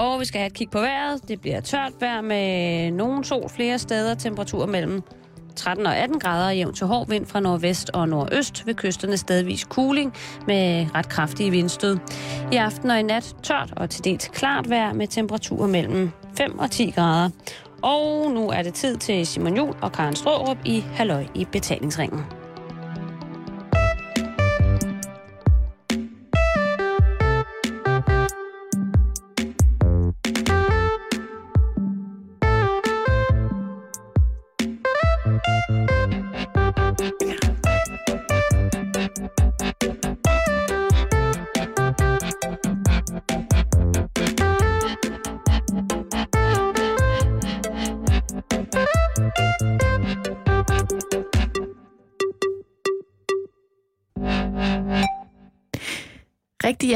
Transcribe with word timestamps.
Og 0.00 0.20
vi 0.20 0.24
skal 0.24 0.38
have 0.38 0.46
et 0.46 0.54
kig 0.54 0.70
på 0.70 0.80
vejret. 0.80 1.28
Det 1.28 1.40
bliver 1.40 1.60
tørt 1.60 1.92
vejr 2.00 2.20
med 2.20 2.90
nogen 2.90 3.24
sol 3.24 3.48
flere 3.48 3.78
steder. 3.78 4.14
Temperatur 4.14 4.66
mellem 4.66 5.02
13 5.56 5.86
og 5.86 5.96
18 5.96 6.20
grader 6.20 6.50
jævn 6.50 6.74
til 6.74 6.86
hård 6.86 7.08
vind 7.08 7.26
fra 7.26 7.40
nordvest 7.40 7.90
og 7.90 8.08
nordøst. 8.08 8.66
Ved 8.66 8.74
kysterne 8.74 9.16
stedvis 9.16 9.64
kuling 9.64 10.14
med 10.46 10.86
ret 10.94 11.08
kraftige 11.08 11.50
vindstød. 11.50 11.98
I 12.52 12.56
aften 12.56 12.90
og 12.90 13.00
i 13.00 13.02
nat 13.02 13.36
tørt 13.42 13.72
og 13.76 13.90
til 13.90 14.04
dels 14.04 14.28
klart 14.28 14.70
vejr 14.70 14.92
med 14.92 15.06
temperaturer 15.06 15.68
mellem 15.68 16.10
5 16.36 16.58
og 16.58 16.70
10 16.70 16.90
grader. 16.90 17.30
Og 17.82 18.30
nu 18.30 18.48
er 18.50 18.62
det 18.62 18.74
tid 18.74 18.96
til 18.96 19.26
Simon 19.26 19.56
Jul 19.56 19.74
og 19.82 19.92
Karen 19.92 20.16
Strårup 20.16 20.58
i 20.64 20.80
Halløj 20.80 21.26
i 21.34 21.44
betalingsringen. 21.44 22.39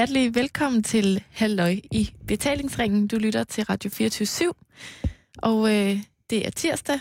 Hjertelig 0.05 0.35
velkommen 0.35 0.83
til 0.83 1.25
Halløj 1.31 1.77
i 1.91 2.15
betalingsringen. 2.27 3.09
Du 3.09 3.17
lytter 3.17 3.45
til 3.45 3.65
Radio 3.65 3.91
24 3.91 4.53
og 5.43 5.75
øh, 5.75 6.03
det 6.30 6.46
er 6.46 6.51
tirsdag, 6.51 7.01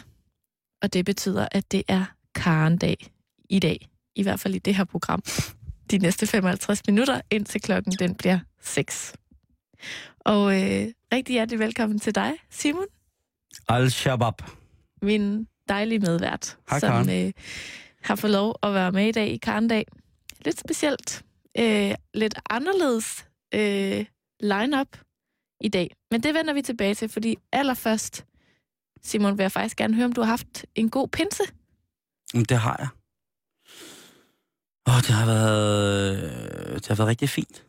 og 0.82 0.94
det 0.94 1.06
betyder, 1.06 1.48
at 1.52 1.72
det 1.72 1.84
er 1.88 2.06
Karen-dag 2.36 3.12
i 3.50 3.60
dag. 3.60 3.90
I 4.16 4.24
hvert 4.24 4.40
fald 4.40 4.56
i 4.56 4.60
det 4.60 4.76
her 4.76 4.84
program. 4.84 5.22
De 5.92 5.98
næste 5.98 6.28
55 6.28 6.82
minutter, 6.88 7.22
indtil 7.32 7.62
klokken 7.62 7.94
den 8.00 8.16
bliver 8.16 8.40
6. 8.62 9.14
Og 10.20 10.62
øh, 10.62 10.88
rigtig 11.14 11.34
hjertelig 11.34 11.60
velkommen 11.60 12.00
til 12.00 12.16
dig, 12.16 12.32
Simon, 12.50 12.86
Al-Shabaab. 13.70 14.42
min 15.02 15.48
dejlige 15.70 16.00
medvært, 16.00 16.58
Hej, 16.70 16.80
som 16.80 17.10
øh, 17.10 17.32
har 18.04 18.16
fået 18.16 18.34
lov 18.34 18.56
at 18.64 18.74
være 18.74 18.92
med 18.92 19.08
i 19.08 19.12
dag 19.12 19.28
i 19.28 19.38
Karen-dag. 19.38 19.86
Lidt 20.46 20.60
specielt. 20.60 21.24
Øh, 21.58 21.96
lidt 22.14 22.36
anderledes 22.50 23.26
øh, 23.54 24.06
line-up 24.40 24.98
i 25.62 25.70
dag. 25.70 25.96
Men 26.12 26.24
det 26.24 26.34
vender 26.34 26.54
vi 26.54 26.62
tilbage 26.62 26.96
til, 26.96 27.10
fordi 27.10 27.38
allerførst, 27.52 28.26
Simon, 29.04 29.38
vil 29.38 29.44
jeg 29.44 29.52
faktisk 29.52 29.78
gerne 29.78 29.96
høre, 29.96 30.06
om 30.06 30.14
du 30.14 30.22
har 30.22 30.28
haft 30.28 30.66
en 30.76 30.90
god 30.90 31.08
pinse. 31.08 31.44
Det 32.50 32.58
har 32.58 32.76
jeg. 32.80 32.88
Åh, 34.88 34.96
det 34.96 35.14
har 35.20 35.26
været, 35.26 36.76
det 36.76 36.88
har 36.88 36.96
været 36.96 37.08
rigtig 37.08 37.30
fint. 37.30 37.68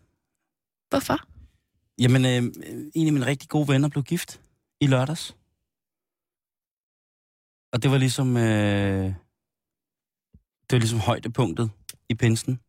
Hvorfor? 0.89 1.19
Jamen, 1.99 2.25
øh, 2.25 2.43
en 2.95 3.07
af 3.07 3.13
mine 3.13 3.27
rigtig 3.27 3.49
gode 3.49 3.69
venner 3.69 3.89
blev 3.89 4.05
gift 4.05 4.41
i 4.81 4.87
lørdags. 4.87 5.37
Og 7.73 7.83
det 7.83 7.91
var 7.91 7.99
ligesom, 7.99 8.37
øh, 8.37 9.15
det 10.67 10.73
var 10.73 10.79
ligesom 10.79 10.99
højdepunktet 10.99 11.71
i 12.09 12.15
pinsen. 12.15 12.61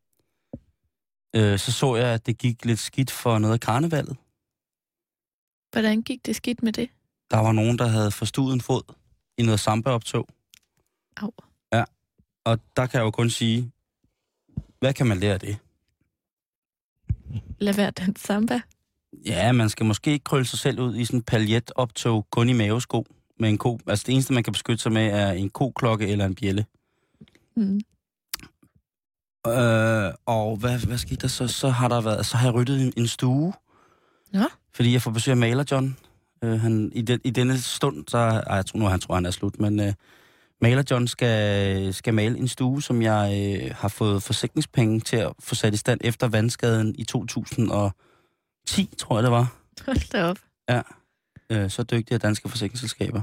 Øh, 1.36 1.60
så 1.60 1.72
så 1.72 1.96
jeg, 1.96 2.08
at 2.08 2.26
det 2.26 2.38
gik 2.38 2.66
lidt 2.66 2.80
skidt 2.80 3.12
for 3.12 3.40
noget 3.40 3.54
af 3.54 3.60
karnevalet. 3.60 4.18
Hvordan 5.72 6.02
gik 6.02 6.26
det 6.26 6.36
skidt 6.36 6.64
med 6.64 6.74
det? 6.74 6.90
Der 7.32 7.38
var 7.38 7.52
nogen, 7.52 7.80
der 7.80 7.88
havde 7.88 8.12
forstuet 8.12 8.54
en 8.54 8.62
fod 8.62 8.94
i 9.38 9.44
noget 9.44 9.60
samba-optog. 9.60 10.28
Au. 11.18 11.32
Og 12.46 12.60
der 12.78 12.86
kan 12.86 12.98
jeg 12.98 13.06
jo 13.06 13.12
kun 13.12 13.30
sige, 13.30 13.72
hvad 14.80 14.94
kan 14.94 15.08
man 15.08 15.20
lære 15.20 15.34
af 15.34 15.40
det? 15.40 15.58
Lad 17.60 17.74
være 17.74 17.92
den 17.92 18.16
samba. 18.16 18.62
Ja, 19.26 19.52
man 19.52 19.70
skal 19.70 19.86
måske 19.86 20.12
ikke 20.12 20.24
krølle 20.24 20.46
sig 20.46 20.60
selv 20.60 20.80
ud 20.80 20.96
i 20.96 21.06
sådan 21.06 21.20
en 21.20 21.24
paljetoptog 21.24 22.28
kun 22.30 22.50
i 22.50 22.54
mavesko 22.54 23.06
med 23.40 23.50
en 23.50 23.58
ko. 23.58 23.80
Altså 23.88 24.04
det 24.08 24.14
eneste, 24.14 24.34
man 24.34 24.44
kan 24.44 24.54
beskytte 24.54 24.84
sig 24.84 24.92
med, 24.92 25.06
er 25.06 25.32
en 25.32 25.50
koklokke 25.50 26.08
eller 26.08 26.26
en 26.26 26.36
bjælle. 26.36 26.66
Mm. 27.56 27.82
Øh, 29.48 30.14
og 30.26 30.58
hvad, 30.58 30.80
hvad 30.80 30.98
skete 30.98 31.16
der 31.16 31.28
så? 31.28 31.48
Så 31.48 31.70
har 31.70 31.88
der 31.88 32.02
været, 32.02 32.26
så 32.26 32.38
har 32.38 32.48
jeg 32.48 32.54
ryddet 32.54 32.82
en, 32.82 32.94
en 32.98 33.08
stue. 33.08 33.54
Nå. 34.34 34.44
Fordi 34.74 34.94
jeg 34.94 35.02
får 35.02 35.12
besøg 35.12 35.32
af 35.32 35.38
Maler 35.38 35.64
John. 35.72 35.98
Øh, 36.44 36.60
han, 36.60 36.92
i, 36.96 37.02
den, 37.02 37.20
I 37.24 37.30
denne 37.30 37.58
stund, 37.62 38.04
så... 38.08 38.18
Ej, 38.18 38.56
jeg 38.56 38.66
tror 38.66 38.80
nu, 38.80 38.86
han 38.86 39.00
tror, 39.00 39.16
han 39.16 39.26
er 39.26 39.32
slut, 39.32 39.60
men... 39.60 39.80
Øh, 39.80 39.94
Maler 40.62 40.84
John 40.92 41.08
skal, 41.08 41.94
skal 41.94 42.14
male 42.14 42.38
en 42.38 42.48
stue, 42.48 42.82
som 42.82 43.02
jeg 43.02 43.58
øh, 43.64 43.76
har 43.76 43.88
fået 43.88 44.24
forsikringspenge 44.24 45.00
til 45.00 45.18
at 45.18 45.34
få 45.40 45.56
sat 45.56 45.74
i 45.74 45.78
stand 45.78 46.00
efter 46.04 46.28
vandskaden 46.28 46.96
i 46.98 47.04
2010, 47.04 48.90
tror 48.98 49.16
jeg 49.18 49.24
det 49.24 49.32
var. 49.32 49.56
Hold 49.86 50.12
da 50.12 50.24
op. 50.24 50.38
Øh, 51.50 51.70
så 51.70 51.84
dygtige 51.84 52.18
danske 52.18 52.50
forsikringsselskaber. 52.50 53.22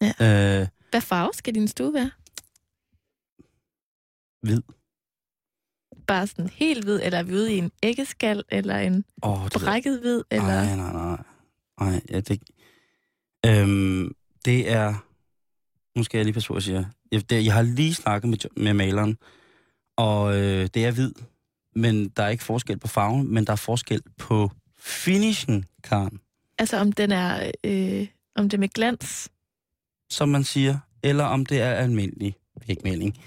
Ja. 0.00 0.60
Øh, 0.60 0.68
Hvad 0.90 1.00
farve 1.00 1.30
skal 1.34 1.54
din 1.54 1.68
stue 1.68 1.94
være? 1.94 2.10
hvid. 4.42 4.62
Bare 6.06 6.26
sådan 6.26 6.48
helt 6.48 6.84
hvid, 6.84 7.00
eller 7.02 7.18
er 7.18 7.22
vi 7.22 7.32
ude 7.34 7.54
i 7.54 7.58
en 7.58 7.70
æggeskal, 7.82 8.42
eller 8.48 8.78
en 8.78 9.04
Åh, 9.22 9.44
det 9.44 9.52
brækket 9.52 10.00
hvid, 10.00 10.22
eller... 10.30 10.46
Nej, 10.46 10.76
nej, 10.76 10.92
nej. 10.92 11.22
Nej, 11.80 12.00
ja, 12.10 12.20
det, 12.20 12.42
øhm, 13.46 14.14
det 14.44 14.72
er... 14.72 14.94
Nu 15.98 16.04
skal 16.04 16.18
jeg 16.18 16.24
lige 16.24 16.34
passe 16.34 16.48
på, 16.48 16.54
at 16.54 16.62
sige. 16.62 16.86
Jeg, 17.12 17.30
det, 17.30 17.44
jeg 17.44 17.52
har 17.54 17.62
lige 17.62 17.94
snakket 17.94 18.30
med, 18.30 18.38
med 18.56 18.74
maleren, 18.74 19.18
og 19.96 20.36
øh, 20.36 20.68
det 20.74 20.84
er 20.84 20.90
hvid, 20.90 21.12
men 21.76 22.08
der 22.08 22.22
er 22.22 22.28
ikke 22.28 22.44
forskel 22.44 22.78
på 22.78 22.88
farven, 22.88 23.34
men 23.34 23.44
der 23.46 23.52
er 23.52 23.56
forskel 23.56 24.02
på 24.18 24.50
finishen, 24.78 25.64
Karen, 25.84 26.20
Altså 26.58 26.76
om 26.76 26.92
den 26.92 27.12
er... 27.12 27.50
Øh, 27.64 28.06
om 28.36 28.48
det 28.48 28.56
er 28.56 28.60
med 28.60 28.68
glans. 28.68 29.28
som 30.10 30.28
man 30.28 30.44
siger, 30.44 30.78
eller 31.02 31.24
om 31.24 31.46
det 31.46 31.60
er 31.60 31.70
almindelig 31.72 32.34
vægmaling. 32.66 33.18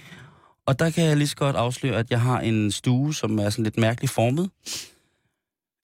Og 0.68 0.80
der 0.80 0.90
kan 0.90 1.06
jeg 1.06 1.18
lige 1.18 1.28
så 1.28 1.36
godt 1.36 1.56
afsløre, 1.56 2.00
at 2.00 2.12
jeg 2.12 2.22
har 2.22 2.40
en 2.40 2.72
stue, 2.72 3.16
som 3.16 3.40
er 3.40 3.50
sådan 3.50 3.64
lidt 3.64 3.78
mærkeligt 3.78 4.14
formet, 4.14 4.50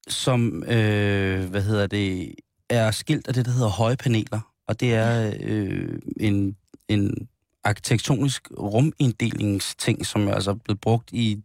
som, 0.08 0.64
øh, 0.64 1.50
hvad 1.50 1.62
hedder 1.62 1.88
det, 1.88 2.36
er 2.70 2.92
skilt 2.92 3.28
af 3.28 3.34
det, 3.34 3.46
der 3.46 3.52
hedder 3.52 3.70
høje 3.70 3.98
paneler. 3.98 4.54
Og 4.68 4.80
det 4.80 4.94
er 4.94 5.34
øh, 5.40 6.00
en, 6.20 6.58
en 6.88 7.28
arkitektonisk 7.64 8.48
ruminddelingsting, 8.60 10.06
som 10.06 10.28
er 10.28 10.34
altså 10.34 10.54
blevet 10.54 10.82
brugt 10.82 11.10
i 11.12 11.44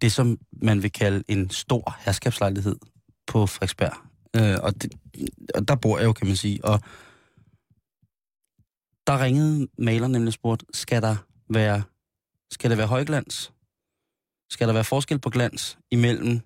det, 0.00 0.12
som 0.12 0.38
man 0.62 0.82
vil 0.82 0.92
kalde 0.92 1.24
en 1.28 1.50
stor 1.50 1.96
herskabslejlighed 2.00 2.76
på 3.26 3.46
Frederiksberg. 3.46 3.96
Øh, 4.36 4.56
og, 4.62 4.82
det, 4.82 4.92
og 5.54 5.68
der 5.68 5.74
bor 5.74 5.98
jeg 5.98 6.04
jo, 6.04 6.12
kan 6.12 6.26
man 6.26 6.36
sige. 6.36 6.64
Og 6.64 6.80
der 9.06 9.22
ringede 9.22 9.68
maleren 9.78 10.12
nemlig 10.12 10.28
og 10.28 10.32
spurgte, 10.32 10.66
skal 10.72 11.02
der 11.02 11.16
være, 11.50 11.82
skal 12.50 12.70
der 12.70 12.76
være 12.76 12.86
højglans? 12.86 13.52
Skal 14.50 14.68
der 14.68 14.74
være 14.74 14.84
forskel 14.84 15.18
på 15.18 15.30
glans 15.30 15.78
imellem 15.90 16.40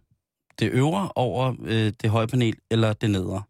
det 0.59 0.71
øvre 0.73 1.13
over 1.15 1.55
øh, 1.65 1.93
det 2.03 2.11
høje 2.11 2.27
panel, 2.27 2.57
eller 2.71 2.93
det 2.93 3.11
nedre? 3.11 3.43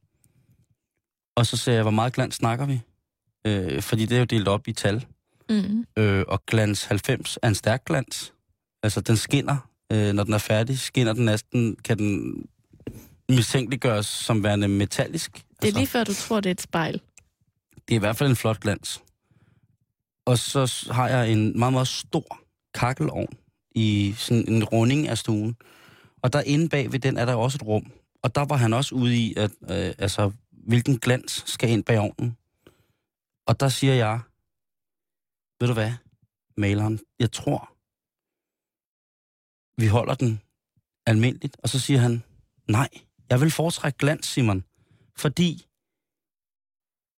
Og 1.36 1.46
så 1.46 1.56
sagde 1.56 1.74
jeg, 1.76 1.82
hvor 1.82 1.90
meget 1.90 2.12
glans 2.12 2.34
snakker 2.34 2.66
vi? 2.66 2.80
Øh, 3.46 3.82
fordi 3.82 4.06
det 4.06 4.14
er 4.14 4.18
jo 4.18 4.24
delt 4.24 4.48
op 4.48 4.68
i 4.68 4.72
tal. 4.72 5.06
Mm. 5.50 5.86
Øh, 5.96 6.24
og 6.28 6.46
glans 6.46 6.84
90 6.84 7.38
er 7.42 7.48
en 7.48 7.54
stærk 7.54 7.84
glans. 7.84 8.32
Altså, 8.82 9.00
den 9.00 9.16
skinner. 9.16 9.68
Øh, 9.92 10.12
når 10.12 10.24
den 10.24 10.34
er 10.34 10.38
færdig, 10.38 10.78
skinner 10.78 11.12
den 11.12 11.24
næsten, 11.24 11.76
kan 11.76 11.98
den 11.98 12.44
mistænkeliggøres 13.28 14.06
som 14.06 14.44
værende 14.44 14.68
metallisk. 14.68 15.32
Det 15.32 15.42
er 15.42 15.66
altså, 15.66 15.78
lige 15.78 15.86
før, 15.86 16.04
du 16.04 16.14
tror, 16.14 16.40
det 16.40 16.50
er 16.50 16.54
et 16.54 16.60
spejl. 16.60 17.00
det 17.88 17.94
er 17.94 17.96
i 17.96 17.98
hvert 17.98 18.16
fald 18.16 18.30
en 18.30 18.36
flot 18.36 18.60
glans. 18.60 19.02
Og 20.26 20.38
så 20.38 20.88
har 20.90 21.08
jeg 21.08 21.32
en 21.32 21.58
meget, 21.58 21.72
meget 21.72 21.88
stor 21.88 22.41
kakkelovn 22.74 23.28
i 23.74 24.14
sådan 24.16 24.48
en 24.48 24.64
runding 24.64 25.08
af 25.08 25.18
stuen. 25.18 25.56
Og 26.22 26.32
der 26.32 26.40
inde 26.40 26.68
bag 26.68 26.92
ved 26.92 26.98
den 26.98 27.16
er 27.16 27.24
der 27.24 27.34
også 27.34 27.56
et 27.56 27.66
rum. 27.66 27.92
Og 28.22 28.34
der 28.34 28.44
var 28.44 28.56
han 28.56 28.72
også 28.72 28.94
ude 28.94 29.16
i, 29.16 29.34
at, 29.36 29.50
øh, 29.62 29.94
altså, 29.98 30.32
hvilken 30.50 30.98
glans 30.98 31.42
skal 31.46 31.70
ind 31.70 31.84
bag 31.84 31.98
ovnen. 31.98 32.36
Og 33.46 33.60
der 33.60 33.68
siger 33.68 33.94
jeg, 33.94 34.20
ved 35.60 35.68
du 35.68 35.74
hvad, 35.74 35.92
maleren, 36.56 37.00
jeg 37.18 37.32
tror, 37.32 37.72
vi 39.80 39.86
holder 39.86 40.14
den 40.14 40.40
almindeligt. 41.06 41.56
Og 41.62 41.68
så 41.68 41.80
siger 41.80 42.00
han, 42.00 42.22
nej, 42.68 42.88
jeg 43.30 43.40
vil 43.40 43.50
foretrække 43.50 43.98
glans, 43.98 44.26
Simon. 44.26 44.64
Fordi 45.16 45.66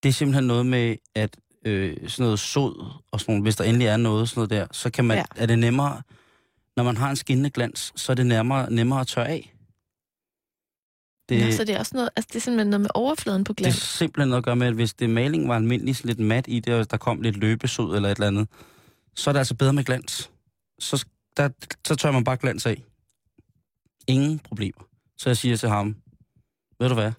det 0.02 0.08
er 0.08 0.12
simpelthen 0.12 0.46
noget 0.46 0.66
med, 0.66 0.96
at 1.14 1.40
øh, 1.64 2.08
sådan 2.08 2.24
noget 2.24 2.38
sod, 2.38 2.92
og 3.10 3.20
sådan 3.20 3.40
hvis 3.40 3.56
der 3.56 3.64
endelig 3.64 3.86
er 3.86 3.96
noget 3.96 4.28
sådan 4.28 4.38
noget 4.38 4.50
der, 4.50 4.66
så 4.72 4.90
kan 4.90 5.04
man, 5.04 5.16
Ja. 5.16 5.24
ja. 5.36 5.42
er 5.42 5.46
det 5.46 5.58
nemmere, 5.58 6.02
når 6.76 6.84
man 6.84 6.96
har 6.96 7.10
en 7.10 7.16
skinnende 7.16 7.50
glans, 7.50 7.92
så 7.96 8.12
er 8.12 8.16
det 8.16 8.26
nemmere, 8.26 8.70
nemmere 8.72 9.00
at 9.00 9.06
tørre 9.06 9.28
af. 9.28 9.50
Det, 11.28 11.44
Nå, 11.46 11.50
så 11.52 11.64
det 11.64 11.74
er 11.74 11.78
også 11.78 11.94
noget, 11.94 12.10
altså 12.16 12.28
det 12.32 12.36
er 12.36 12.40
simpelthen 12.40 12.70
noget 12.70 12.80
med 12.80 12.90
overfladen 12.94 13.44
på 13.44 13.54
glans? 13.54 13.74
Det 13.74 13.82
er 13.82 13.86
simpelthen 13.86 14.28
noget 14.28 14.38
at 14.40 14.44
gøre 14.44 14.56
med, 14.56 14.66
at 14.66 14.74
hvis 14.74 14.94
det 14.94 15.10
maling 15.10 15.48
var 15.48 15.56
almindelig, 15.56 15.96
sådan 15.96 16.08
lidt 16.08 16.18
mat 16.18 16.44
i 16.48 16.60
det, 16.60 16.74
og 16.74 16.90
der 16.90 16.96
kom 16.96 17.20
lidt 17.20 17.36
løbesod 17.36 17.96
eller 17.96 18.08
et 18.08 18.14
eller 18.16 18.26
andet, 18.26 18.48
så 19.14 19.30
er 19.30 19.32
det 19.32 19.38
altså 19.38 19.54
bedre 19.54 19.72
med 19.72 19.84
glans. 19.84 20.30
Så, 20.78 21.06
der, 21.36 21.48
så 21.86 21.94
tør 21.96 22.10
man 22.10 22.24
bare 22.24 22.36
glans 22.36 22.66
af. 22.66 22.82
Ingen 24.06 24.38
problemer. 24.38 24.86
Så 25.18 25.28
jeg 25.28 25.36
siger 25.36 25.56
til 25.56 25.68
ham, 25.68 25.96
ved 26.80 26.88
du 26.88 26.94
hvad, 26.94 27.12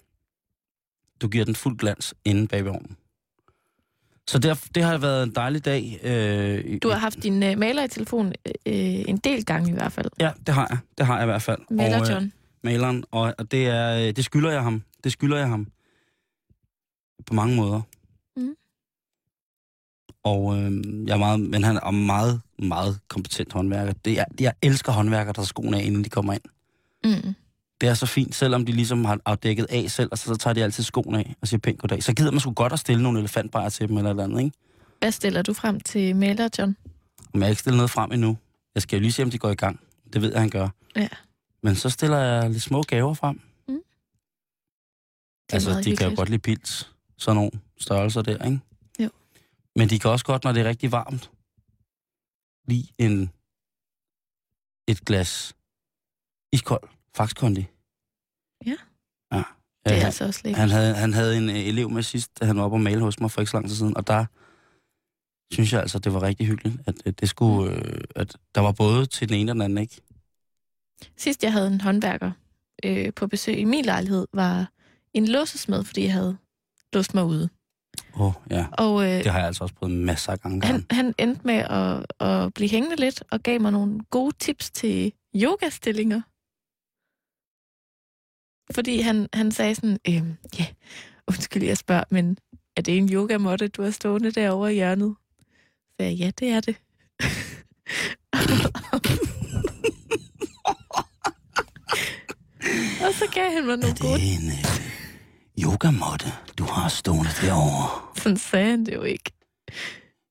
du 1.22 1.28
giver 1.28 1.44
den 1.44 1.54
fuld 1.54 1.78
glans 1.78 2.14
inden 2.24 2.48
bag 2.48 2.68
ovnen. 2.68 2.96
Så 4.28 4.38
det, 4.38 4.68
det 4.74 4.82
har 4.82 4.98
været 4.98 5.22
en 5.22 5.34
dejlig 5.34 5.64
dag. 5.64 6.00
Øh, 6.02 6.78
du 6.82 6.88
har 6.88 6.98
haft 6.98 7.22
din 7.22 7.42
uh, 7.42 7.58
maler 7.58 7.84
i 7.84 7.88
telefon 7.88 8.26
øh, 8.46 9.04
en 9.08 9.16
del 9.16 9.44
gange 9.44 9.70
i 9.70 9.72
hvert 9.72 9.92
fald. 9.92 10.10
Ja, 10.20 10.32
det 10.46 10.54
har 10.54 10.66
jeg. 10.70 10.78
Det 10.98 11.06
har 11.06 11.14
jeg 11.14 11.24
i 11.24 11.26
hvert 11.26 11.42
fald. 11.42 11.58
Maler 11.70 12.12
John. 12.12 12.24
Øh, 12.24 12.30
maleren, 12.62 13.04
og, 13.10 13.34
og 13.38 13.50
det, 13.50 13.66
er, 13.66 14.12
det 14.12 14.24
skylder 14.24 14.50
jeg 14.50 14.62
ham. 14.62 14.82
Det 15.04 15.12
skylder 15.12 15.36
jeg 15.36 15.48
ham. 15.48 15.66
På 17.26 17.34
mange 17.34 17.56
måder. 17.56 17.80
Mm. 18.36 18.54
Og 20.24 20.56
øh, 20.58 20.72
jeg 21.06 21.14
er 21.14 21.18
meget, 21.18 21.40
men 21.40 21.64
han 21.64 21.76
er 21.76 21.90
meget, 21.90 22.40
meget 22.58 22.98
kompetent 23.08 23.52
håndværker. 23.52 23.92
Det 23.92 24.18
er, 24.18 24.24
jeg 24.40 24.52
elsker 24.62 24.92
håndværkere, 24.92 25.26
der 25.26 25.32
tager 25.32 25.46
skoene 25.46 25.78
af, 25.80 25.84
inden 25.84 26.04
de 26.04 26.08
kommer 26.08 26.32
ind. 26.32 26.42
Mm 27.04 27.34
det 27.80 27.88
er 27.88 27.94
så 27.94 28.06
fint, 28.06 28.34
selvom 28.34 28.66
de 28.66 28.72
ligesom 28.72 29.04
har 29.04 29.18
afdækket 29.24 29.66
af 29.70 29.90
selv, 29.90 30.08
og 30.12 30.18
så, 30.18 30.24
så 30.24 30.36
tager 30.36 30.54
de 30.54 30.64
altid 30.64 30.84
skoene 30.84 31.18
af 31.18 31.34
og 31.40 31.48
siger 31.48 31.60
pænt 31.60 31.78
goddag. 31.78 32.02
Så 32.02 32.14
gider 32.14 32.30
man 32.30 32.40
sgu 32.40 32.52
godt 32.52 32.72
at 32.72 32.78
stille 32.78 33.02
nogle 33.02 33.18
elefantbajer 33.18 33.68
til 33.68 33.88
dem 33.88 33.96
eller 33.96 34.10
eller 34.10 34.24
andet, 34.24 34.40
ikke? 34.44 34.56
Hvad 34.98 35.12
stiller 35.12 35.42
du 35.42 35.52
frem 35.52 35.80
til 35.80 36.16
maler, 36.16 36.48
John? 36.58 36.76
Men 37.32 37.40
jeg 37.40 37.46
har 37.46 37.50
ikke 37.50 37.60
stillet 37.60 37.76
noget 37.76 37.90
frem 37.90 38.12
endnu. 38.12 38.38
Jeg 38.74 38.82
skal 38.82 38.96
jo 38.96 39.00
lige 39.00 39.12
se, 39.12 39.22
om 39.22 39.30
de 39.30 39.38
går 39.38 39.50
i 39.50 39.54
gang. 39.54 39.80
Det 40.12 40.22
ved 40.22 40.32
jeg, 40.32 40.40
han 40.40 40.50
gør. 40.50 40.68
Ja. 40.96 41.08
Men 41.62 41.74
så 41.74 41.90
stiller 41.90 42.18
jeg 42.18 42.50
lidt 42.50 42.62
små 42.62 42.82
gaver 42.82 43.14
frem. 43.14 43.40
Mm. 43.68 43.78
Altså, 45.52 45.70
de 45.70 45.76
hyggeligt. 45.76 45.98
kan 45.98 46.10
jo 46.10 46.16
godt 46.16 46.28
lide 46.28 46.42
pils. 46.42 46.92
Sådan 47.18 47.36
nogle 47.36 47.50
størrelser 47.78 48.22
der, 48.22 48.44
ikke? 48.44 48.60
Jo. 48.98 49.10
Men 49.76 49.90
de 49.90 49.98
kan 49.98 50.10
også 50.10 50.24
godt, 50.24 50.44
når 50.44 50.52
det 50.52 50.60
er 50.60 50.68
rigtig 50.68 50.92
varmt, 50.92 51.30
lige 52.68 52.88
en, 52.98 53.30
et 54.88 55.00
glas 55.04 55.56
iskold 56.52 56.88
Faxkondi. 57.16 57.66
Ja. 58.66 58.76
Ja. 59.32 59.42
Det 59.84 59.92
er 59.92 59.98
øh, 59.98 60.04
altså 60.04 60.24
også 60.24 60.40
lækkert. 60.44 60.60
Han 60.60 60.70
havde, 60.70 60.94
han 60.94 61.12
havde 61.12 61.36
en 61.36 61.48
elev 61.48 61.90
med 61.90 62.02
sidst, 62.02 62.40
da 62.40 62.44
han 62.44 62.56
var 62.56 62.64
oppe 62.64 62.74
og 62.74 62.80
male 62.80 63.00
hos 63.00 63.20
mig 63.20 63.30
for 63.30 63.40
ikke 63.40 63.50
så 63.50 63.56
lang 63.56 63.68
tid 63.68 63.76
siden, 63.76 63.96
og 63.96 64.06
der 64.06 64.24
synes 65.54 65.72
jeg 65.72 65.80
altså, 65.80 65.98
det 65.98 66.12
var 66.14 66.22
rigtig 66.22 66.46
hyggeligt, 66.46 66.76
at, 66.86 67.20
det 67.20 67.28
skulle, 67.28 67.72
øh, 67.72 68.00
at 68.16 68.36
der 68.54 68.60
var 68.60 68.72
både 68.72 69.06
til 69.06 69.28
den 69.28 69.36
ene 69.36 69.52
og 69.52 69.54
den 69.54 69.62
anden, 69.62 69.78
ikke? 69.78 70.00
Sidst 71.16 71.44
jeg 71.44 71.52
havde 71.52 71.66
en 71.66 71.80
håndværker 71.80 72.30
øh, 72.84 73.12
på 73.12 73.26
besøg 73.26 73.58
i 73.58 73.64
min 73.64 73.84
lejlighed, 73.84 74.26
var 74.32 74.72
en 75.14 75.28
låsesmed, 75.28 75.84
fordi 75.84 76.02
jeg 76.02 76.12
havde 76.12 76.36
låst 76.92 77.14
mig 77.14 77.24
ude. 77.24 77.48
Åh, 78.14 78.26
oh, 78.26 78.32
ja. 78.50 78.66
Og, 78.72 79.04
øh, 79.04 79.24
det 79.24 79.26
har 79.26 79.38
jeg 79.38 79.46
altså 79.46 79.64
også 79.64 79.74
prøvet 79.74 79.94
masser 79.94 80.32
af 80.32 80.40
gange. 80.40 80.66
Han, 80.66 80.86
han 80.90 81.14
endte 81.18 81.40
med 81.44 81.54
at, 81.54 82.26
at 82.28 82.54
blive 82.54 82.70
hængende 82.70 82.96
lidt 82.96 83.22
og 83.30 83.40
gav 83.40 83.60
mig 83.60 83.72
nogle 83.72 84.00
gode 84.10 84.36
tips 84.38 84.70
til 84.70 85.12
yogastillinger. 85.34 86.20
Fordi 88.74 89.00
han, 89.00 89.28
han 89.32 89.52
sagde 89.52 89.74
sådan, 89.74 89.98
øhm, 90.08 90.34
ja, 90.58 90.66
undskyld, 91.28 91.62
jeg 91.62 91.76
spørger, 91.76 92.04
men 92.10 92.38
er 92.76 92.82
det 92.82 92.98
en 92.98 93.12
yogamåtte, 93.12 93.68
du 93.68 93.82
har 93.82 93.90
stående 93.90 94.30
derovre 94.30 94.72
i 94.72 94.74
hjørnet? 94.74 95.14
Så 95.88 95.96
jeg, 96.06 96.12
ja, 96.12 96.30
det 96.38 96.48
er 96.48 96.60
det. 96.60 96.76
og 103.06 103.14
så 103.14 103.24
gav 103.34 103.52
han 103.52 103.66
mig 103.66 103.76
nogle 103.76 103.96
gode... 104.00 104.12
Er 104.12 104.16
det 104.16 104.34
en 104.34 104.52
yogamåtte, 105.64 106.32
du 106.58 106.64
har 106.64 106.88
stående 106.88 107.30
derovre? 107.40 107.88
Sådan 108.16 108.36
sagde 108.36 108.70
han 108.70 108.86
det 108.86 108.94
jo 108.94 109.02
ikke. 109.02 109.32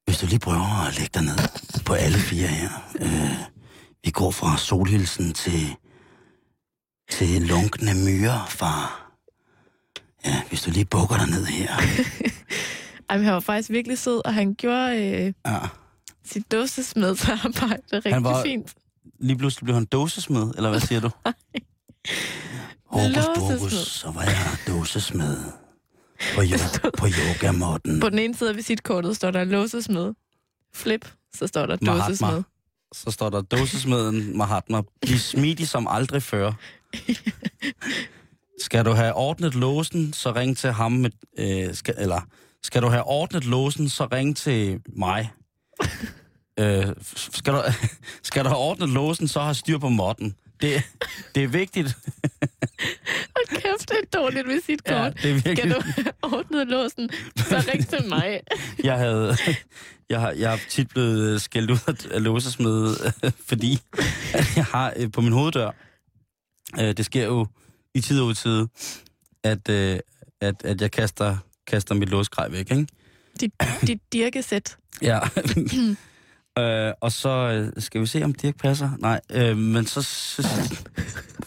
Hvis 0.05 0.17
du 0.17 0.25
lige 0.25 0.39
prøver 0.39 0.87
at 0.87 0.99
lægge 0.99 1.11
dig 1.13 1.23
ned 1.23 1.37
på 1.85 1.93
alle 1.93 2.17
fire 2.17 2.47
her. 2.47 2.69
Uh, 3.01 3.37
vi 4.03 4.11
går 4.11 4.31
fra 4.31 4.57
solhilsen 4.57 5.33
til 5.33 5.75
til 7.10 7.42
lunkne 7.42 7.94
myrer, 8.06 8.46
far. 8.46 9.12
Ja, 10.25 10.42
hvis 10.50 10.62
du 10.62 10.72
lige 10.72 10.86
bukker 10.86 11.18
dig 11.18 11.30
ned 11.30 11.46
her. 11.46 11.68
Ej, 13.10 13.18
han 13.18 13.34
var 13.34 13.40
faktisk 13.40 13.69
virkelig 13.69 13.98
sød, 13.98 14.22
og 14.25 14.34
han 14.34 14.56
gjorde 14.56 14.98
øh, 14.98 15.34
ja. 15.46 15.60
sit 16.25 16.52
dåsesmedsarbejde 16.52 17.81
rigtig 17.94 18.13
han 18.13 18.24
var, 18.24 18.44
fint. 18.44 18.74
Lige 19.19 19.38
pludselig 19.38 19.63
blev 19.66 19.75
han 19.75 19.86
dåsesmed, 19.86 20.54
eller 20.56 20.69
hvad 20.69 20.80
siger 20.80 21.02
du? 21.02 21.10
Hokus 22.86 23.25
pokus, 23.38 23.74
så 23.74 24.12
var 24.12 24.22
jeg 24.24 24.48
dåsesmed 24.68 25.38
på, 26.36 26.42
yo- 26.42 26.90
på 27.00 27.07
yogamotten. 27.07 28.00
På 28.00 28.10
den 28.10 28.19
ene 28.19 28.36
side 28.36 28.50
af 28.50 28.56
visitkortet 28.56 29.16
står 29.16 29.31
der 29.31 29.44
låsesmed. 29.44 30.13
Flip, 30.74 31.12
så 31.34 31.48
står 31.48 31.66
der 31.66 31.75
dåsesmed. 31.75 32.44
Så 32.94 33.12
står 33.12 33.30
der 33.30 33.42
dåsesmeden 33.42 34.38
Mahatma. 34.38 34.81
Bliv 35.02 35.18
smidig 35.18 35.68
som 35.68 35.88
aldrig 35.88 36.24
før. 36.24 36.52
skal 38.65 38.86
du 38.86 38.92
have 38.92 39.13
ordnet 39.13 39.56
låsen, 39.56 40.13
så 40.13 40.31
ring 40.31 40.57
til 40.57 40.71
ham 40.71 40.92
med... 40.92 41.12
Øh, 41.38 41.74
skal, 41.75 41.95
eller, 41.97 42.21
skal 42.63 42.81
du 42.81 42.88
have 42.88 43.03
ordnet 43.03 43.45
låsen, 43.45 43.89
så 43.89 44.07
ring 44.12 44.38
til 44.38 44.80
mig. 44.88 45.31
øh, 46.59 46.86
skal, 47.06 47.53
du, 47.53 47.62
skal 48.24 48.44
du 48.44 48.50
have 48.50 48.57
ordnet 48.57 48.89
låsen, 48.89 49.27
så 49.27 49.39
har 49.39 49.53
styr 49.53 49.77
på 49.77 49.89
modden. 49.89 50.36
Det, 50.62 50.83
det 51.36 51.44
er 51.44 51.47
vigtigt. 51.47 51.97
Hold 53.36 53.47
kæft, 53.47 53.89
det 53.89 53.97
er 54.03 54.19
dårligt 54.19 54.47
visitkort. 54.47 54.92
Ja, 54.92 55.09
det 55.09 55.30
er 55.30 55.33
virkelig... 55.33 55.57
Skal 55.57 55.71
du 55.71 55.81
have 55.95 56.12
ordnet 56.21 56.68
låsen, 56.68 57.09
så 57.38 57.63
ring 57.74 57.88
til 57.88 58.09
mig. 58.09 58.39
jeg 58.83 58.97
havde... 58.97 59.38
Jeg 60.09 60.19
har, 60.19 60.31
jeg 60.31 60.50
har 60.50 60.59
tit 60.69 60.89
blevet 60.89 61.42
skældt 61.42 61.71
ud 61.71 62.07
af 62.12 62.24
låsesmed, 62.24 62.95
fordi 63.47 63.80
jeg 64.56 64.65
har 64.65 64.94
øh, 64.95 65.12
på 65.12 65.21
min 65.21 65.31
hoveddør, 65.31 65.71
Øh, 66.80 66.98
det 66.98 67.06
sker 67.06 67.25
jo 67.25 67.48
i 67.94 68.01
tid 68.01 68.22
og 68.22 68.38
tid, 68.38 68.68
at, 69.44 69.69
øh, 69.69 70.00
at, 70.42 70.63
at 70.66 70.81
jeg 70.81 70.92
kaster, 70.92 71.38
kaster 71.68 71.95
mit 71.95 72.10
låsgrej 72.10 72.51
væk, 72.51 72.72
ikke? 72.72 72.88
Dit, 73.39 73.51
dit 73.88 74.01
dirkesæt. 74.13 74.77
ja. 75.01 75.19
øh, 76.60 76.94
og 77.01 77.12
så 77.12 77.30
øh, 77.30 77.81
skal 77.81 78.01
vi 78.01 78.06
se, 78.06 78.24
om 78.24 78.33
Dirk 78.33 78.57
passer. 78.57 78.92
Nej, 79.00 79.22
øh, 79.31 79.57
men 79.57 79.86
så... 79.86 80.01
så 80.01 80.42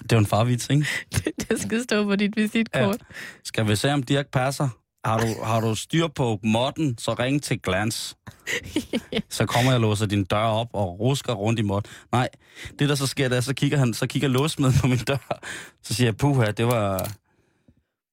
det 0.03 0.13
er 0.13 0.17
jo 0.17 0.19
en 0.19 0.27
farvits, 0.27 0.71
ikke? 0.71 0.87
det, 1.15 1.49
det 1.49 1.61
skal 1.61 1.83
stå 1.83 2.05
på 2.05 2.17
dit 2.17 2.37
visitkort. 2.37 3.01
Ja. 3.01 3.15
Skal 3.45 3.69
vi 3.69 3.77
se, 3.77 3.93
om 3.93 4.03
Dirk 4.03 4.27
passer? 4.27 4.69
Har 5.05 5.19
du, 5.19 5.27
har 5.45 5.61
du 5.61 5.75
styr 5.75 6.07
på 6.09 6.39
modden, 6.43 6.99
så 6.99 7.15
ring 7.15 7.43
til 7.43 7.61
Glans. 7.63 8.17
så 9.37 9.47
kommer 9.47 9.71
jeg 9.71 9.77
og 9.77 9.81
låser 9.81 10.07
din 10.07 10.25
dør 10.25 10.37
op 10.37 10.69
og 10.73 11.01
rusker 11.01 11.33
rundt 11.33 11.61
i 11.61 11.63
mod. 11.63 11.83
Nej, 12.13 12.29
det 12.79 12.89
der 12.89 12.95
så 12.95 13.07
sker, 13.07 13.29
der 13.29 13.41
så 13.41 13.55
kigger 13.55 13.79
han, 13.79 13.95
så 13.95 14.07
kigger 14.07 14.29
låsmeden 14.29 14.75
på 14.81 14.87
min 14.87 14.99
dør. 14.99 15.41
Så 15.83 15.95
siger 15.95 16.07
jeg, 16.07 16.17
puha, 16.17 16.51
det 16.51 16.67
var... 16.67 17.11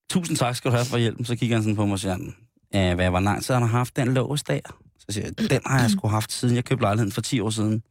Tusind 0.09 0.37
tak 0.37 0.55
skal 0.55 0.71
du 0.71 0.75
have 0.75 0.85
for 0.85 0.97
hjælpen. 0.97 1.25
Så 1.25 1.35
kigger 1.35 1.55
han 1.55 1.63
sådan 1.63 1.75
på 1.75 1.85
mig 1.85 1.93
og 1.93 1.99
siger, 1.99 2.17
hvad 2.95 3.09
var 3.09 3.19
lang 3.19 3.43
tid 3.43 3.53
han 3.53 3.63
har 3.63 3.69
haft 3.69 3.95
den 3.95 4.13
lås 4.13 4.43
der? 4.43 4.59
Så 4.99 5.05
siger 5.09 5.25
jeg, 5.25 5.49
den 5.49 5.61
har 5.65 5.81
jeg 5.81 5.91
sgu 5.91 6.07
haft 6.07 6.31
siden 6.31 6.55
jeg 6.55 6.65
købte 6.65 6.81
lejligheden 6.81 7.11
for 7.11 7.21
10 7.21 7.39
år 7.39 7.49
siden. 7.49 7.83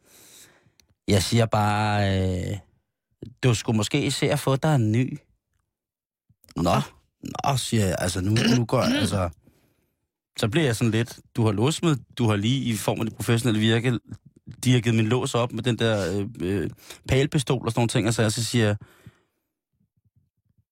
Jeg 1.09 1.23
siger 1.23 1.47
bare, 1.47 2.19
øh, 2.19 2.59
du 3.43 3.55
skulle 3.55 3.77
måske 3.77 4.11
se 4.11 4.31
at 4.31 4.39
få 4.39 4.57
dig 4.57 4.75
en 4.75 4.93
ny. 4.93 5.19
Nå, 6.57 6.81
nå, 7.25 7.57
siger 7.57 7.87
jeg, 7.87 7.97
altså 7.99 8.21
nu, 8.21 8.31
nu 8.57 8.65
går 8.65 8.83
jeg, 8.83 8.97
altså... 8.97 9.29
Så 10.39 10.49
bliver 10.49 10.65
jeg 10.65 10.77
sådan 10.77 10.91
lidt, 10.91 11.19
du 11.37 11.45
har 11.45 11.53
låsmed, 11.53 11.97
du 12.19 12.29
har 12.29 12.37
lige 12.37 12.65
i 12.65 12.77
form 12.77 13.01
af 13.01 13.07
det 13.07 13.15
professionelle 13.15 13.61
virke, 13.61 13.99
de 14.65 14.73
har 14.73 14.81
givet 14.81 14.97
min 14.97 15.07
lås 15.07 15.35
op 15.35 15.53
med 15.53 15.63
den 15.63 15.79
der 15.79 16.19
øh, 16.19 16.29
øh, 16.41 16.71
palpistol 17.09 17.67
og 17.67 17.71
sådan 17.71 17.81
nogle 17.81 17.89
ting, 17.89 18.09
og 18.09 18.15
så, 18.15 18.23
jeg, 18.23 18.33
så 18.33 18.45
siger 18.45 18.67
jeg, 18.67 18.77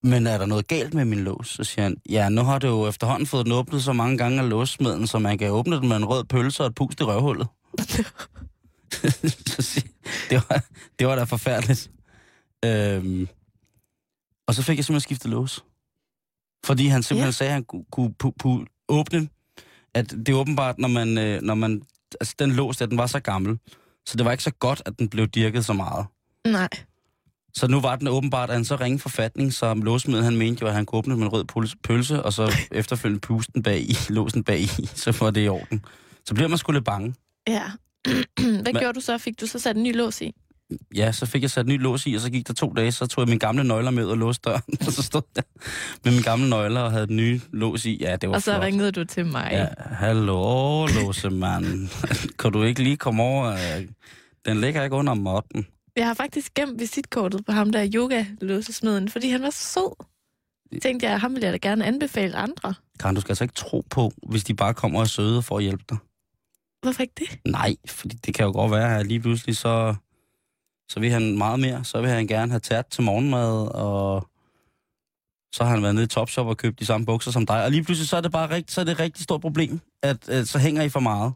men 0.02 0.26
er 0.26 0.38
der 0.38 0.46
noget 0.46 0.66
galt 0.66 0.94
med 0.94 1.04
min 1.04 1.18
lås? 1.18 1.48
Så 1.48 1.64
siger 1.64 1.82
han, 1.82 1.96
ja, 2.08 2.28
nu 2.28 2.42
har 2.42 2.58
du 2.58 2.66
jo 2.66 2.88
efterhånden 2.88 3.26
fået 3.26 3.44
den 3.44 3.52
åbnet 3.52 3.82
så 3.82 3.92
mange 3.92 4.18
gange 4.18 4.40
af 4.40 4.48
låsmeden, 4.48 5.06
så 5.06 5.18
man 5.18 5.38
kan 5.38 5.50
åbne 5.50 5.76
den 5.76 5.88
med 5.88 5.96
en 5.96 6.04
rød 6.04 6.24
pølse 6.24 6.62
og 6.62 6.66
et 6.66 6.74
pust 6.74 7.00
i 7.00 7.04
røvhullet. 7.04 7.46
så 9.52 9.62
siger, 9.62 9.88
det, 10.30 10.42
var, 10.48 10.64
det 10.98 11.06
var 11.06 11.16
da 11.16 11.24
forfærdeligt. 11.24 11.90
Øhm, 12.64 13.28
og 14.46 14.54
så 14.54 14.62
fik 14.62 14.76
jeg 14.76 14.84
simpelthen 14.84 15.00
skiftet 15.00 15.30
lås. 15.30 15.64
Fordi 16.66 16.86
han 16.86 17.02
simpelthen 17.02 17.26
ja. 17.28 17.32
sagde, 17.32 17.50
at 17.50 17.54
han 17.54 17.64
kunne, 17.64 17.84
kunne 17.92 18.14
pu, 18.38 18.64
åbne. 18.88 19.28
At 19.94 20.10
det 20.10 20.28
er 20.28 20.34
åbenbart, 20.34 20.78
når 20.78 20.88
man, 20.88 21.18
øh, 21.18 21.42
når 21.42 21.54
man... 21.54 21.82
Altså, 22.20 22.34
den 22.38 22.52
lås, 22.52 22.80
at 22.80 22.90
den 22.90 22.98
var 22.98 23.06
så 23.06 23.20
gammel. 23.20 23.58
Så 24.06 24.16
det 24.16 24.24
var 24.24 24.32
ikke 24.32 24.44
så 24.44 24.50
godt, 24.50 24.82
at 24.86 24.98
den 24.98 25.08
blev 25.08 25.26
dirket 25.26 25.64
så 25.64 25.72
meget. 25.72 26.06
Nej. 26.46 26.68
Så 27.54 27.68
nu 27.68 27.80
var 27.80 27.96
den 27.96 28.08
åbenbart 28.08 28.50
af 28.50 28.56
en 28.56 28.64
så 28.64 28.76
ringe 28.76 28.98
forfatning, 28.98 29.52
så 29.52 29.74
låsmeden 29.74 30.24
han 30.24 30.36
mente 30.36 30.62
jo, 30.62 30.66
at 30.66 30.74
han 30.74 30.86
kunne 30.86 30.98
åbne 30.98 31.16
med 31.16 31.26
en 31.26 31.32
rød 31.32 31.74
pølse, 31.82 32.22
og 32.22 32.32
så 32.32 32.52
efterfølgende 32.70 33.20
pusten 33.20 33.62
bag 33.62 33.80
i, 33.80 33.96
låsen 34.08 34.44
bag 34.44 34.60
i, 34.60 34.66
så 34.94 35.16
var 35.20 35.30
det 35.30 35.44
i 35.44 35.48
orden. 35.48 35.84
Så 36.24 36.34
bliver 36.34 36.48
man 36.48 36.58
sgu 36.58 36.72
lidt 36.72 36.84
bange. 36.84 37.14
Ja. 37.48 37.62
Hvad 38.62 38.72
Men, 38.72 38.74
gjorde 38.74 38.92
du 38.92 39.00
så? 39.00 39.18
Fik 39.18 39.40
du 39.40 39.46
så 39.46 39.58
sat 39.58 39.76
en 39.76 39.82
ny 39.82 39.96
lås 39.96 40.20
i? 40.20 40.34
Ja, 40.94 41.12
så 41.12 41.26
fik 41.26 41.42
jeg 41.42 41.50
sat 41.50 41.66
ny 41.66 41.80
lås 41.82 42.06
i, 42.06 42.14
og 42.14 42.20
så 42.20 42.30
gik 42.30 42.48
der 42.48 42.54
to 42.54 42.72
dage, 42.72 42.92
så 42.92 43.06
tog 43.06 43.22
jeg 43.22 43.28
mine 43.28 43.38
gamle 43.38 43.64
nøgler 43.64 43.90
med 43.90 44.04
og 44.06 44.18
låste 44.18 44.50
døren, 44.50 44.62
og 44.86 44.92
så 44.92 45.02
stod 45.02 45.22
jeg 45.36 45.44
med 46.04 46.12
mine 46.12 46.22
gamle 46.24 46.50
nøgler 46.50 46.80
og 46.80 46.92
havde 46.92 47.06
den 47.06 47.16
nye 47.16 47.40
lås 47.52 47.84
i. 47.84 47.96
Ja, 48.00 48.16
det 48.16 48.28
var 48.28 48.34
Og 48.34 48.42
så 48.42 48.52
flot. 48.52 48.62
ringede 48.62 48.92
du 48.92 49.04
til 49.04 49.26
mig. 49.26 49.48
Ja, 49.52 49.66
hallo, 49.94 50.86
låsemand. 50.86 51.88
kan 52.38 52.52
du 52.52 52.62
ikke 52.62 52.82
lige 52.82 52.96
komme 52.96 53.22
over? 53.22 53.46
øh, 53.52 53.86
Den 54.46 54.60
ligger 54.60 54.84
ikke 54.84 54.96
under 54.96 55.14
måtten. 55.14 55.66
Jeg 55.96 56.06
har 56.06 56.14
faktisk 56.14 56.54
gemt 56.54 56.80
visitkortet 56.80 57.44
på 57.46 57.52
ham 57.52 57.72
der 57.72 57.88
yoga-låsesmeden, 57.94 59.08
fordi 59.08 59.28
han 59.30 59.42
var 59.42 59.50
så 59.50 59.58
sød. 59.72 60.06
Tænkte 60.82 61.06
jeg, 61.06 61.20
ham 61.20 61.32
ville 61.34 61.44
jeg 61.46 61.52
da 61.52 61.68
gerne 61.68 61.84
anbefale 61.84 62.36
andre. 62.36 62.74
Karen, 63.00 63.14
du 63.14 63.20
skal 63.20 63.32
altså 63.32 63.44
ikke 63.44 63.54
tro 63.54 63.84
på, 63.90 64.12
hvis 64.28 64.44
de 64.44 64.54
bare 64.54 64.74
kommer 64.74 64.98
og 64.98 65.02
er 65.02 65.08
søde 65.08 65.42
for 65.42 65.56
at 65.56 65.62
hjælpe 65.62 65.84
dig. 65.90 65.96
Hvorfor 66.82 67.02
ikke 67.02 67.14
det? 67.18 67.52
Nej, 67.52 67.76
fordi 67.88 68.16
det 68.16 68.34
kan 68.34 68.44
jo 68.46 68.52
godt 68.52 68.70
være, 68.72 68.98
at 68.98 69.06
lige 69.06 69.20
pludselig 69.20 69.56
så, 69.56 69.94
så 70.88 71.00
vil 71.00 71.10
han 71.10 71.38
meget 71.38 71.60
mere. 71.60 71.84
Så 71.84 72.00
vil 72.00 72.10
han 72.10 72.26
gerne 72.26 72.50
have 72.52 72.60
tært 72.60 72.86
til 72.86 73.02
morgenmad, 73.02 73.68
og 73.74 74.28
så 75.52 75.64
har 75.64 75.70
han 75.70 75.82
været 75.82 75.94
nede 75.94 76.04
i 76.04 76.08
Topshop 76.08 76.46
og 76.46 76.56
købt 76.56 76.80
de 76.80 76.86
samme 76.86 77.06
bukser 77.06 77.30
som 77.30 77.46
dig. 77.46 77.64
Og 77.64 77.70
lige 77.70 77.82
pludselig 77.84 78.08
så 78.08 78.16
er 78.16 78.20
det 78.20 78.32
bare 78.32 78.50
rigt, 78.54 78.70
så 78.70 78.80
er 78.80 78.84
det 78.84 78.92
et 78.92 78.98
rigtig 79.00 79.24
stort 79.24 79.40
problem, 79.40 79.80
at, 80.02 80.28
at 80.28 80.48
så 80.48 80.58
hænger 80.58 80.82
I 80.82 80.88
for 80.88 81.00
meget. 81.00 81.32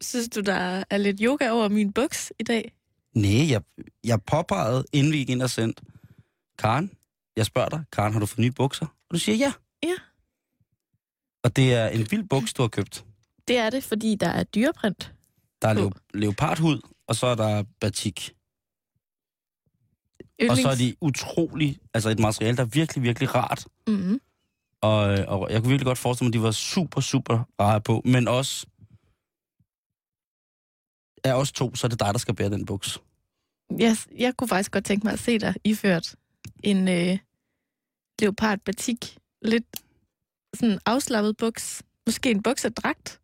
Synes 0.00 0.28
du, 0.28 0.40
der 0.40 0.84
er 0.90 0.96
lidt 0.98 1.20
yoga 1.20 1.50
over 1.50 1.68
min 1.68 1.92
buks 1.92 2.32
i 2.40 2.42
dag? 2.42 2.72
Nej, 3.14 3.50
jeg, 3.50 3.62
jeg 4.04 4.22
påpegede, 4.22 4.84
inden 4.92 5.12
vi 5.12 5.18
gik 5.18 5.30
ind 5.30 5.42
og 5.42 5.50
sendte. 5.50 5.82
Karen, 6.58 6.90
jeg 7.36 7.46
spørger 7.46 7.68
dig, 7.68 7.84
Karen, 7.92 8.12
har 8.12 8.20
du 8.20 8.26
fået 8.26 8.38
nye 8.38 8.50
bukser? 8.50 8.86
Og 8.86 9.14
du 9.14 9.18
siger 9.18 9.36
ja. 9.36 9.52
Ja. 9.82 9.94
Og 11.44 11.56
det 11.56 11.74
er 11.74 11.88
en 11.88 12.06
vild 12.10 12.28
buks, 12.28 12.52
du 12.54 12.62
har 12.62 12.68
købt. 12.68 13.04
Det 13.48 13.56
er 13.58 13.70
det, 13.70 13.84
fordi 13.84 14.14
der 14.14 14.28
er 14.28 14.44
dyreprint. 14.44 15.12
Der 15.62 15.68
er 15.68 15.74
leo- 15.74 16.10
leopardhud, 16.14 16.80
og 17.06 17.16
så 17.16 17.26
er 17.26 17.34
der 17.34 17.64
batik. 17.80 18.34
Yndlings... 20.40 20.50
Og 20.50 20.62
så 20.62 20.68
er 20.68 20.74
de 20.74 20.96
utrolig, 21.00 21.78
altså 21.94 22.08
et 22.10 22.18
materiale, 22.18 22.56
der 22.56 22.62
er 22.62 22.66
virkelig, 22.66 23.02
virkelig 23.02 23.34
rart. 23.34 23.66
Mm-hmm. 23.86 24.20
Og, 24.80 25.00
og 25.02 25.50
jeg 25.50 25.60
kunne 25.60 25.68
virkelig 25.68 25.86
godt 25.86 25.98
forestille 25.98 26.26
mig, 26.26 26.30
at 26.30 26.40
de 26.40 26.42
var 26.42 26.50
super, 26.50 27.00
super 27.00 27.44
rare 27.60 27.80
på. 27.80 28.02
Men 28.04 28.28
også, 28.28 28.66
af 31.24 31.34
os 31.34 31.52
to, 31.52 31.74
så 31.74 31.86
er 31.86 31.88
det 31.88 32.00
dig, 32.00 32.14
der 32.14 32.18
skal 32.18 32.34
bære 32.34 32.50
den 32.50 32.66
buks. 32.66 32.98
Jeg, 33.78 33.96
jeg 34.18 34.36
kunne 34.36 34.48
faktisk 34.48 34.72
godt 34.72 34.84
tænke 34.84 35.06
mig 35.06 35.12
at 35.12 35.18
se 35.18 35.38
dig 35.38 35.54
iført 35.64 36.14
en 36.62 36.88
øh, 36.88 37.18
leopard 38.20 38.58
batik. 38.58 39.18
Lidt 39.42 39.64
sådan 40.54 40.78
afslappet 40.86 41.36
buks. 41.36 41.82
Måske 42.06 42.30
en 42.30 42.42
bukserdragt. 42.42 43.20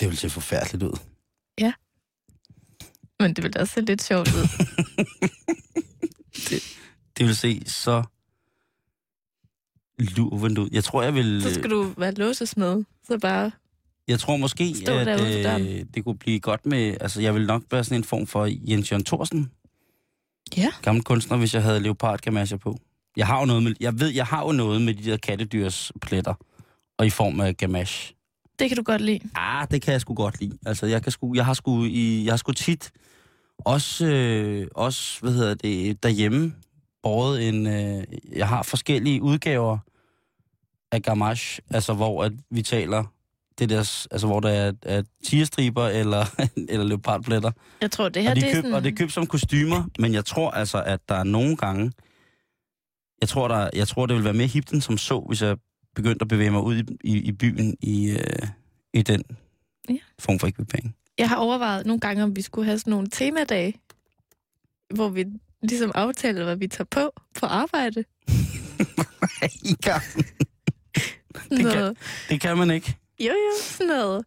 Det 0.00 0.08
vil 0.08 0.16
se 0.16 0.30
forfærdeligt 0.30 0.82
ud. 0.82 0.98
Men 3.20 3.34
det 3.34 3.44
ville 3.44 3.60
også 3.60 3.74
se 3.74 3.80
lidt 3.80 4.02
sjovt 4.02 4.28
ud. 4.28 4.48
Det 7.18 7.26
vil 7.26 7.36
se 7.36 7.62
så 7.66 8.02
lurvendt 9.98 10.58
ud. 10.58 10.68
Jeg 10.72 10.84
tror, 10.84 11.02
jeg 11.02 11.14
vil... 11.14 11.42
Så 11.42 11.54
skal 11.54 11.70
du 11.70 11.92
være 11.96 12.12
låsesmed. 12.12 12.84
Så 13.06 13.18
bare... 13.18 13.50
Jeg 14.08 14.20
tror 14.20 14.36
måske, 14.36 14.74
Stå 14.74 14.92
at 14.98 15.60
øh, 15.60 15.84
det 15.94 16.04
kunne 16.04 16.18
blive 16.18 16.40
godt 16.40 16.66
med... 16.66 16.96
Altså, 17.00 17.20
jeg 17.20 17.34
vil 17.34 17.46
nok 17.46 17.62
være 17.70 17.84
sådan 17.84 18.00
en 18.00 18.04
form 18.04 18.26
for 18.26 18.48
Jens 18.70 18.92
Jørgen 18.92 19.04
Thorsen. 19.04 19.50
Ja. 20.56 20.72
Gammel 20.82 21.04
kunstner, 21.04 21.36
hvis 21.36 21.54
jeg 21.54 21.62
havde 21.62 21.80
leopardgamasjer 21.80 22.58
på. 22.58 22.78
Jeg 23.16 23.26
har 23.26 23.40
jo 23.40 23.44
noget 23.46 23.62
med... 23.62 23.74
Jeg 23.80 24.00
ved, 24.00 24.08
jeg 24.08 24.26
har 24.26 24.46
jo 24.46 24.52
noget 24.52 24.82
med 24.82 24.94
de 24.94 25.10
der 25.10 25.16
kattedyrs 25.16 25.92
pletter. 26.02 26.34
Og 26.98 27.06
i 27.06 27.10
form 27.10 27.40
af 27.40 27.56
gamache. 27.56 28.15
Det 28.58 28.68
kan 28.68 28.76
du 28.76 28.82
godt 28.82 29.00
lide. 29.00 29.20
Ah, 29.34 29.66
det 29.70 29.82
kan 29.82 29.92
jeg 29.92 30.00
sgu 30.00 30.14
godt 30.14 30.40
lide. 30.40 30.58
Altså, 30.66 30.86
jeg, 30.86 31.02
kan 31.02 31.12
sgu, 31.12 31.34
jeg 31.34 31.44
har 31.44 31.54
sgu 31.54 31.84
i, 31.84 32.24
jeg 32.24 32.32
har 32.32 32.36
sgu 32.36 32.52
tit 32.52 32.90
også, 33.58 34.06
øh, 34.06 34.66
også, 34.74 35.20
hvad 35.20 35.32
hedder 35.32 35.54
det, 35.54 36.02
derhjemme 36.02 36.54
båret 37.02 37.48
en, 37.48 37.66
øh, 37.66 38.04
jeg 38.32 38.48
har 38.48 38.62
forskellige 38.62 39.22
udgaver 39.22 39.78
af 40.92 41.02
gamache, 41.02 41.62
altså 41.70 41.94
hvor 41.94 42.24
at 42.24 42.32
vi 42.50 42.62
taler 42.62 43.04
det 43.58 43.68
der, 43.68 44.06
altså 44.10 44.26
hvor 44.26 44.40
der 44.40 44.48
er, 44.48 44.72
er 44.82 45.02
tigerstriber 45.24 45.86
eller, 45.86 46.24
eller 46.72 46.84
leopardpletter. 46.84 47.50
Jeg 47.80 47.90
tror, 47.90 48.08
det 48.08 48.22
her 48.22 48.30
og, 48.30 48.36
de 48.36 48.40
det 48.40 48.48
er 48.48 48.54
køb, 48.54 48.62
sådan... 48.62 48.74
og 48.74 48.84
det 48.84 48.92
er 48.92 48.96
købt 48.96 49.12
som 49.12 49.26
kostymer, 49.26 49.84
men 49.98 50.14
jeg 50.14 50.24
tror 50.24 50.50
altså, 50.50 50.82
at 50.82 51.00
der 51.08 51.14
er 51.14 51.24
nogle 51.24 51.56
gange, 51.56 51.92
jeg 53.20 53.28
tror, 53.28 53.48
der, 53.48 53.70
jeg 53.74 53.88
tror 53.88 54.06
det 54.06 54.16
vil 54.16 54.24
være 54.24 54.34
mere 54.34 54.46
hipt 54.46 54.72
end 54.72 54.80
som 54.80 54.98
så, 54.98 55.20
hvis 55.20 55.42
jeg 55.42 55.56
begyndte 55.96 56.22
at 56.22 56.28
bevæge 56.28 56.50
mig 56.50 56.62
ud 56.62 56.76
i, 56.76 56.84
i, 57.04 57.16
i 57.18 57.32
byen 57.32 57.76
i, 57.80 58.10
øh, 58.10 58.48
i 58.94 59.02
den 59.02 59.22
Ja. 59.88 59.96
form 60.18 60.38
for 60.38 60.46
ekvipering. 60.46 60.96
Jeg 61.18 61.28
har 61.28 61.36
overvejet 61.36 61.86
nogle 61.86 62.00
gange, 62.00 62.22
om 62.22 62.36
vi 62.36 62.42
skulle 62.42 62.64
have 62.66 62.78
sådan 62.78 62.90
nogle 62.90 63.08
temadage, 63.08 63.74
hvor 64.94 65.08
vi 65.08 65.24
ligesom 65.62 65.92
aftaler, 65.94 66.44
hvad 66.44 66.56
vi 66.56 66.66
tager 66.68 66.88
på 66.90 67.12
på 67.40 67.46
arbejde. 67.46 68.04
I 69.72 69.74
gang. 69.82 70.02
Det 71.50 71.72
kan- 71.72 71.96
Det 72.28 72.40
kan 72.40 72.58
man 72.58 72.70
ikke. 72.70 72.96
jo, 73.20 73.26
jo, 73.32 73.52
sådan 73.62 73.86
noget 73.86 74.24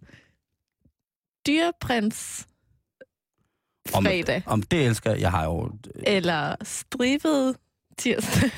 dyreprins 1.47 2.47
Om- 3.93 4.05
fredag. 4.05 4.43
Om 4.45 4.63
det 4.63 4.85
elsker 4.85 5.11
jeg. 5.11 5.21
Jeg 5.21 5.31
har 5.31 5.45
jo... 5.45 5.71
Eller 5.95 6.55
stribet 6.63 7.57
tirsdag. 7.97 8.49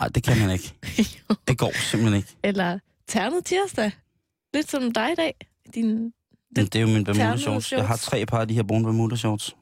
Ej, 0.00 0.08
det 0.08 0.22
kan 0.22 0.38
man 0.38 0.50
ikke. 0.50 0.74
Det 1.48 1.58
går 1.58 1.72
simpelthen 1.90 2.16
ikke. 2.16 2.36
Eller 2.42 2.78
ternet 3.08 3.44
tirsdag. 3.44 3.92
Lidt 4.54 4.70
som 4.70 4.92
dig 4.92 5.12
i 5.12 5.14
dag. 5.14 5.34
Din... 5.74 6.12
Men 6.56 6.66
det 6.66 6.74
er 6.74 6.80
jo 6.80 6.86
min 6.86 7.04
Bermuda 7.04 7.36
shorts. 7.36 7.72
Jeg 7.72 7.86
har 7.86 7.96
tre 7.96 8.26
par 8.26 8.38
af 8.40 8.48
de 8.48 8.54
her 8.54 8.62
brune 8.62 8.84
Bermuda 8.84 9.16
shorts. 9.16 9.56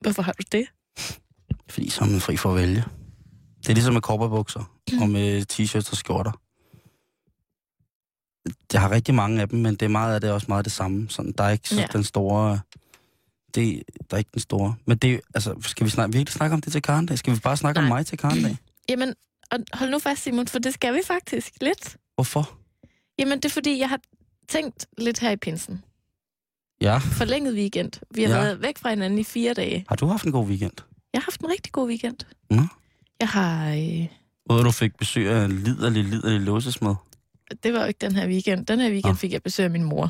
Hvorfor 0.00 0.22
har 0.22 0.32
du 0.32 0.42
det? 0.52 0.66
Fordi 1.70 1.90
så 1.90 2.04
er 2.04 2.08
man 2.08 2.20
fri 2.20 2.36
for 2.36 2.50
at 2.50 2.56
vælge. 2.56 2.84
Det 3.62 3.68
er 3.68 3.74
ligesom 3.74 3.92
med 3.94 4.02
kopperbukser 4.02 4.72
og 5.00 5.08
med 5.08 5.42
t-shirts 5.52 5.90
og 5.90 5.96
skjorter. 5.96 6.32
Jeg 8.72 8.80
har 8.80 8.90
rigtig 8.90 9.14
mange 9.14 9.40
af 9.42 9.48
dem, 9.48 9.58
men 9.58 9.74
det 9.74 9.82
er 9.82 9.88
meget 9.88 10.14
af 10.14 10.20
det 10.20 10.30
er 10.30 10.34
også 10.34 10.46
meget 10.48 10.64
det 10.64 10.72
samme. 10.72 11.10
Sådan, 11.10 11.32
der 11.38 11.44
er 11.44 11.50
ikke 11.50 11.68
så 11.68 11.80
Ja. 11.80 11.86
den 11.92 12.04
store... 12.04 12.60
Det, 13.54 13.82
der 14.10 14.14
er 14.16 14.18
ikke 14.18 14.30
den 14.34 14.40
store. 14.40 14.74
Men 14.86 14.96
det, 14.98 15.20
altså, 15.34 15.54
skal 15.60 15.84
vi 15.86 15.90
snakke, 15.90 16.12
virkelig 16.12 16.32
snakke 16.32 16.54
om 16.54 16.60
det 16.60 16.72
til 16.72 16.82
Karen 16.82 17.06
dag? 17.06 17.18
Skal 17.18 17.34
vi 17.34 17.40
bare 17.40 17.56
snakke 17.56 17.80
Nej. 17.80 17.84
om 17.84 17.88
mig 17.96 18.06
til 18.06 18.18
Karen 18.18 18.42
dag? 18.42 18.56
Jamen, 18.88 19.14
og 19.50 19.58
hold 19.72 19.90
nu 19.90 19.98
fast, 19.98 20.22
Simon, 20.22 20.48
for 20.48 20.58
det 20.58 20.74
skal 20.74 20.94
vi 20.94 21.00
faktisk 21.06 21.52
lidt. 21.60 21.96
Hvorfor? 22.14 22.58
Jamen, 23.18 23.36
det 23.38 23.44
er 23.44 23.48
fordi, 23.52 23.78
jeg 23.78 23.88
har 23.88 24.00
tænkt 24.48 24.86
lidt 24.98 25.18
her 25.18 25.30
i 25.30 25.36
pinsen. 25.36 25.84
Ja. 26.80 26.96
Forlænget 26.98 27.54
weekend. 27.54 27.92
Vi 28.14 28.22
har 28.22 28.34
Ja. 28.36 28.42
været 28.42 28.62
væk 28.62 28.78
fra 28.78 28.90
hinanden 28.90 29.18
i 29.18 29.24
fire 29.24 29.54
dage. 29.54 29.84
Har 29.88 29.96
du 29.96 30.06
haft 30.06 30.24
en 30.24 30.32
god 30.32 30.46
weekend? 30.46 30.72
Jeg 31.12 31.20
har 31.20 31.24
haft 31.24 31.40
en 31.40 31.48
rigtig 31.50 31.72
god 31.72 31.88
weekend. 31.88 32.16
Nå. 32.50 32.62
Jeg 33.20 33.28
har... 33.28 33.68
Øh, 33.70 34.06
Hvor 34.46 34.62
du 34.62 34.70
fik 34.70 34.96
besøg 34.96 35.28
af 35.28 35.44
en 35.44 35.52
liderlig, 35.52 36.04
liderlig 36.04 36.40
låsesmed. 36.40 36.94
det 37.62 37.72
var 37.72 37.80
jo 37.80 37.86
ikke 37.86 37.98
den 37.98 38.16
her 38.16 38.26
weekend. 38.28 38.66
Den 38.66 38.80
her 38.80 38.90
weekend 38.90 39.12
Nå. 39.12 39.16
fik 39.16 39.32
jeg 39.32 39.42
besøg 39.42 39.64
af 39.64 39.70
min 39.70 39.84
mor. 39.84 40.08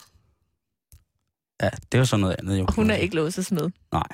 Ja, 1.62 1.70
det 1.92 2.00
var 2.00 2.04
sådan 2.06 2.20
noget 2.20 2.36
andet, 2.38 2.58
jo. 2.58 2.64
Og 2.64 2.74
hun 2.74 2.90
er 2.90 2.94
ikke 2.94 3.14
låsesmed. 3.16 3.70
Nej. 3.92 4.06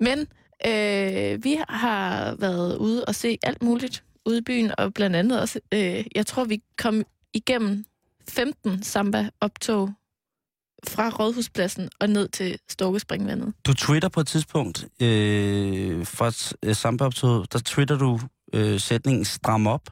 Men 0.00 0.26
øh, 0.66 1.44
vi 1.44 1.58
har 1.68 2.34
været 2.38 2.76
ude 2.76 3.04
og 3.04 3.14
se 3.14 3.38
alt 3.42 3.62
muligt 3.62 4.04
ude 4.26 4.38
i 4.38 4.42
byen, 4.42 4.72
og 4.78 4.94
blandt 4.94 5.16
andet 5.16 5.40
også, 5.40 5.60
øh, 5.74 6.04
jeg 6.14 6.26
tror, 6.26 6.44
vi 6.44 6.62
kom 6.78 7.02
igennem 7.34 7.84
15 8.28 8.82
samba-optog 8.82 9.90
fra 10.88 11.08
Rådhuspladsen 11.08 11.88
og 12.00 12.08
ned 12.08 12.28
til 12.28 12.58
Storkespringvandet. 12.68 13.54
Du 13.66 13.74
twitter 13.74 14.08
på 14.08 14.20
et 14.20 14.26
tidspunkt, 14.26 14.86
øh, 15.02 16.00
et 16.00 16.52
øh, 16.62 16.74
sambaoptog, 16.74 17.52
der 17.52 17.58
twitter 17.58 17.98
du 17.98 18.20
øh, 18.54 18.80
sætningen 18.80 19.24
stram 19.24 19.66
op, 19.66 19.90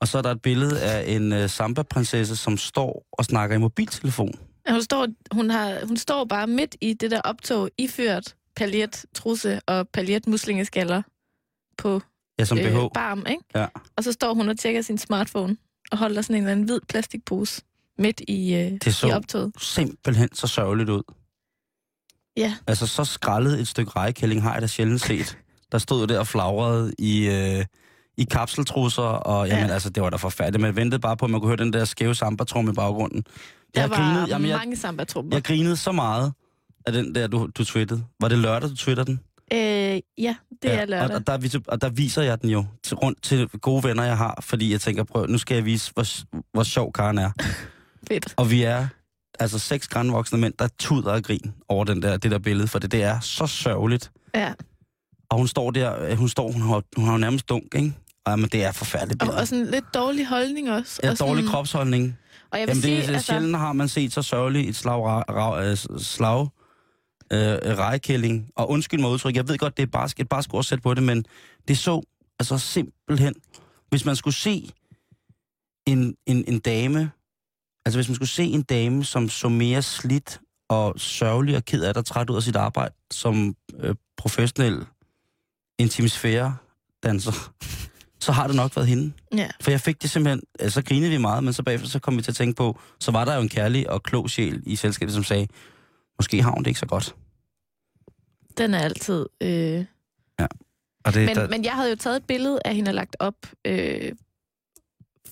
og 0.00 0.08
så 0.08 0.18
er 0.18 0.22
der 0.22 0.30
et 0.30 0.42
billede 0.42 0.82
af 0.82 1.14
en 1.14 1.32
øh, 1.32 1.50
samba-prinsesse, 1.50 2.36
som 2.36 2.56
står 2.56 3.06
og 3.12 3.24
snakker 3.24 3.56
i 3.56 3.58
mobiltelefon. 3.58 4.34
Hun 4.68 4.82
står, 4.82 5.06
hun, 5.32 5.50
har, 5.50 5.86
hun 5.86 5.96
står 5.96 6.24
bare 6.24 6.46
midt 6.46 6.76
i 6.80 6.94
det 6.94 7.10
der 7.10 7.20
optog, 7.20 7.70
iført 7.78 8.34
paljet 8.58 9.04
trusse 9.14 9.60
og 9.66 9.88
paljet 9.88 10.26
muslingeskaller 10.26 11.02
på 11.78 12.00
Ja, 12.38 12.44
som 12.44 12.58
BH. 12.58 12.62
øh, 12.66 12.90
barm, 12.94 13.24
ikke? 13.30 13.42
Ja. 13.54 13.66
Og 13.96 14.04
så 14.04 14.12
står 14.12 14.34
hun 14.34 14.48
og 14.48 14.58
tjekker 14.58 14.82
sin 14.82 14.98
smartphone 14.98 15.56
og 15.92 15.98
holder 15.98 16.22
sådan 16.22 16.36
en 16.36 16.42
eller 16.42 16.52
anden 16.52 16.66
hvid 16.66 16.80
plastikpose 16.88 17.62
midt 17.98 18.20
i, 18.28 18.54
øh, 18.54 18.72
Det 18.84 18.94
så 18.94 19.08
i 19.08 19.10
optoget. 19.12 19.52
simpelthen 19.60 20.34
så 20.34 20.46
sørgeligt 20.46 20.90
ud. 20.90 21.02
Ja. 22.36 22.54
Altså, 22.66 22.86
så 22.86 23.04
skrællet 23.04 23.60
et 23.60 23.68
stykke 23.68 23.90
rejekælling 23.96 24.42
har 24.42 24.52
jeg 24.52 24.62
da 24.62 24.66
sjældent 24.66 25.00
set. 25.00 25.38
Der 25.72 25.78
stod 25.78 26.06
der 26.06 26.18
og 26.18 26.26
flagrede 26.26 26.92
i, 26.98 27.28
øh, 27.28 27.64
i 28.16 28.24
kapseltrusser, 28.24 29.02
og 29.02 29.48
jamen, 29.48 29.66
Ja. 29.66 29.72
altså, 29.72 29.90
det 29.90 30.02
var 30.02 30.10
da 30.10 30.16
forfærdeligt. 30.16 30.60
Man 30.62 30.76
ventede 30.76 31.00
bare 31.00 31.16
på, 31.16 31.24
at 31.24 31.30
man 31.30 31.40
kunne 31.40 31.48
høre 31.48 31.56
den 31.64 31.72
der 31.72 31.84
skæve 31.84 32.14
samba 32.14 32.44
i 32.44 32.72
baggrunden. 32.74 33.22
Der 33.74 33.80
Jeg 33.80 33.90
var 33.90 33.96
grinede, 33.96 34.26
jamen, 34.28 34.48
jeg, 34.50 34.58
mange 34.58 34.76
samba-trummer. 34.76 35.36
jeg 35.36 35.44
grinede 35.44 35.76
så 35.76 35.92
meget 35.92 36.32
af 36.86 36.92
den 36.92 37.14
der, 37.14 37.26
du, 37.26 37.48
du 37.58 37.64
twittede. 37.64 38.04
Var 38.20 38.28
det 38.28 38.38
lørdag, 38.38 38.70
du 38.70 38.76
twittede 38.76 39.06
den? 39.06 39.20
Øh, 39.52 40.00
ja, 40.18 40.36
det 40.62 40.72
er 40.72 40.86
lørdag. 40.86 41.10
Og, 41.10 41.14
og, 41.14 41.26
der, 41.26 41.60
og 41.68 41.80
der 41.80 41.88
viser 41.88 42.22
jeg 42.22 42.42
den 42.42 42.50
jo 42.50 42.64
til, 42.84 42.96
rundt 42.96 43.22
til 43.22 43.48
gode 43.48 43.84
venner, 43.84 44.04
jeg 44.04 44.16
har, 44.16 44.38
fordi 44.42 44.72
jeg 44.72 44.80
tænker, 44.80 45.04
prøv, 45.04 45.26
nu 45.26 45.38
skal 45.38 45.54
jeg 45.54 45.64
vise, 45.64 45.92
hvor, 45.94 46.04
hvor 46.52 46.62
sjov 46.62 46.92
Karen 46.92 47.18
er. 47.18 47.30
Fedt. 48.08 48.34
Og 48.36 48.50
vi 48.50 48.62
er, 48.62 48.86
altså 49.38 49.58
seks 49.58 49.88
grænvoksne 49.88 50.38
mænd, 50.38 50.54
der 50.58 50.68
tuder 50.78 51.12
og 51.12 51.22
grin 51.22 51.54
over 51.68 51.84
den 51.84 52.02
der, 52.02 52.16
det 52.16 52.30
der 52.30 52.38
billede, 52.38 52.68
for 52.68 52.78
det, 52.78 52.92
det 52.92 53.02
er 53.02 53.20
så 53.20 53.46
sørgeligt. 53.46 54.10
Ja. 54.34 54.52
Og 55.30 55.38
hun 55.38 55.48
står 55.48 55.70
der, 55.70 56.02
øh, 56.02 56.18
hun 56.18 56.28
står, 56.28 56.52
hun 56.52 56.62
har, 56.62 56.82
hun 56.96 57.04
har 57.04 57.12
jo 57.12 57.18
nærmest 57.18 57.48
dunk, 57.48 57.74
ikke? 57.74 57.92
Og, 58.26 58.38
men 58.38 58.48
det 58.48 58.64
er 58.64 58.72
forfærdeligt 58.72 59.22
Og, 59.22 59.26
billede. 59.26 59.40
og 59.40 59.48
sådan 59.48 59.66
lidt 59.66 59.84
dårlig 59.94 60.26
holdning 60.26 60.70
også. 60.70 61.00
Ja, 61.02 61.10
og 61.10 61.16
sådan, 61.16 61.28
dårlig 61.30 61.50
kropsholdning. 61.50 62.18
Og 62.50 62.58
jeg 62.58 62.68
vil 62.68 62.70
Jamen, 62.70 62.82
sige, 62.82 62.96
det 62.96 63.08
er 63.08 63.12
altså, 63.12 63.26
sjældent 63.26 63.56
har 63.56 63.72
man 63.72 63.88
set 63.88 64.12
så 64.12 64.22
sørgeligt 64.22 64.68
et 64.68 64.76
slag, 64.76 65.06
ra, 65.06 65.22
ra, 65.22 65.64
øh, 65.64 65.76
slag 65.98 66.48
øh, 67.32 67.78
rejekælling. 67.78 68.50
Og 68.56 68.70
undskyld 68.70 69.00
mig 69.00 69.10
udtryk, 69.10 69.36
jeg 69.36 69.48
ved 69.48 69.58
godt, 69.58 69.76
det 69.76 69.82
er 69.82 69.86
bare 69.86 70.08
et 70.18 70.28
bare 70.28 70.42
skulle 70.42 70.66
sætte 70.66 70.82
på 70.82 70.94
det, 70.94 71.02
men 71.02 71.24
det 71.68 71.78
så 71.78 72.02
altså 72.38 72.58
simpelthen, 72.58 73.34
hvis 73.88 74.04
man 74.04 74.16
skulle 74.16 74.34
se 74.34 74.70
en, 75.86 76.14
en, 76.26 76.44
en 76.48 76.58
dame, 76.58 77.10
altså 77.86 77.98
hvis 77.98 78.08
man 78.08 78.14
skulle 78.14 78.28
se 78.28 78.44
en 78.44 78.62
dame, 78.62 79.04
som 79.04 79.28
så 79.28 79.48
mere 79.48 79.82
slidt 79.82 80.40
og 80.68 80.94
sørgelig 80.96 81.56
og 81.56 81.64
ked 81.64 81.82
af 81.82 81.94
det 81.94 82.06
træt 82.06 82.30
ud 82.30 82.36
af 82.36 82.42
sit 82.42 82.56
arbejde 82.56 82.94
som 83.10 83.56
øh, 83.80 83.94
professionel 84.16 84.86
intimisfære 85.78 86.56
danser, 87.02 87.52
så 88.24 88.32
har 88.32 88.46
det 88.46 88.56
nok 88.56 88.76
været 88.76 88.88
hende. 88.88 89.12
Ja. 89.36 89.48
For 89.60 89.70
jeg 89.70 89.80
fik 89.80 90.02
det 90.02 90.10
simpelthen, 90.10 90.42
øh, 90.60 90.70
så 90.70 90.82
grinede 90.82 91.10
vi 91.10 91.18
meget, 91.18 91.44
men 91.44 91.52
så 91.52 91.62
bagefter 91.62 91.88
så 91.88 91.98
kom 91.98 92.16
vi 92.16 92.22
til 92.22 92.30
at 92.30 92.36
tænke 92.36 92.56
på, 92.56 92.80
så 93.00 93.10
var 93.10 93.24
der 93.24 93.34
jo 93.34 93.40
en 93.40 93.48
kærlig 93.48 93.90
og 93.90 94.02
klog 94.02 94.30
sjæl 94.30 94.62
i 94.66 94.76
selskabet, 94.76 95.14
som 95.14 95.24
sagde, 95.24 95.46
måske 96.18 96.42
har 96.42 96.50
hun 96.50 96.62
det 96.62 96.66
ikke 96.70 96.80
så 96.80 96.86
godt. 96.86 97.14
Den 98.58 98.74
er 98.74 98.78
altid... 98.78 99.26
Øh... 99.40 99.84
Og 101.04 101.14
det, 101.14 101.26
Men, 101.26 101.36
der, 101.36 101.48
men 101.48 101.64
jeg 101.64 101.72
havde 101.72 101.90
jo 101.90 101.96
taget 101.96 102.16
et 102.16 102.24
billede 102.24 102.60
af 102.64 102.74
hende 102.74 102.88
og 102.90 102.94
lagt 102.94 103.16
op, 103.18 103.34
øh, 103.64 104.12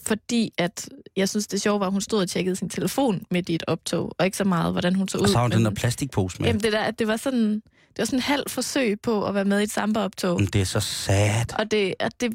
fordi 0.06 0.52
at 0.58 0.88
jeg 1.16 1.28
synes, 1.28 1.46
det 1.46 1.60
sjove 1.60 1.80
var, 1.80 1.86
at 1.86 1.92
hun 1.92 2.00
stod 2.00 2.22
og 2.22 2.28
tjekkede 2.28 2.56
sin 2.56 2.68
telefon 2.68 3.22
midt 3.30 3.48
i 3.48 3.54
et 3.54 3.62
optog, 3.66 4.12
og 4.18 4.24
ikke 4.24 4.36
så 4.36 4.44
meget, 4.44 4.72
hvordan 4.72 4.94
hun 4.94 5.08
så 5.08 5.18
ud. 5.18 5.22
og 5.22 5.28
så 5.28 5.34
har 5.36 5.42
hun 5.42 5.50
den 5.50 5.58
men- 5.62 5.64
der 5.74 5.80
plastikpose 5.80 6.36
med. 6.42 6.48
Jamen 6.48 6.62
det 6.62 6.72
der, 6.72 6.80
at 6.80 6.98
det 6.98 7.06
var 7.08 7.16
sådan, 7.16 7.54
det 7.54 7.98
var 7.98 8.04
sådan 8.04 8.18
en 8.18 8.22
halv 8.22 8.42
forsøg 8.48 9.00
på 9.00 9.26
at 9.26 9.34
være 9.34 9.44
med 9.44 9.60
i 9.60 9.62
et 9.62 9.70
samba-optog. 9.70 10.40
Men 10.40 10.46
det 10.46 10.60
er 10.60 10.64
så 10.64 10.80
sad. 10.80 11.58
Og 11.58 11.70
det, 11.70 11.94
og 12.00 12.10
det 12.20 12.32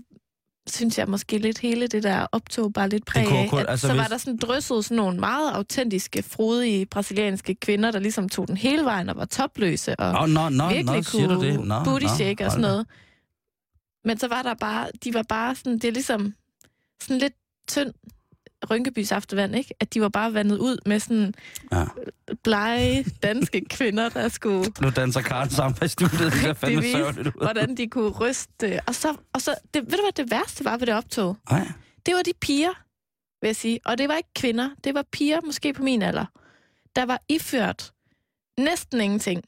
synes 0.72 0.98
jeg 0.98 1.08
måske 1.10 1.38
lidt 1.38 1.58
hele 1.60 1.88
det 1.88 2.04
der 2.04 2.28
optog 2.32 2.74
bare 2.74 2.90
lidt 2.90 3.06
præg 3.06 3.26
kunne 3.26 3.40
af. 3.40 3.50
at 3.54 3.66
altså, 3.70 3.88
så 3.88 3.94
var 3.94 4.02
hvis- 4.02 4.10
der 4.10 4.18
sådan 4.18 4.38
drysset 4.38 4.86
sådan 4.86 4.98
nogle 4.98 5.20
meget 5.20 5.52
autentiske, 5.52 6.24
frodige 6.24 6.86
brasilianske 6.86 7.56
kvinder, 7.56 7.92
der 7.92 8.00
ligesom 8.00 8.30
tog 8.30 8.48
den 8.48 8.58
hele 8.58 8.84
vejen 8.86 9.10
og 9.10 9.16
var 9.16 9.26
topløse 9.26 9.96
og 10.00 10.22
Åh, 10.24 10.30
nå, 10.30 10.50
nå, 10.50 10.68
virkelig 10.70 10.86
nå, 10.96 11.02
siger 11.02 11.28
du 11.28 11.36
kunne 11.36 11.48
det? 11.52 11.66
Nå, 11.68 11.84
booty 11.84 12.06
shake 12.06 12.44
og 12.46 12.52
hold 12.52 12.52
sådan 12.52 12.64
da. 12.64 12.68
noget. 12.70 12.86
Men 14.06 14.18
så 14.20 14.28
var 14.28 14.42
der 14.42 14.54
bare, 14.54 14.88
de 15.04 15.14
var 15.14 15.24
bare 15.30 15.56
sådan, 15.56 15.74
det 15.74 15.84
er 15.84 15.92
ligesom 15.92 16.34
sådan 17.02 17.18
lidt 17.18 17.34
tynd 17.68 17.94
Rynkebys 18.70 19.12
aftervand, 19.12 19.56
ikke? 19.56 19.74
At 19.80 19.94
de 19.94 20.02
var 20.02 20.10
bare 20.10 20.34
vandet 20.34 20.58
ud 20.58 20.78
med 20.86 21.00
sådan 21.00 21.34
Ja. 21.72 21.86
blege 22.44 23.04
danske 23.24 23.66
kvinder, 23.76 24.10
der 24.10 24.30
skulle 24.30 24.72
Nu 24.82 24.90
danser 24.90 25.22
Karen 25.22 25.50
sammen 25.50 25.78
i 25.86 25.88
studiet, 25.88 26.20
det 26.20 26.34
ser 26.42 26.54
fandme 26.62 26.84
sørgeligt 26.92 27.28
ud. 27.28 27.42
hvordan 27.42 27.78
de 27.78 27.88
kunne 27.88 28.10
ryste. 28.10 28.80
Og 28.88 28.96
så, 28.96 29.16
og 29.34 29.42
så 29.42 29.56
det, 29.74 29.82
ved 29.92 29.98
du 29.98 30.04
hvad 30.04 30.24
det 30.26 30.32
værste 30.32 30.66
var 30.66 30.78
ved 30.78 30.88
det 30.88 30.96
optog? 30.96 31.38
Nej, 31.52 31.68
Det 32.06 32.14
var 32.16 32.22
de 32.22 32.32
piger, 32.42 32.84
vil 33.42 33.48
jeg 33.48 33.56
sige. 33.56 33.80
Og 33.86 33.98
det 33.98 34.10
var 34.10 34.16
ikke 34.18 34.34
kvinder, 34.36 34.70
det 34.84 34.94
var 34.94 35.04
piger, 35.12 35.42
måske 35.46 35.74
på 35.74 35.84
min 35.84 36.02
alder, 36.02 36.26
der 36.96 37.06
var 37.06 37.22
iført 37.30 37.92
næsten 38.60 39.02
ingenting 39.02 39.44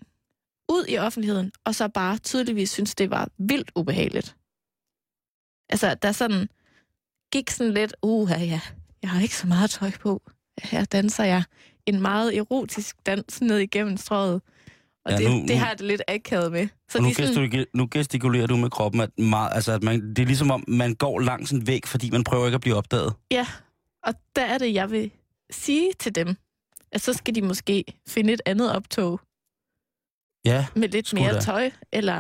ud 0.70 0.86
i 0.90 0.98
offentligheden, 0.98 1.52
og 1.66 1.76
så 1.76 1.88
bare 1.88 2.18
tydeligvis 2.18 2.72
synes 2.72 2.96
det 2.96 3.10
var 3.10 3.28
vildt 3.38 3.72
ubehageligt. 3.76 4.36
Altså, 5.70 5.96
der 6.02 6.12
sådan 6.12 6.50
gik 7.32 7.50
sådan 7.50 7.74
lidt, 7.74 7.96
uh, 8.02 8.30
ja, 8.30 8.60
jeg 9.04 9.10
har 9.12 9.22
ikke 9.22 9.36
så 9.36 9.48
meget 9.48 9.70
tøj 9.70 9.92
på. 9.92 10.22
Her 10.64 10.86
danser 10.86 11.24
jeg 11.24 11.44
en 11.86 12.02
meget 12.02 12.38
erotisk 12.38 12.96
dans 13.06 13.42
ned 13.42 13.58
igennem 13.58 13.98
strøget. 13.98 14.42
Og 15.06 15.12
Ja, 15.12 15.18
det, 15.18 15.32
nu- 15.32 15.46
det 15.48 15.58
har 15.58 15.68
jeg 15.68 15.78
det 15.80 15.88
lidt 15.88 16.02
akavet 16.08 16.52
med. 16.52 16.68
Så 16.90 17.02
nu, 17.02 17.08
de 17.10 17.14
sådan, 17.14 17.28
gestikulerer, 17.28 17.66
nu 17.74 17.88
gestikulerer 17.92 18.48
du 18.48 18.56
med 18.58 18.70
kroppen, 18.70 19.02
at, 19.02 19.20
meget, 19.20 19.52
altså, 19.56 19.72
at 19.72 19.84
man, 19.84 20.10
det 20.10 20.20
er 20.20 20.26
ligesom 20.26 20.52
om, 20.52 20.64
man 20.68 20.96
går 20.96 21.20
langs 21.20 21.52
en 21.52 21.68
væg, 21.68 21.88
fordi 21.88 22.10
man 22.10 22.24
prøver 22.24 22.46
ikke 22.46 22.56
at 22.56 22.62
blive 22.62 22.76
opdaget. 22.76 23.14
Ja, 23.32 23.48
og 24.04 24.14
der 24.36 24.46
er 24.46 24.58
det, 24.58 24.74
jeg 24.74 24.92
vil 24.92 25.12
sige 25.52 25.92
til 26.00 26.16
dem, 26.16 26.36
at 26.92 27.02
så 27.02 27.14
skal 27.14 27.36
de 27.36 27.42
måske 27.42 27.84
finde 28.08 28.34
et 28.34 28.42
andet 28.46 28.76
optog 28.76 29.20
Ja, 30.46 30.66
med 30.76 30.90
lidt 30.90 31.14
mere 31.14 31.34
da. 31.34 31.40
tøj, 31.40 31.72
eller 31.92 32.20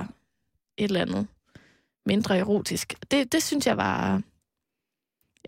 et 0.78 0.84
eller 0.84 1.02
andet 1.02 1.28
mindre 2.06 2.38
erotisk. 2.38 2.94
Det, 3.12 3.32
det 3.32 3.44
synes 3.44 3.68
jeg 3.68 3.78
var... 3.78 4.22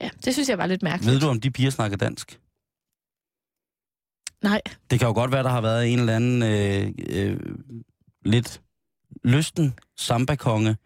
Ja, 0.02 0.10
det 0.26 0.34
synes 0.34 0.50
jeg 0.50 0.58
var 0.58 0.66
lidt 0.66 0.84
mærkeligt. 0.84 1.14
ved 1.14 1.20
du, 1.20 1.28
om 1.28 1.42
de 1.42 1.52
piger 1.52 1.70
snakker 1.70 1.98
dansk? 1.98 2.40
Nej, 4.44 4.62
Det 4.90 5.00
kan 5.00 5.08
jo 5.08 5.14
godt 5.14 5.32
være, 5.32 5.44
der 5.44 5.50
har 5.50 5.62
været 5.62 5.94
en 5.94 6.00
eller 6.00 6.16
anden 6.16 6.44
øh, 6.44 6.92
øh, 7.10 7.40
lidt 8.26 8.62
lysten 9.24 9.74
samba-konge, 9.98 10.78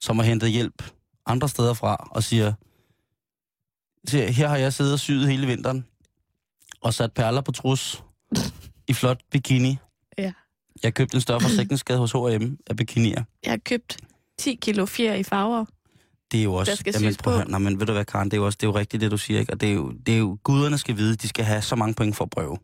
som 0.00 0.18
har 0.18 0.24
hentet 0.26 0.50
hjælp 0.50 0.82
andre 1.26 1.48
steder 1.48 1.74
fra 1.74 2.08
og 2.10 2.22
siger, 2.22 2.52
"Se, 4.08 4.32
her 4.32 4.48
har 4.48 4.56
jeg 4.56 4.72
siddet 4.72 4.92
og 4.92 4.98
syet 5.00 5.28
hele 5.28 5.46
vinteren 5.46 5.86
og 6.80 6.94
sat 6.94 7.12
perler 7.12 7.40
på 7.40 7.52
trus 7.52 8.02
i 8.88 8.92
flot 8.92 9.20
bikini. 9.30 9.76
Ja. 10.18 10.32
Jeg 10.82 10.94
købte 10.94 11.14
en 11.14 11.20
større 11.20 11.40
forsikringsskade 11.40 11.98
hos 11.98 12.12
H&M 12.12 12.56
af 12.66 12.76
bikinier. 12.76 13.24
jeg 13.44 13.52
har 13.52 13.56
købt 13.64 13.96
10 14.38 14.54
kilo 14.54 14.86
fjer 14.86 15.14
i 15.14 15.22
farver. 15.22 15.64
Det 16.32 16.40
er 16.40 16.44
jo 16.44 16.54
også... 16.54 16.70
Der 16.70 16.76
skal 16.76 16.94
jamen, 17.00 17.14
prøv 17.14 17.42
på. 17.42 17.48
Nej, 17.50 17.58
men 17.58 17.80
ved 17.80 17.86
du 17.86 17.92
hvad, 17.92 18.04
Karen, 18.04 18.30
det 18.30 18.36
er 18.36 18.40
jo 18.40 18.46
også 18.46 18.56
det 18.60 18.66
er 18.66 18.70
jo 18.70 18.76
rigtigt, 18.78 19.00
det 19.00 19.10
du 19.10 19.16
siger, 19.18 19.40
ikke? 19.40 19.52
Og 19.52 19.60
det 19.60 19.68
er, 19.68 19.72
jo, 19.74 19.92
det 20.06 20.14
er 20.14 20.18
jo... 20.18 20.38
Guderne 20.42 20.78
skal 20.78 20.96
vide, 20.96 21.16
de 21.16 21.28
skal 21.28 21.44
have 21.44 21.62
så 21.62 21.76
mange 21.76 21.94
point 21.94 22.16
for 22.16 22.24
at 22.24 22.30
prøve. 22.30 22.58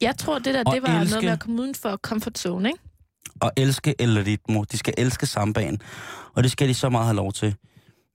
Jeg 0.00 0.16
tror, 0.18 0.38
det 0.38 0.54
der, 0.54 0.62
Og 0.66 0.74
det 0.74 0.82
var 0.82 0.88
elske- 1.00 1.10
noget 1.10 1.24
med 1.24 1.32
at 1.32 1.40
komme 1.40 1.62
uden 1.62 1.74
for 1.74 1.96
comfort 1.96 2.38
zone, 2.38 2.68
ikke? 2.68 2.80
og 3.40 3.52
elske 3.56 3.94
El 3.98 4.24
Ritmo. 4.24 4.64
De 4.72 4.76
skal 4.78 4.94
elske 4.98 5.26
sambaen. 5.26 5.80
Og 6.34 6.42
det 6.42 6.50
skal 6.52 6.68
de 6.68 6.74
så 6.74 6.88
meget 6.88 7.06
have 7.06 7.16
lov 7.16 7.32
til. 7.32 7.54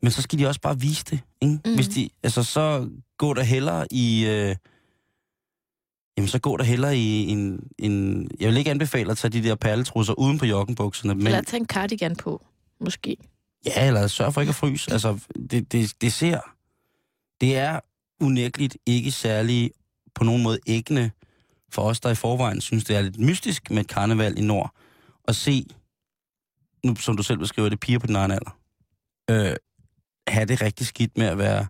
Men 0.01 0.11
så 0.11 0.21
skal 0.21 0.39
de 0.39 0.47
også 0.47 0.61
bare 0.61 0.79
vise 0.79 1.03
det. 1.05 1.19
Ikke? 1.41 1.59
Mm. 1.65 1.75
Hvis 1.75 1.87
de, 1.87 2.09
altså, 2.23 2.43
så 2.43 2.89
går 3.17 3.33
der 3.33 3.43
hellere 3.43 3.87
i... 3.91 4.25
Øh, 4.25 4.55
jamen, 6.17 6.27
så 6.27 6.39
går 6.39 6.57
der 6.57 6.63
hellere 6.63 6.97
i 6.97 7.27
en, 7.27 7.59
en... 7.79 8.27
Jeg 8.39 8.49
vil 8.49 8.57
ikke 8.57 8.71
anbefale 8.71 9.11
at 9.11 9.17
tage 9.17 9.31
de 9.31 9.43
der 9.49 9.55
perletrusser 9.55 10.13
uden 10.13 10.37
på 10.37 10.45
joggenbukserne. 10.45 11.13
Men, 11.15 11.17
Men... 11.23 11.27
Eller 11.27 11.41
tage 11.41 11.59
en 11.61 11.65
cardigan 11.67 12.15
på, 12.15 12.45
måske. 12.81 13.17
Ja, 13.65 13.87
eller 13.87 14.07
sørg 14.07 14.33
for 14.33 14.41
ikke 14.41 14.49
at 14.49 14.55
fryse. 14.55 14.91
Altså, 14.91 15.19
det, 15.51 15.71
det, 15.71 15.93
det 16.01 16.13
ser... 16.13 16.39
Det 17.41 17.57
er 17.57 17.79
unægteligt 18.21 18.77
ikke 18.85 19.11
særlig 19.11 19.71
på 20.15 20.23
nogen 20.23 20.43
måde 20.43 20.59
æggende 20.67 21.11
for 21.71 21.81
os, 21.81 21.99
der 21.99 22.09
i 22.09 22.15
forvejen 22.15 22.61
synes, 22.61 22.83
det 22.83 22.95
er 22.95 23.01
lidt 23.01 23.19
mystisk 23.19 23.71
med 23.71 23.79
et 23.79 23.87
karneval 23.87 24.37
i 24.37 24.41
Nord, 24.41 24.75
at 25.27 25.35
se, 25.35 25.65
nu 26.85 26.95
som 26.95 27.17
du 27.17 27.23
selv 27.23 27.37
beskriver 27.37 27.69
det, 27.69 27.79
piger 27.79 27.99
på 27.99 28.07
din 28.07 28.15
egen 28.15 28.31
alder, 28.31 28.57
øh, 29.29 29.55
have 30.27 30.45
det 30.45 30.61
rigtig 30.61 30.87
skidt 30.87 31.17
med 31.17 31.25
at 31.27 31.37
være, 31.37 31.67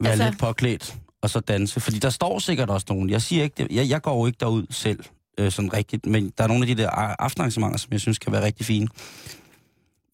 være 0.00 0.12
altså... 0.12 0.24
Lidt 0.24 0.38
påklædt 0.38 0.96
og 1.22 1.30
så 1.30 1.40
danse. 1.40 1.80
Fordi 1.80 1.98
der 1.98 2.10
står 2.10 2.38
sikkert 2.38 2.70
også 2.70 2.86
nogen. 2.88 3.10
Jeg 3.10 3.22
siger 3.22 3.42
ikke 3.42 3.54
det. 3.62 3.76
Jeg, 3.76 3.88
jeg 3.88 4.02
går 4.02 4.18
jo 4.18 4.26
ikke 4.26 4.36
derud 4.40 4.66
selv 4.70 5.04
øh, 5.38 5.52
sådan 5.52 5.72
rigtigt, 5.72 6.06
men 6.06 6.32
der 6.38 6.44
er 6.44 6.48
nogle 6.48 6.62
af 6.62 6.76
de 6.76 6.82
der 6.82 6.90
aftenarrangementer, 6.90 7.78
som 7.78 7.92
jeg 7.92 8.00
synes 8.00 8.18
kan 8.18 8.32
være 8.32 8.44
rigtig 8.44 8.66
fine. 8.66 8.88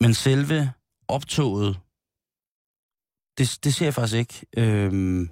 Men 0.01 0.15
selve 0.15 0.73
optoget, 1.09 1.81
det, 3.39 3.59
det 3.65 3.75
ser 3.75 3.87
jeg 3.87 3.95
faktisk 3.95 4.17
ikke. 4.17 4.47
Øhm, 4.57 5.31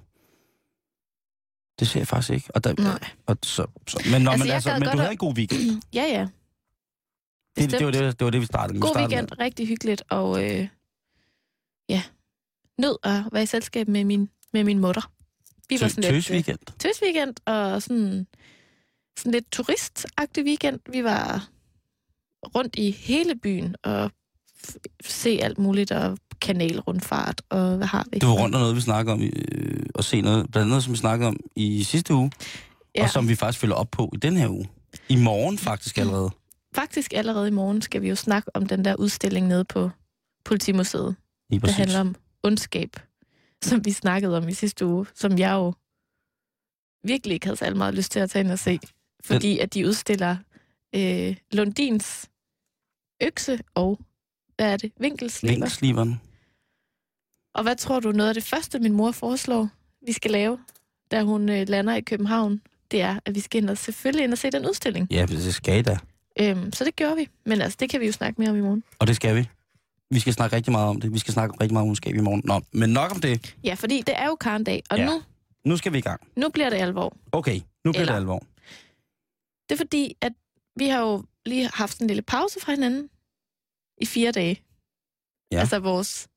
det 1.79 1.87
ser 1.87 1.99
jeg 1.99 2.07
faktisk 2.07 2.29
ikke. 2.33 2.55
Og 2.55 2.63
der, 2.63 2.73
Nej. 2.73 3.09
og 3.25 3.37
så, 3.43 3.67
så, 3.87 4.07
men, 4.11 4.21
når, 4.21 4.31
Altså, 4.31 4.45
jeg 4.45 4.55
altså, 4.55 4.73
men 4.73 4.81
du 4.81 4.87
godt 4.87 4.99
havde 4.99 5.11
en 5.11 5.17
god 5.17 5.35
weekend. 5.37 5.81
Ja, 5.93 6.03
ja. 6.03 6.27
Det, 7.55 7.71
det, 7.71 7.85
var 7.85 7.91
det, 7.91 8.19
det 8.19 8.25
var 8.25 8.31
det, 8.31 8.41
vi 8.41 8.45
startede 8.45 8.73
med. 8.73 8.81
God 8.81 8.89
startede 8.89 9.09
weekend, 9.09 9.39
rigtig 9.39 9.67
hyggeligt, 9.67 10.03
og 10.09 10.43
øh, 10.43 10.67
ja, 11.89 12.03
nød 12.77 12.97
at 13.03 13.23
være 13.31 13.43
i 13.43 13.45
selskab 13.45 13.87
med 13.87 14.03
min, 14.03 14.29
med 14.53 14.63
min 14.63 14.79
mutter. 14.79 15.11
Vi 15.69 15.75
var 15.75 15.85
Med 15.85 15.89
sådan 15.89 16.03
tø, 16.03 16.11
lidt... 16.11 16.25
tøs 16.25 16.31
weekend. 16.31 16.59
Øh, 16.69 16.77
tøs 16.79 17.01
weekend, 17.03 17.35
og 17.45 17.81
sådan, 17.81 18.27
sådan 19.17 19.31
lidt 19.31 19.51
turistagtig 19.51 20.43
weekend. 20.43 20.79
Vi 20.91 21.03
var 21.03 21.49
rundt 22.55 22.75
i 22.75 22.91
hele 22.91 23.35
byen 23.35 23.75
og 23.83 24.11
se 25.01 25.39
alt 25.41 25.57
muligt, 25.57 25.91
og 25.91 26.17
kanalrundfart, 26.41 27.41
og 27.49 27.77
hvad 27.77 27.87
har 27.87 28.05
vi? 28.11 28.19
Det 28.19 28.29
var 28.29 28.33
rundt 28.33 28.55
om 28.55 28.61
noget, 28.61 28.75
vi 28.75 28.81
snakkede 28.81 29.13
om, 29.13 29.21
øh, 29.21 29.85
og 29.95 30.03
se 30.03 30.21
noget, 30.21 30.51
blandt 30.51 30.71
andet, 30.71 30.83
som 30.83 30.93
vi 30.93 30.97
snakkede 30.97 31.27
om 31.27 31.37
i 31.55 31.83
sidste 31.83 32.13
uge, 32.13 32.31
ja. 32.95 33.03
Og 33.03 33.09
som 33.09 33.27
vi 33.27 33.35
faktisk 33.35 33.59
følger 33.59 33.75
op 33.75 33.91
på 33.91 34.11
i 34.13 34.17
den 34.17 34.37
her 34.37 34.47
uge. 34.47 34.69
I 35.09 35.15
morgen 35.15 35.57
faktisk 35.57 35.97
allerede. 35.97 36.29
Faktisk 36.75 37.13
allerede 37.13 37.47
i 37.47 37.51
morgen 37.51 37.81
skal 37.81 38.01
vi 38.01 38.09
jo 38.09 38.15
snakke 38.15 38.55
om 38.55 38.65
den 38.65 38.85
der 38.85 38.95
udstilling 38.95 39.47
nede 39.47 39.65
på 39.65 39.89
Politimuseet. 40.45 41.15
Lige 41.49 41.59
der 41.59 41.65
præcis. 41.65 41.77
handler 41.77 41.99
om 41.99 42.15
ondskab, 42.43 42.95
som 43.63 43.85
vi 43.85 43.91
snakkede 43.91 44.37
om 44.37 44.47
i 44.49 44.53
sidste 44.53 44.85
uge, 44.85 45.05
som 45.15 45.37
jeg 45.37 45.51
jo 45.51 45.73
virkelig 47.03 47.33
ikke 47.33 47.45
havde 47.45 47.57
særlig 47.57 47.77
meget 47.77 47.93
lyst 47.93 48.11
til 48.11 48.19
at 48.19 48.29
tage 48.29 48.43
ind 48.43 48.51
og 48.51 48.59
se, 48.59 48.79
fordi 49.23 49.59
at 49.59 49.73
de 49.73 49.87
udstiller 49.87 50.37
øh, 50.95 51.35
Lundins 51.51 52.29
økse 53.23 53.59
og, 53.75 53.99
hvad 54.55 54.73
er 54.73 54.77
det, 54.77 54.91
vinkelsliber. 54.99 55.51
Vinkelsliveren. 55.53 56.21
Og 57.55 57.63
hvad 57.63 57.75
tror 57.75 57.99
du, 57.99 58.11
noget 58.11 58.29
af 58.29 58.33
det 58.33 58.43
første, 58.43 58.79
min 58.79 58.93
mor 58.93 59.11
foreslår, 59.11 59.69
vi 60.05 60.11
skal 60.11 60.31
lave, 60.31 60.59
da 61.11 61.21
hun 61.23 61.49
øh, 61.49 61.69
lander 61.69 61.95
i 61.95 62.01
København, 62.01 62.61
det 62.91 63.01
er, 63.01 63.19
at 63.25 63.35
vi 63.35 63.39
skal 63.39 63.61
ind 63.61 63.69
og 63.69 63.77
selvfølgelig 63.77 64.23
ind 64.23 64.31
og 64.31 64.37
se 64.37 64.51
den 64.51 64.65
udstilling. 64.65 65.07
Ja, 65.11 65.25
det 65.25 65.53
skal 65.55 65.79
I 65.79 65.81
da. 65.81 65.97
Øhm, 66.39 66.73
så 66.73 66.85
det 66.85 66.95
gjorde 66.95 67.15
vi. 67.15 67.27
Men 67.45 67.61
altså, 67.61 67.77
det 67.79 67.89
kan 67.89 68.01
vi 68.01 68.05
jo 68.05 68.11
snakke 68.11 68.41
mere 68.41 68.49
om 68.49 68.57
i 68.57 68.61
morgen. 68.61 68.83
Og 68.99 69.07
det 69.07 69.15
skal 69.15 69.35
vi. 69.35 69.49
Vi 70.11 70.19
skal 70.19 70.33
snakke 70.33 70.55
rigtig 70.55 70.71
meget 70.71 70.87
om 70.89 71.01
det. 71.01 71.13
Vi 71.13 71.19
skal 71.19 71.33
snakke 71.33 71.55
rigtig 71.61 71.73
meget 71.73 71.83
om 71.83 71.87
ondskab 71.89 72.15
i 72.15 72.19
morgen. 72.19 72.41
Nå, 72.45 72.61
men 72.71 72.89
nok 72.89 73.11
om 73.11 73.21
det. 73.21 73.55
Ja, 73.63 73.73
fordi 73.73 74.01
det 74.07 74.15
er 74.17 74.25
jo 74.27 74.35
Karendag, 74.35 74.83
og 74.89 74.97
ja. 74.97 75.05
nu, 75.05 75.21
Nu 75.65 75.77
skal 75.77 75.93
vi 75.93 75.97
i 75.97 76.01
gang. 76.01 76.21
nu 76.37 76.49
bliver 76.49 76.69
det 76.69 76.77
alvor. 76.77 77.13
Okay, 77.31 77.55
nu 77.85 77.91
bliver 77.91 78.01
Eller- 78.01 78.13
det 78.13 78.19
alvor. 78.19 78.39
Det 79.69 79.75
er 79.75 79.77
fordi, 79.77 80.15
at 80.21 80.33
vi 80.75 80.87
har 80.87 80.99
jo 81.01 81.23
lige 81.45 81.69
haft 81.73 81.99
en 81.99 82.07
lille 82.07 82.21
pause 82.21 82.59
fra 82.59 82.71
hinanden 82.71 83.09
i 84.03 84.05
fire 84.05 84.31
dage. 84.31 84.63
Ja. 85.51 85.59
Altså 85.59 85.79
vores 85.79 86.27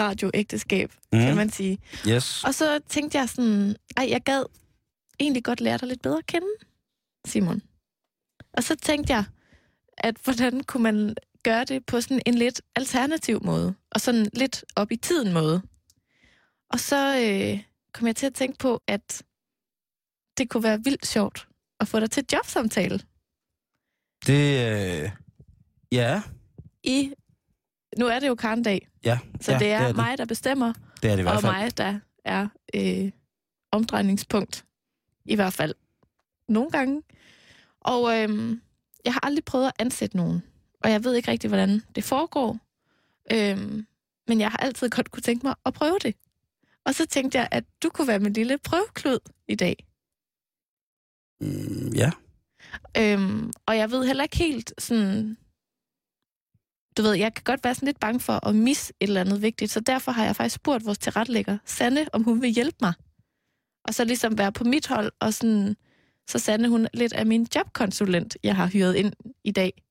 radioægteskab, 0.00 0.92
mm. 1.12 1.18
kan 1.18 1.30
Mm. 1.30 1.36
man 1.36 1.50
sige. 1.50 1.78
Yes. 2.08 2.44
Og 2.44 2.54
så 2.54 2.80
tænkte 2.88 3.18
jeg 3.18 3.28
sådan, 3.28 3.76
ej, 3.96 4.06
jeg 4.10 4.22
gad 4.22 4.44
egentlig 5.20 5.44
godt 5.44 5.60
lære 5.60 5.78
dig 5.78 5.88
lidt 5.88 6.02
bedre 6.02 6.18
at 6.18 6.26
kende, 6.26 6.46
Simon. 7.26 7.62
Og 8.52 8.62
så 8.62 8.76
tænkte 8.76 9.12
jeg, 9.12 9.24
at 9.98 10.16
hvordan 10.24 10.64
kunne 10.64 10.82
man 10.82 11.16
gøre 11.42 11.64
det 11.64 11.86
på 11.86 12.00
sådan 12.00 12.22
en 12.26 12.34
lidt 12.34 12.60
alternativ 12.76 13.44
måde, 13.44 13.74
og 13.90 14.00
sådan 14.00 14.26
lidt 14.32 14.64
op 14.76 14.92
i 14.92 14.96
tiden 14.96 15.32
måde. 15.32 15.62
Og 16.70 16.80
så 16.80 17.00
øh, 17.24 17.62
kom 17.92 18.06
jeg 18.06 18.16
til 18.16 18.26
at 18.26 18.34
tænke 18.34 18.58
på, 18.58 18.82
at 18.86 19.22
det 20.38 20.50
kunne 20.50 20.62
være 20.62 20.84
vildt 20.84 21.06
sjovt 21.06 21.48
at 21.80 21.88
få 21.88 22.00
dig 22.00 22.10
til 22.10 22.24
jobsamtale 22.32 23.00
Det, 24.26 24.44
øh, 25.04 25.10
ja, 25.92 26.22
i... 26.88 27.12
Nu 27.98 28.06
er 28.06 28.18
det 28.18 28.28
jo 28.28 28.34
karndag, 28.34 28.88
ja. 29.04 29.18
så 29.40 29.52
ja, 29.52 29.58
det 29.58 29.72
er, 29.72 29.78
det 29.78 29.84
er 29.84 29.86
det. 29.86 29.96
mig, 29.96 30.18
der 30.18 30.24
bestemmer, 30.24 30.72
Det 31.02 31.10
er 31.10 31.16
det 31.16 31.18
i 31.18 31.22
hvert 31.22 31.34
og 31.36 31.40
fald. 31.42 31.52
mig, 31.52 31.78
der 31.78 31.98
er 32.24 32.48
øh, 32.74 33.10
omdrejningspunkt. 33.72 34.64
I 35.24 35.34
hvert 35.34 35.52
fald 35.52 35.74
nogle 36.48 36.70
gange. 36.70 37.02
Og 37.80 38.18
øhm, 38.22 38.60
jeg 39.04 39.12
har 39.12 39.20
aldrig 39.22 39.44
prøvet 39.44 39.66
at 39.66 39.72
ansætte 39.78 40.16
nogen. 40.16 40.42
Og 40.84 40.90
jeg 40.90 41.04
ved 41.04 41.14
ikke 41.14 41.30
rigtig, 41.30 41.48
hvordan 41.48 41.82
det 41.94 42.04
foregår. 42.04 42.58
Øhm, 43.32 43.86
men 44.28 44.40
jeg 44.40 44.50
har 44.50 44.58
altid 44.58 44.90
godt 44.90 45.10
kunne 45.10 45.22
tænke 45.22 45.46
mig 45.46 45.54
at 45.66 45.74
prøve 45.74 45.98
det. 46.02 46.14
Og 46.84 46.94
så 46.94 47.06
tænkte 47.06 47.38
jeg, 47.38 47.48
at 47.50 47.64
du 47.82 47.90
kunne 47.90 48.08
være 48.08 48.18
min 48.18 48.32
lille 48.32 48.58
prøveklud 48.58 49.18
i 49.48 49.54
dag. 49.54 49.86
Mm, 51.40 51.88
ja. 51.94 52.10
Øhm, 52.98 53.52
og 53.66 53.76
jeg 53.76 53.90
ved 53.90 54.06
heller 54.06 54.22
ikke 54.24 54.36
helt 54.36 54.72
sådan... 54.78 55.36
Du 56.98 57.02
ved, 57.02 57.12
jeg 57.12 57.34
kan 57.34 57.42
godt 57.44 57.64
være 57.64 57.74
sådan 57.74 57.86
lidt 57.86 58.00
bange 58.00 58.20
for 58.20 58.46
at 58.48 58.54
misse 58.54 58.92
et 59.00 59.06
eller 59.06 59.20
andet 59.20 59.42
vigtigt, 59.42 59.70
så 59.70 59.80
derfor 59.80 60.12
har 60.12 60.24
jeg 60.24 60.36
faktisk 60.36 60.54
spurgt 60.54 60.86
vores 60.86 60.98
tilrettelægger, 60.98 61.58
Sanne, 61.64 62.06
om 62.12 62.24
hun 62.24 62.42
vil 62.42 62.50
hjælpe 62.50 62.76
mig. 62.80 62.92
Og 63.84 63.94
så 63.94 64.04
ligesom 64.04 64.38
være 64.38 64.52
på 64.52 64.64
mit 64.64 64.86
hold, 64.86 65.12
og 65.20 65.34
sådan... 65.34 65.76
Så 66.30 66.38
Sanne, 66.38 66.68
hun 66.68 66.88
lidt 66.94 67.12
af 67.12 67.26
min 67.26 67.46
jobkonsulent, 67.54 68.36
jeg 68.42 68.56
har 68.56 68.66
hyret 68.66 68.94
ind 68.94 69.12
i 69.44 69.50
dag. 69.50 69.82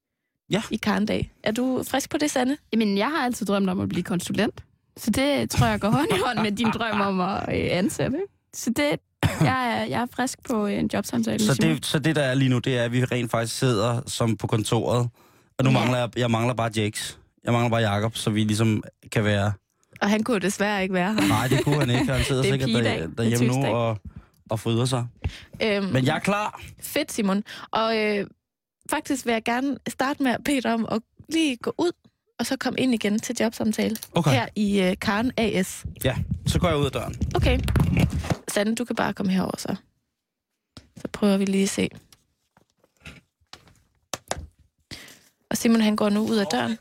Ja. 0.50 0.62
I 0.72 0.76
Karndag. 0.76 1.32
Er 1.44 1.52
du 1.52 1.84
frisk 1.84 2.10
på 2.10 2.18
det, 2.18 2.32
Sanne? 2.32 2.58
Jamen, 2.74 2.98
jeg 2.98 3.08
har 3.08 3.26
altid 3.26 3.46
drømt 3.46 3.70
om 3.70 3.80
at 3.80 3.90
blive 3.90 4.04
konsulent. 4.04 4.64
Så 4.98 5.12
det 5.12 5.50
tror 5.50 5.66
jeg 5.66 5.80
går 5.80 5.90
hånd 5.90 6.08
i 6.12 6.20
hånd 6.26 6.40
med 6.40 6.52
din 6.52 6.72
drøm 6.72 7.02
om 7.02 7.20
at 7.22 7.38
øh, 7.38 7.78
ansætte. 7.78 8.20
Så 8.54 8.70
det, 8.70 9.00
jeg 9.42 9.80
er, 9.80 9.86
jeg 9.86 10.02
er 10.02 10.06
frisk 10.06 10.44
på 10.50 10.66
en 10.66 10.90
jobsamtale. 10.94 11.40
Så 11.40 11.54
det, 11.54 11.86
så 11.86 12.00
det, 12.00 12.16
der 12.16 12.24
er 12.24 12.34
lige 12.34 12.50
nu, 12.50 12.60
det 12.60 12.78
er, 12.78 12.84
at 12.84 12.92
vi 12.92 13.04
rent 13.04 13.32
faktisk 13.32 13.58
sidder 13.58 14.02
som 14.06 14.38
på 14.38 14.48
kontoret. 14.48 15.10
Og 15.58 15.64
nu 15.66 15.70
Ja. 15.72 15.80
mangler 15.80 15.98
jeg, 15.98 16.10
jeg 16.18 16.32
mangler 16.32 16.54
bare 16.54 16.72
Jakes. 16.76 17.20
Jeg 17.44 17.54
mangler 17.54 17.70
bare 17.70 17.82
Jakob, 17.82 18.16
så 18.16 18.30
vi 18.30 18.44
ligesom 18.44 18.84
kan 19.12 19.24
være... 19.24 19.54
Og 20.02 20.10
han 20.10 20.24
kunne 20.24 20.40
desværre 20.40 20.82
ikke 20.84 20.94
være 20.94 21.14
her. 21.14 21.28
Nej, 21.28 21.48
det 21.48 21.64
kunne 21.64 21.80
han 21.80 21.90
ikke. 21.90 22.14
Han 22.14 22.24
sidder 22.24 22.44
er 22.44 22.50
sikkert 22.50 22.70
der, 22.70 22.90
er 22.92 23.08
derhjemme 23.08 23.48
nu 23.48 23.66
og, 23.66 23.98
og 24.50 24.60
fryder 24.60 24.86
sig. 24.86 25.08
Øhm, 25.64 25.86
Men 25.86 26.06
jeg 26.06 26.16
er 26.16 26.20
klar. 26.20 26.62
Fedt, 26.82 27.12
Simon. 27.12 27.44
Og 27.72 27.98
øh, 27.98 28.28
faktisk 28.90 29.26
vil 29.26 29.32
jeg 29.32 29.44
gerne 29.44 29.78
starte 29.90 30.24
med 30.24 30.32
at 30.32 30.44
bede 30.46 30.62
dig 30.62 30.74
om 30.74 30.88
at 30.92 31.00
lige 31.30 31.58
gå 31.58 31.74
ud, 31.78 31.92
og 32.40 32.46
så 32.46 32.58
komme 32.58 32.80
ind 32.80 32.94
igen 32.94 33.20
til 33.20 33.36
jobsamtale. 33.40 33.98
Okay. 34.16 34.32
Her 34.32 34.48
i 34.56 34.82
øh, 34.82 34.96
Karen 35.02 35.32
AS. 35.38 35.86
Ja, 36.04 36.16
så 36.48 36.60
går 36.60 36.68
jeg 36.68 36.78
ud 36.78 36.86
af 36.86 36.92
døren. 36.92 37.16
Okay. 37.36 37.60
Sande, 38.48 38.76
du 38.76 38.86
kan 38.86 38.96
bare 38.96 39.14
komme 39.14 39.32
herover 39.32 39.58
så. 39.58 39.76
Så 40.98 41.08
prøver 41.14 41.38
vi 41.38 41.46
lige 41.46 41.64
at 41.64 41.70
se. 41.70 41.90
Og 45.50 45.58
Simon, 45.58 45.82
han 45.82 45.96
går 45.96 46.10
nu 46.10 46.20
ud 46.22 46.36
af 46.38 46.46
døren. 46.52 46.78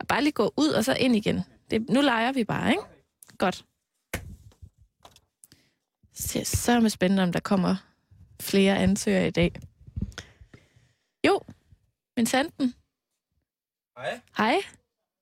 Og 0.00 0.06
bare 0.08 0.22
lige 0.22 0.32
gå 0.32 0.52
ud, 0.56 0.68
og 0.68 0.84
så 0.84 0.94
ind 0.94 1.16
igen. 1.16 1.40
Det, 1.70 1.88
nu 1.90 2.00
leger 2.00 2.32
vi 2.32 2.44
bare, 2.44 2.70
ikke? 2.70 2.82
Godt. 3.38 3.64
Det 6.16 6.36
er 6.36 6.44
så 6.44 6.80
med 6.80 6.90
spændende, 6.90 7.22
om 7.22 7.32
der 7.32 7.40
kommer 7.40 7.76
flere 8.40 8.78
ansøgere 8.78 9.26
i 9.28 9.30
dag. 9.30 9.52
Jo, 11.26 11.40
men 12.16 12.26
Sanden. 12.26 12.74
Hej, 13.98 14.20
Hej, 14.36 14.54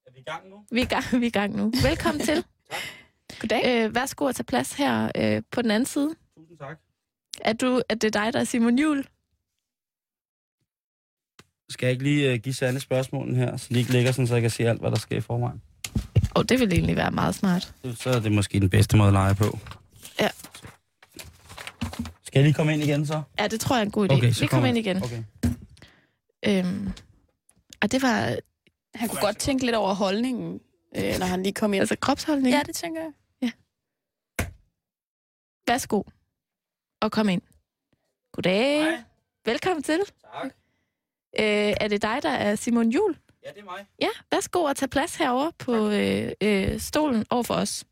er 0.07 0.13
vi 0.13 0.19
i 0.19 0.23
gang 0.23 0.49
nu? 0.49 0.65
vi 0.71 0.81
er 0.81 0.85
i 0.85 0.87
gang, 0.87 1.05
vi 1.21 1.27
er 1.27 1.29
i 1.29 1.31
gang 1.31 1.57
nu. 1.57 1.73
Velkommen 1.83 2.25
til. 2.25 2.45
Goddag. 3.41 3.85
Øh, 3.85 3.95
værsgo 3.95 4.27
at 4.27 4.35
tage 4.37 4.45
plads 4.45 4.73
her 4.73 5.11
øh, 5.17 5.43
på 5.51 5.63
den 5.63 5.71
anden 5.71 5.87
side. 5.87 6.15
Tusind 6.37 6.59
tak. 6.59 6.79
Er, 7.41 7.53
du, 7.53 7.83
er 7.89 7.95
det 7.95 8.15
dig, 8.15 8.33
der 8.33 8.41
er 8.41 8.45
Simon 8.45 8.79
Jul? 8.79 9.05
Skal 11.79 11.87
jeg 11.87 11.93
ikke 11.93 12.05
lige 12.05 12.33
uh, 12.35 12.39
give 12.41 12.55
Sande 12.55 12.81
spørgsmålene 12.81 13.37
her, 13.39 13.57
så 13.57 13.67
de 13.75 13.79
ikke 13.79 13.93
ligger 13.93 14.13
sådan, 14.13 14.27
så 14.27 14.35
jeg 14.35 14.43
kan 14.43 14.51
se 14.51 14.69
alt, 14.69 14.81
hvad 14.81 14.91
der 14.91 14.99
sker 14.99 15.17
i 15.17 15.21
forvejen? 15.21 15.63
Åh, 15.97 16.21
oh, 16.35 16.45
det 16.49 16.61
ville 16.61 16.75
egentlig 16.75 16.97
være 16.97 17.11
meget 17.11 17.35
smart. 17.35 17.75
Det- 17.83 17.99
Så 17.99 18.11
er 18.11 18.21
det 18.21 18.33
måske 18.33 18.61
den 18.61 18.71
bedste 18.71 18.97
måde 18.97 19.07
at 19.07 19.13
lege 19.13 19.35
på. 19.35 19.59
Ja. 20.21 20.29
Skal 22.25 22.39
jeg 22.39 22.43
lige 22.43 22.55
komme 22.55 22.75
ind 22.75 22.83
igen 22.83 23.07
så? 23.07 23.23
Ja, 23.39 23.47
det 23.49 23.61
tror 23.61 23.77
jeg 23.77 23.81
er 23.81 23.85
en 23.87 23.91
god 23.93 24.09
idé. 24.11 24.15
Okay, 24.15 24.33
så 24.33 24.41
vi 24.41 24.47
kommer 24.47 24.69
ind 24.69 24.79
igen. 24.79 24.97
Okay. 24.97 25.23
Øhm, 26.47 26.91
og 27.83 27.93
det 27.93 28.03
var 28.03 28.37
Han 28.95 29.09
kunne 29.09 29.21
godt 29.21 29.39
tænke 29.39 29.65
lidt 29.65 29.77
over 29.77 29.95
holdningen, 29.95 30.61
øh, 30.97 31.19
når 31.19 31.27
han 31.27 31.43
lige 31.43 31.53
kom 31.53 31.75
ind. 31.75 31.81
altså 31.81 31.97
kropsholdning. 32.01 32.55
Ja, 32.57 32.63
det 32.67 32.75
tænker 32.75 33.01
jeg. 33.03 33.13
Værsgo. 35.69 36.03
Og 37.03 37.13
kom 37.13 37.29
ind. 37.29 37.43
Goddag. 38.33 38.83
Hej. 38.83 39.03
Velkommen 39.45 39.83
til. 39.83 39.99
Tak. 40.35 40.53
Øh, 41.41 41.75
er 41.81 41.89
det 41.89 42.03
dig, 42.03 42.19
der 42.23 42.31
er 42.31 42.55
Simon 42.57 42.89
Jul? 42.91 43.17
Ja, 43.45 43.51
det 43.51 43.61
er 43.61 43.65
mig. 43.65 43.87
Ja, 44.03 44.09
værsgo 44.31 44.65
at 44.67 44.77
tage 44.77 44.89
plads 44.89 45.17
herover 45.17 45.51
på 45.59 45.89
øh, 45.91 46.33
øh, 46.41 46.81
stolen 46.81 47.25
over 47.31 47.43
for 47.43 47.55
os. 47.55 47.85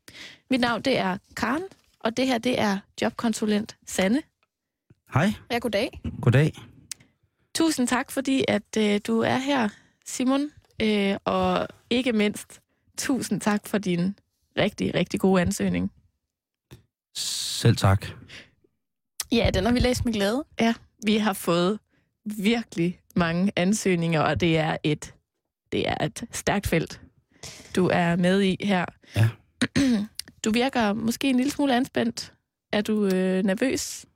Mit 0.51 0.61
navn, 0.61 0.83
det 0.83 0.99
er 0.99 1.19
Karen, 1.37 1.63
og 2.01 2.17
det 2.17 2.27
her, 2.27 2.39
det 2.39 2.61
er 2.61 2.79
jobkonsulent 3.03 3.77
Sanne. 3.87 4.23
Hej, 5.15 5.33
Ja, 5.51 5.59
goddag. 5.59 6.01
goddag. 6.23 6.53
Tusind 7.55 7.89
tak, 7.89 8.11
fordi 8.11 8.45
at 8.49 8.77
øh, 8.79 9.01
du 9.07 9.21
er 9.21 9.37
her, 9.39 9.69
Simon. 10.07 10.51
Øh, 10.83 11.17
og 11.25 11.69
ikke 11.91 12.13
mindst, 12.13 12.61
tusind 12.99 13.41
tak 13.41 13.67
for 13.67 13.79
din 13.79 14.19
rigtig, 14.59 14.95
rigtig 14.95 15.21
gode 15.21 15.41
ansøgning. 15.43 15.93
Selv 17.15 17.77
tak. 17.77 18.07
Ja, 19.33 19.51
den 19.55 19.65
har 19.65 19.73
vi 19.73 19.79
læst 19.79 20.05
med 20.05 20.13
glæde. 20.13 20.45
Vi 21.05 21.17
har 21.17 21.33
fået 21.33 21.79
virkelig 22.39 23.01
mange 23.17 23.53
ansøgninger, 23.57 24.21
og 24.21 24.41
det 24.41 24.59
er 24.59 24.77
et, 24.83 25.15
det 25.73 25.89
er 25.89 26.05
et 26.05 26.25
stærkt 26.33 26.67
felt, 26.67 27.01
du 27.77 27.91
er 27.93 28.17
med 28.17 28.43
i 28.43 28.57
her. 28.61 28.85
Ja. 29.17 29.29
Du 30.45 30.51
virker 30.51 30.93
måske 30.93 31.31
en 31.31 31.37
lille 31.37 31.51
smule 31.51 31.77
anspændt. 31.77 32.35
Er 32.73 32.81
du 32.81 33.05
øh, 33.05 33.45
nervøs? 33.45 34.07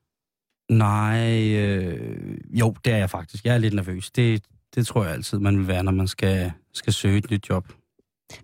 Nej, 0.70 1.54
øh, 1.54 2.38
jo, 2.50 2.74
det 2.84 2.92
er 2.92 2.96
jeg 2.96 3.10
faktisk. 3.10 3.44
Jeg 3.44 3.54
er 3.54 3.58
lidt 3.58 3.74
nervøs. 3.74 4.10
Det, 4.10 4.44
det 4.74 4.86
tror 4.86 5.04
jeg 5.04 5.12
altid, 5.12 5.38
man 5.38 5.58
vil 5.58 5.68
være, 5.68 5.84
når 5.84 5.92
man 5.92 6.08
skal, 6.08 6.52
skal 6.72 6.92
søge 6.92 7.18
et 7.18 7.30
nyt 7.30 7.48
job. 7.48 7.72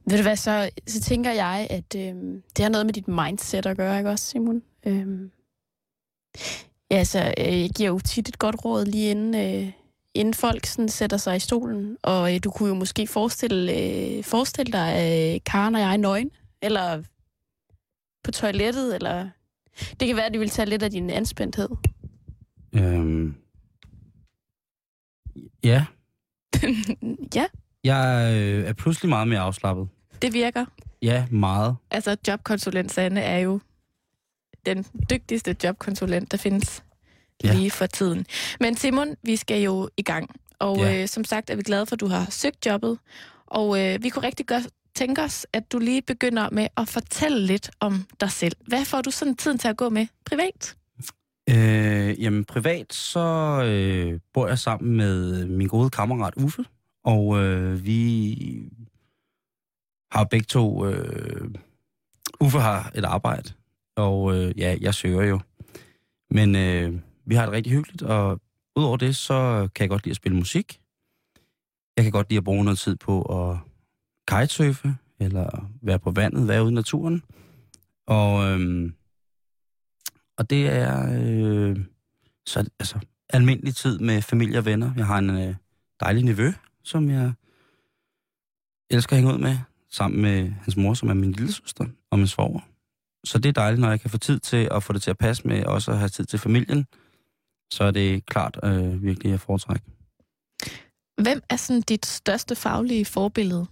Ved 0.06 0.16
du 0.16 0.22
hvad, 0.22 0.36
så, 0.36 0.70
så 0.86 1.00
tænker 1.00 1.32
jeg, 1.32 1.66
at 1.70 1.94
øh, 1.96 2.14
det 2.56 2.62
har 2.62 2.68
noget 2.68 2.86
med 2.86 2.94
dit 2.94 3.08
mindset 3.08 3.66
at 3.66 3.76
gøre, 3.76 3.98
ikke 3.98 4.10
også, 4.10 4.24
Simon? 4.24 4.62
Øh, 4.86 5.06
ja, 6.90 7.04
så 7.04 7.34
øh, 7.38 7.60
jeg 7.60 7.70
giver 7.70 7.88
jo 7.88 7.98
tit 7.98 8.28
et 8.28 8.38
godt 8.38 8.64
råd 8.64 8.84
lige 8.84 9.10
inden, 9.10 9.34
øh, 9.34 9.72
inden 10.14 10.34
folk 10.34 10.66
sådan 10.66 10.88
sætter 10.88 11.16
sig 11.16 11.36
i 11.36 11.40
stolen. 11.40 11.96
Og 12.02 12.34
øh, 12.34 12.40
du 12.44 12.50
kunne 12.50 12.68
jo 12.68 12.74
måske 12.74 13.06
forestille, 13.06 13.72
øh, 13.72 14.24
forestille 14.24 14.72
dig, 14.72 14.92
øh, 14.96 15.40
Karen 15.46 15.74
og 15.74 15.80
jeg 15.80 15.98
nøgen, 15.98 16.30
eller 16.62 17.02
på 18.24 18.30
toilettet, 18.30 18.94
eller... 18.94 19.28
Det 20.00 20.08
kan 20.08 20.16
være, 20.16 20.26
at 20.26 20.32
de 20.34 20.38
vil 20.38 20.50
tage 20.50 20.68
lidt 20.68 20.82
af 20.82 20.90
din 20.90 21.10
anspændthed. 21.10 21.68
Øhm, 22.74 23.34
ja, 25.64 25.84
ja, 27.36 27.46
jeg 27.84 28.34
øh, 28.36 28.64
er 28.64 28.72
pludselig 28.72 29.08
meget 29.08 29.28
mere 29.28 29.40
afslappet. 29.40 29.88
Det 30.22 30.32
virker. 30.32 30.64
Ja, 31.02 31.26
meget. 31.30 31.76
Altså, 31.90 32.16
jobkonsulent 32.28 32.92
Sanne 32.92 33.20
er 33.20 33.38
jo 33.38 33.60
den 34.66 34.86
dygtigste 35.10 35.56
jobkonsulent, 35.64 36.30
der 36.32 36.36
findes 36.38 36.82
Ja. 37.44 37.54
lige 37.54 37.70
for 37.70 37.86
tiden. 37.86 38.26
Men 38.60 38.76
Simon, 38.76 39.16
vi 39.22 39.36
skal 39.36 39.62
jo 39.62 39.88
i 39.96 40.02
gang. 40.02 40.30
Og 40.58 40.76
ja. 40.78 41.02
øh, 41.02 41.08
som 41.08 41.24
sagt 41.24 41.50
er 41.50 41.56
vi 41.56 41.62
glade 41.62 41.86
for, 41.86 41.94
at 41.96 42.00
du 42.00 42.06
har 42.06 42.26
søgt 42.30 42.66
jobbet. 42.66 42.98
Og 43.46 43.80
øh, 43.84 44.02
vi 44.02 44.08
kunne 44.08 44.26
rigtig 44.26 44.46
godt 44.46 44.68
tænke 44.94 45.22
os, 45.22 45.46
at 45.52 45.72
du 45.72 45.78
lige 45.78 46.02
begynder 46.02 46.50
med 46.50 46.68
at 46.76 46.88
fortælle 46.88 47.40
lidt 47.46 47.70
om 47.80 48.06
dig 48.20 48.30
selv. 48.30 48.56
Hvad 48.66 48.84
får 48.84 49.02
du 49.02 49.10
sådan 49.10 49.36
tiden 49.36 49.58
til 49.58 49.68
at 49.68 49.76
gå 49.76 49.88
med 49.88 50.06
privat? 50.24 50.76
Øh, 51.50 52.22
jamen, 52.22 52.44
privat, 52.44 52.92
så 52.94 53.20
øh, 53.66 54.20
bor 54.32 54.48
jeg 54.48 54.58
sammen 54.58 54.96
med 54.96 55.46
min 55.46 55.68
gode 55.68 55.90
kammerat 55.90 56.34
Uffe, 56.36 56.64
og 57.04 57.38
øh, 57.38 57.84
vi 57.84 58.38
har 60.12 60.24
begge 60.24 60.44
to... 60.44 60.86
Øh, 60.86 61.50
Uffe 62.40 62.58
har 62.58 62.90
et 62.94 63.04
arbejde, 63.04 63.52
og 63.96 64.36
øh, 64.36 64.58
ja, 64.58 64.76
jeg 64.80 64.94
søger 64.94 65.22
jo. 65.24 65.40
Men 66.30 66.56
øh, 66.56 67.00
vi 67.24 67.34
har 67.34 67.44
det 67.44 67.52
rigtig 67.52 67.72
hyggeligt, 67.72 68.02
og 68.02 68.40
udover 68.76 68.96
det, 68.96 69.16
så 69.16 69.68
kan 69.74 69.82
jeg 69.82 69.90
godt 69.90 70.04
lide 70.04 70.12
at 70.12 70.16
spille 70.16 70.38
musik. 70.38 70.80
Jeg 71.96 72.04
kan 72.04 72.12
godt 72.12 72.30
lide 72.30 72.38
at 72.38 72.44
bruge 72.44 72.64
noget 72.64 72.78
tid 72.78 72.96
på 72.96 73.22
at 73.22 73.58
kitesurfe, 74.28 74.96
eller 75.20 75.70
være 75.82 75.98
på 75.98 76.10
vandet, 76.10 76.48
være 76.48 76.62
ude 76.62 76.72
i 76.72 76.74
naturen. 76.74 77.22
Og, 78.06 78.50
øh, 78.50 78.92
og 80.38 80.50
det 80.50 80.66
er 80.66 81.18
øh, 81.20 81.78
så, 82.46 82.70
altså, 82.78 82.98
almindelig 83.28 83.74
tid 83.74 83.98
med 83.98 84.22
familie 84.22 84.58
og 84.58 84.64
venner. 84.64 84.92
Jeg 84.96 85.06
har 85.06 85.18
en 85.18 85.30
øh, 85.30 85.54
dejlig 86.00 86.24
nevø, 86.24 86.52
som 86.82 87.10
jeg 87.10 87.32
elsker 88.90 89.16
at 89.16 89.22
hænge 89.22 89.34
ud 89.34 89.38
med, 89.38 89.58
sammen 89.90 90.22
med 90.22 90.50
hans 90.50 90.76
mor, 90.76 90.94
som 90.94 91.08
er 91.08 91.14
min 91.14 91.32
lille 91.32 91.52
søster, 91.52 91.86
og 92.10 92.18
min 92.18 92.26
svoger. 92.26 92.60
Så 93.26 93.38
det 93.38 93.48
er 93.48 93.52
dejligt, 93.52 93.80
når 93.80 93.90
jeg 93.90 94.00
kan 94.00 94.10
få 94.10 94.18
tid 94.18 94.38
til 94.38 94.68
at 94.70 94.82
få 94.82 94.92
det 94.92 95.02
til 95.02 95.10
at 95.10 95.18
passe 95.18 95.48
med, 95.48 95.64
også 95.64 95.90
at 95.90 95.98
have 95.98 96.08
tid 96.08 96.24
til 96.24 96.38
familien. 96.38 96.86
Så 97.70 97.84
er 97.84 97.90
det 97.90 98.26
klart 98.26 98.58
øh, 98.64 99.02
virkelig 99.02 99.32
at 99.32 99.40
foretrække. 99.40 99.84
Hvem 101.22 101.42
er 101.50 101.56
sådan 101.56 101.82
dit 101.82 102.06
største 102.06 102.56
faglige 102.56 103.04
forbillede? 103.04 103.66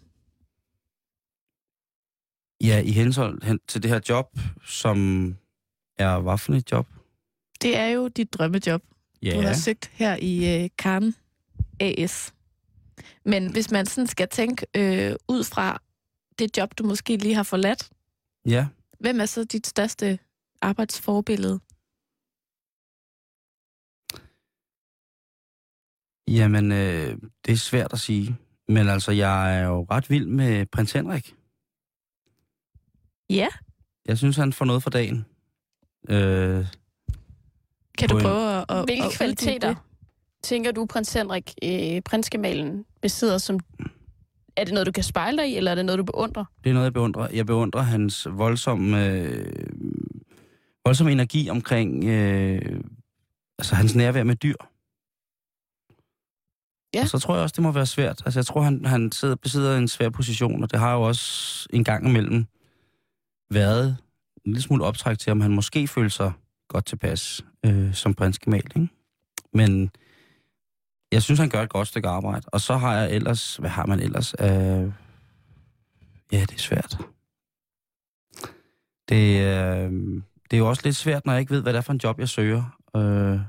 Ja, 2.60 2.80
i 2.80 2.90
henhold 2.92 3.42
hen 3.42 3.60
til 3.68 3.82
det 3.82 3.90
her 3.90 4.00
job, 4.08 4.38
som 4.64 5.28
er 5.98 6.18
hvad 6.20 6.38
for 6.38 6.52
et 6.52 6.72
job? 6.72 6.86
Det 7.62 7.76
er 7.76 7.86
jo 7.86 8.08
dit 8.08 8.34
drømmejob. 8.34 8.82
Ja, 9.22 9.36
Du 9.36 9.40
har 9.40 9.54
søgt 9.54 9.90
her 9.92 10.16
i 10.16 10.62
øh, 10.64 10.70
Karen 10.78 11.14
AS. 11.80 12.34
Men 13.24 13.52
hvis 13.52 13.70
man 13.70 13.86
sådan 13.86 14.06
skal 14.06 14.28
tænke 14.28 14.66
øh, 14.76 15.16
ud 15.28 15.44
fra 15.44 15.82
det 16.38 16.56
job, 16.56 16.78
du 16.78 16.84
måske 16.84 17.16
lige 17.16 17.34
har 17.34 17.42
forladt, 17.42 17.90
ja. 18.46 18.66
Hvem 19.04 19.20
er 19.20 19.26
så 19.26 19.44
dit 19.44 19.66
største 19.66 20.18
arbejdsforbillede? 20.62 21.60
Jamen, 26.28 26.72
øh, 26.72 27.18
det 27.46 27.52
er 27.52 27.56
svært 27.56 27.92
at 27.92 28.00
sige. 28.00 28.36
Men 28.68 28.88
altså, 28.88 29.12
jeg 29.12 29.58
er 29.58 29.66
jo 29.66 29.86
ret 29.90 30.10
vild 30.10 30.26
med 30.26 30.66
prins 30.66 30.92
Henrik. 30.92 31.34
Ja. 33.30 33.48
Jeg 34.06 34.18
synes, 34.18 34.36
han 34.36 34.52
får 34.52 34.64
noget 34.64 34.82
for 34.82 34.90
dagen. 34.90 35.24
Øh, 36.08 36.66
Kan 37.98 38.08
du 38.08 38.20
prøve 38.20 38.52
at, 38.52 38.64
at 38.68 38.84
Hvilke 38.84 39.04
at 39.04 39.12
kvaliteter 39.12 39.68
det? 39.68 39.78
tænker 40.42 40.72
du, 40.72 40.86
prins 40.86 41.12
Henrik, 41.12 41.54
øh, 41.64 42.02
prinsgemalen, 42.02 42.84
besidder 43.02 43.38
som... 43.38 43.60
Er 44.56 44.64
det 44.64 44.74
noget, 44.74 44.86
du 44.86 44.92
kan 44.92 45.04
spejle 45.04 45.38
dig 45.38 45.50
i, 45.50 45.56
eller 45.56 45.70
er 45.70 45.74
det 45.74 45.84
noget, 45.84 45.98
du 45.98 46.04
beundrer? 46.04 46.44
det 46.64 46.70
er 46.70 46.74
noget, 46.74 46.84
jeg 46.84 46.92
beundrer. 46.92 47.28
Jeg 47.32 47.46
beundrer 47.46 47.82
hans 47.82 48.26
voldsomme, 48.30 49.06
øh, 49.06 49.70
voldsomme 50.84 51.12
energi 51.12 51.50
omkring 51.50 52.04
øh, 52.04 52.80
altså 53.58 53.74
hans 53.74 53.94
nærvær 53.94 54.22
med 54.22 54.36
dyr. 54.36 54.56
Ja. 56.94 57.02
Og 57.02 57.08
så 57.08 57.18
tror 57.18 57.34
jeg 57.34 57.42
også, 57.42 57.54
det 57.56 57.62
må 57.62 57.72
være 57.72 57.86
svært. 57.86 58.22
Altså, 58.24 58.40
jeg 58.40 58.46
tror, 58.46 58.62
han, 58.62 58.84
han 58.84 59.12
sidder, 59.12 59.34
besidder 59.34 59.78
en 59.78 59.88
svær 59.88 60.08
position, 60.08 60.62
og 60.62 60.70
det 60.70 60.78
har 60.78 60.92
jo 60.94 61.02
også 61.02 61.66
en 61.72 61.84
gang 61.84 62.08
imellem 62.08 62.46
været 63.50 63.96
en 64.44 64.52
lille 64.52 64.62
smule 64.62 64.84
optræk 64.84 65.18
til, 65.18 65.32
om 65.32 65.40
han 65.40 65.50
måske 65.50 65.88
føler 65.88 66.08
sig 66.08 66.32
godt 66.68 66.84
tilpas 66.86 67.44
øh, 67.66 67.94
som 67.94 68.14
prinsgemal, 68.14 68.62
ikke? 68.76 68.88
Men 69.52 69.90
jeg 71.14 71.22
synes, 71.22 71.40
han 71.40 71.48
gør 71.48 71.62
et 71.62 71.68
godt 71.68 71.88
stykke 71.88 72.08
arbejde. 72.08 72.46
Og 72.52 72.60
så 72.60 72.76
har 72.76 72.96
jeg 72.96 73.12
ellers... 73.12 73.56
Hvad 73.56 73.70
har 73.70 73.86
man 73.86 74.00
ellers? 74.00 74.34
Øh, 74.40 74.92
ja, 76.32 76.40
det 76.40 76.54
er 76.54 76.58
svært. 76.58 76.98
Det, 79.08 79.40
øh, 79.40 79.92
det 80.50 80.52
er 80.52 80.58
jo 80.58 80.68
også 80.68 80.82
lidt 80.84 80.96
svært, 80.96 81.26
når 81.26 81.32
jeg 81.32 81.40
ikke 81.40 81.54
ved, 81.54 81.62
hvad 81.62 81.72
det 81.72 81.78
er 81.78 81.82
for 81.82 81.92
en 81.92 82.00
job, 82.04 82.18
jeg 82.18 82.28
søger. 82.28 82.78
Øh, 82.96 83.40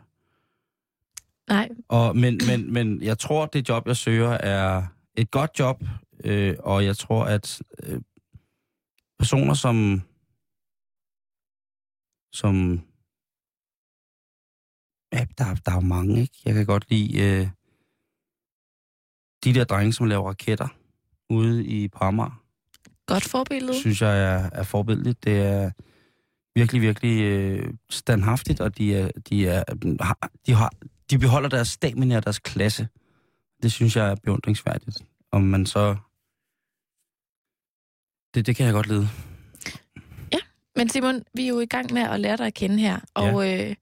Nej, 1.47 1.69
og, 1.87 2.17
men, 2.17 2.39
men, 2.47 2.73
men 2.73 3.01
jeg 3.01 3.19
tror, 3.19 3.45
det 3.45 3.69
job, 3.69 3.87
jeg 3.87 3.97
søger, 3.97 4.29
er 4.29 4.83
et 5.15 5.31
godt 5.31 5.59
job, 5.59 5.83
øh, 6.23 6.55
og 6.59 6.85
jeg 6.85 6.97
tror, 6.97 7.25
at 7.25 7.61
øh, 7.83 8.01
personer, 9.19 9.53
som, 9.53 10.01
som 12.33 12.81
ja, 15.15 15.25
der, 15.37 15.55
der 15.65 15.71
er 15.71 15.75
jo 15.75 15.81
mange, 15.81 16.21
ikke? 16.21 16.33
Jeg 16.45 16.53
kan 16.53 16.65
godt 16.65 16.89
lide 16.89 17.19
øh, 17.19 17.47
de 19.43 19.53
der 19.53 19.63
drenge, 19.63 19.93
som 19.93 20.05
laver 20.05 20.29
raketter 20.29 20.67
ude 21.29 21.65
i 21.65 21.87
Parmar, 21.87 22.41
godt 23.05 23.23
forbillede. 23.23 23.79
synes 23.79 24.01
jeg 24.01 24.23
er, 24.23 24.49
er 24.51 24.63
forbilledeligt. 24.63 25.23
Det 25.23 25.41
er 25.41 25.71
virkelig, 26.55 26.81
virkelig 26.81 27.23
øh, 27.23 27.73
standhaftigt, 27.89 28.61
og 28.61 28.77
de, 28.77 28.95
er, 28.95 29.09
de, 29.29 29.47
er, 29.47 29.63
de, 30.45 30.53
har, 30.53 30.71
de 31.09 31.17
beholder 31.17 31.49
deres 31.49 31.67
stamina 31.67 32.17
og 32.17 32.23
deres 32.23 32.39
klasse. 32.39 32.87
Det 33.63 33.71
synes 33.71 33.95
jeg 33.95 34.09
er 34.09 34.15
beundringsværdigt. 34.15 35.05
Om 35.31 35.41
man 35.41 35.65
så... 35.65 35.95
Det, 38.33 38.45
det 38.45 38.55
kan 38.55 38.65
jeg 38.65 38.73
godt 38.73 38.87
lide. 38.87 39.09
Men 40.75 40.89
Simon, 40.89 41.23
vi 41.33 41.43
er 41.43 41.49
jo 41.49 41.59
i 41.59 41.65
gang 41.65 41.93
med 41.93 42.01
at 42.01 42.19
lære 42.19 42.37
dig 42.37 42.47
at 42.47 42.53
kende 42.53 42.77
her, 42.77 42.99
og 43.13 43.53
øh, 43.53 43.75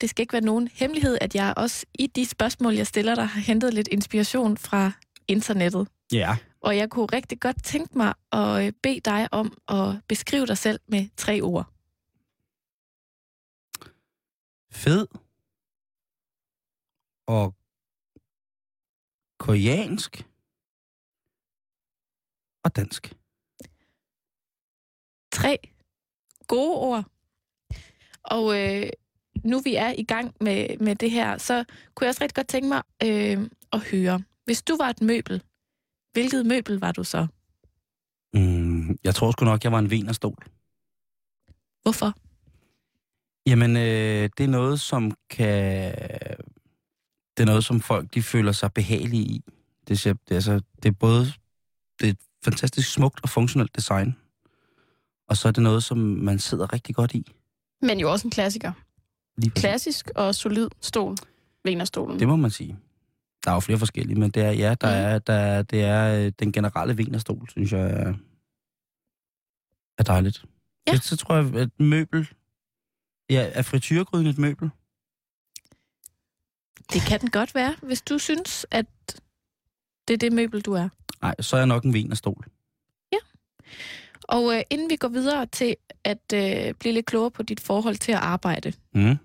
det 0.00 0.10
skal 0.10 0.22
ikke 0.22 0.32
være 0.32 0.42
nogen 0.42 0.68
hemmelighed, 0.68 1.18
at 1.20 1.34
jeg 1.34 1.54
også 1.56 1.86
i 1.94 2.06
de 2.06 2.26
spørgsmål, 2.26 2.74
jeg 2.74 2.86
stiller 2.86 3.14
dig, 3.14 3.26
har 3.26 3.40
hentet 3.40 3.74
lidt 3.74 3.88
inspiration 3.88 4.56
fra 4.56 4.92
internettet. 5.28 5.88
Ja. 6.12 6.36
Og 6.60 6.76
jeg 6.76 6.90
kunne 6.90 7.06
rigtig 7.06 7.40
godt 7.40 7.64
tænke 7.64 7.98
mig 7.98 8.14
at 8.32 8.66
øh, 8.66 8.72
bede 8.82 9.00
dig 9.00 9.28
om 9.32 9.58
at 9.68 10.00
beskrive 10.08 10.46
dig 10.46 10.58
selv 10.58 10.80
med 10.88 11.08
tre 11.16 11.40
ord. 11.40 11.66
Fed. 14.70 15.06
Og 17.26 17.54
koreansk. 19.38 20.26
Og 22.64 22.76
dansk. 22.76 23.14
Tre 25.32 25.58
gode 26.48 26.76
ord. 26.76 27.04
Og 28.22 28.58
øh, 28.60 28.90
nu 29.44 29.60
vi 29.60 29.74
er 29.74 29.94
i 29.98 30.02
gang 30.02 30.34
med, 30.40 30.78
med 30.80 30.96
det 30.96 31.10
her, 31.10 31.38
så 31.38 31.64
kunne 31.94 32.04
jeg 32.04 32.08
også 32.08 32.22
rigtig 32.22 32.34
godt 32.34 32.48
tænke 32.48 32.68
mig 32.68 32.82
øh, 33.02 33.48
at 33.72 33.80
høre. 33.80 34.22
Hvis 34.44 34.62
du 34.62 34.76
var 34.76 34.88
et 34.88 35.00
møbel, 35.00 35.42
hvilket 36.12 36.46
møbel 36.46 36.80
var 36.80 36.92
du 36.92 37.04
så? 37.04 37.26
Mm, 38.34 38.98
jeg 39.04 39.14
tror 39.14 39.30
sgu 39.30 39.44
nok, 39.44 39.64
jeg 39.64 39.72
var 39.72 39.78
en 39.78 39.90
venerstol. 39.90 40.44
Hvorfor? 41.82 42.14
Jamen, 43.46 43.76
øh, 43.76 44.30
det 44.38 44.44
er 44.44 44.48
noget, 44.48 44.80
som 44.80 45.12
kan... 45.30 45.94
Det 47.36 47.42
er 47.42 47.46
noget, 47.46 47.64
som 47.64 47.80
folk 47.80 48.14
de 48.14 48.22
føler 48.22 48.52
sig 48.52 48.72
behagelige 48.72 49.22
i. 49.22 49.44
Det, 49.88 50.00
ser, 50.00 50.12
det, 50.12 50.30
er, 50.30 50.34
altså, 50.34 50.60
det 50.82 50.88
er 50.88 50.92
både 50.92 51.32
det 52.00 52.06
er 52.06 52.10
et 52.10 52.18
fantastisk 52.44 52.92
smukt 52.92 53.20
og 53.22 53.28
funktionelt 53.28 53.76
design. 53.76 54.16
Og 55.28 55.36
så 55.36 55.48
er 55.48 55.52
det 55.52 55.62
noget, 55.62 55.84
som 55.84 55.98
man 55.98 56.38
sidder 56.38 56.72
rigtig 56.72 56.94
godt 56.94 57.14
i. 57.14 57.32
Men 57.82 58.00
jo 58.00 58.12
også 58.12 58.26
en 58.26 58.30
klassiker. 58.30 58.72
Lige. 59.40 59.50
Klassisk 59.50 60.10
og 60.14 60.34
solid 60.34 60.68
stol. 60.80 61.16
Venerstolen. 61.64 62.20
Det 62.20 62.28
må 62.28 62.36
man 62.36 62.50
sige. 62.50 62.78
Der 63.44 63.50
er 63.50 63.54
jo 63.54 63.60
flere 63.60 63.78
forskellige, 63.78 64.18
men 64.20 64.30
det 64.30 64.42
er, 64.42 64.50
ja, 64.50 64.74
der 64.80 64.86
Mm. 64.86 65.14
er, 65.14 65.18
der, 65.18 65.32
er- 65.32 65.62
det 65.62 65.82
er 65.84 66.24
øh, 66.26 66.32
den 66.38 66.52
generelle 66.52 66.98
venerstol, 66.98 67.48
synes 67.50 67.72
jeg 67.72 67.80
er, 67.90 68.14
er 69.98 70.02
dejligt. 70.04 70.44
Ja. 70.86 70.92
Det, 70.92 71.04
så 71.04 71.16
tror 71.16 71.36
jeg, 71.36 71.54
at 71.54 71.80
møbel... 71.80 72.28
Ja, 73.30 73.50
er 73.54 73.62
frityregryden 73.62 74.26
et 74.26 74.38
møbel? 74.38 74.70
Det 76.92 77.02
kan 77.08 77.20
den 77.20 77.30
godt 77.30 77.54
være, 77.54 77.74
hvis 77.82 78.02
du 78.02 78.18
synes, 78.18 78.66
at 78.70 78.86
det 80.08 80.14
er 80.14 80.18
det 80.18 80.32
møbel, 80.32 80.60
du 80.60 80.72
er. 80.72 80.88
Nej, 81.22 81.34
så 81.40 81.56
er 81.56 81.60
jeg 81.60 81.66
nok 81.66 81.84
en 81.84 81.92
venerstol. 81.94 82.44
Og 84.22 84.54
øh, 84.56 84.62
inden 84.70 84.90
vi 84.90 84.96
går 84.96 85.08
videre 85.08 85.46
til 85.46 85.76
at 86.04 86.32
øh, 86.34 86.74
blive 86.74 86.92
lidt 86.94 87.06
klogere 87.06 87.30
på 87.30 87.42
dit 87.42 87.60
forhold 87.60 87.96
til 87.96 88.12
at 88.12 88.18
arbejde, 88.18 88.72
Mm. 88.94 89.16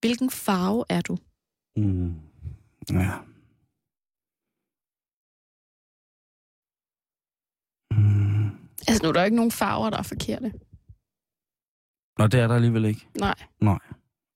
Hvilken 0.00 0.30
farve 0.30 0.84
er 0.88 1.00
du? 1.00 1.16
Mm. 1.76 2.14
Ja. 2.90 3.18
Mm. 7.90 8.48
Altså, 8.88 9.00
nu 9.02 9.08
er 9.08 9.12
der 9.12 9.24
ikke 9.24 9.36
nogen 9.36 9.52
farver, 9.52 9.90
der 9.90 9.98
er 9.98 10.02
forkerte. 10.02 10.52
Nå, 12.18 12.26
det 12.26 12.40
er 12.40 12.46
der 12.46 12.54
alligevel 12.54 12.84
ikke. 12.84 13.08
Nej. 13.20 13.34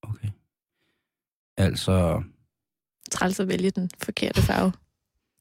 Okay. 0.03 0.29
Altså, 1.57 2.23
Træls 3.11 3.41
at 3.41 3.49
vælge 3.49 3.71
den 3.71 3.91
forkerte 4.03 4.43
farve. 4.43 4.73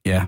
ja. 0.05 0.25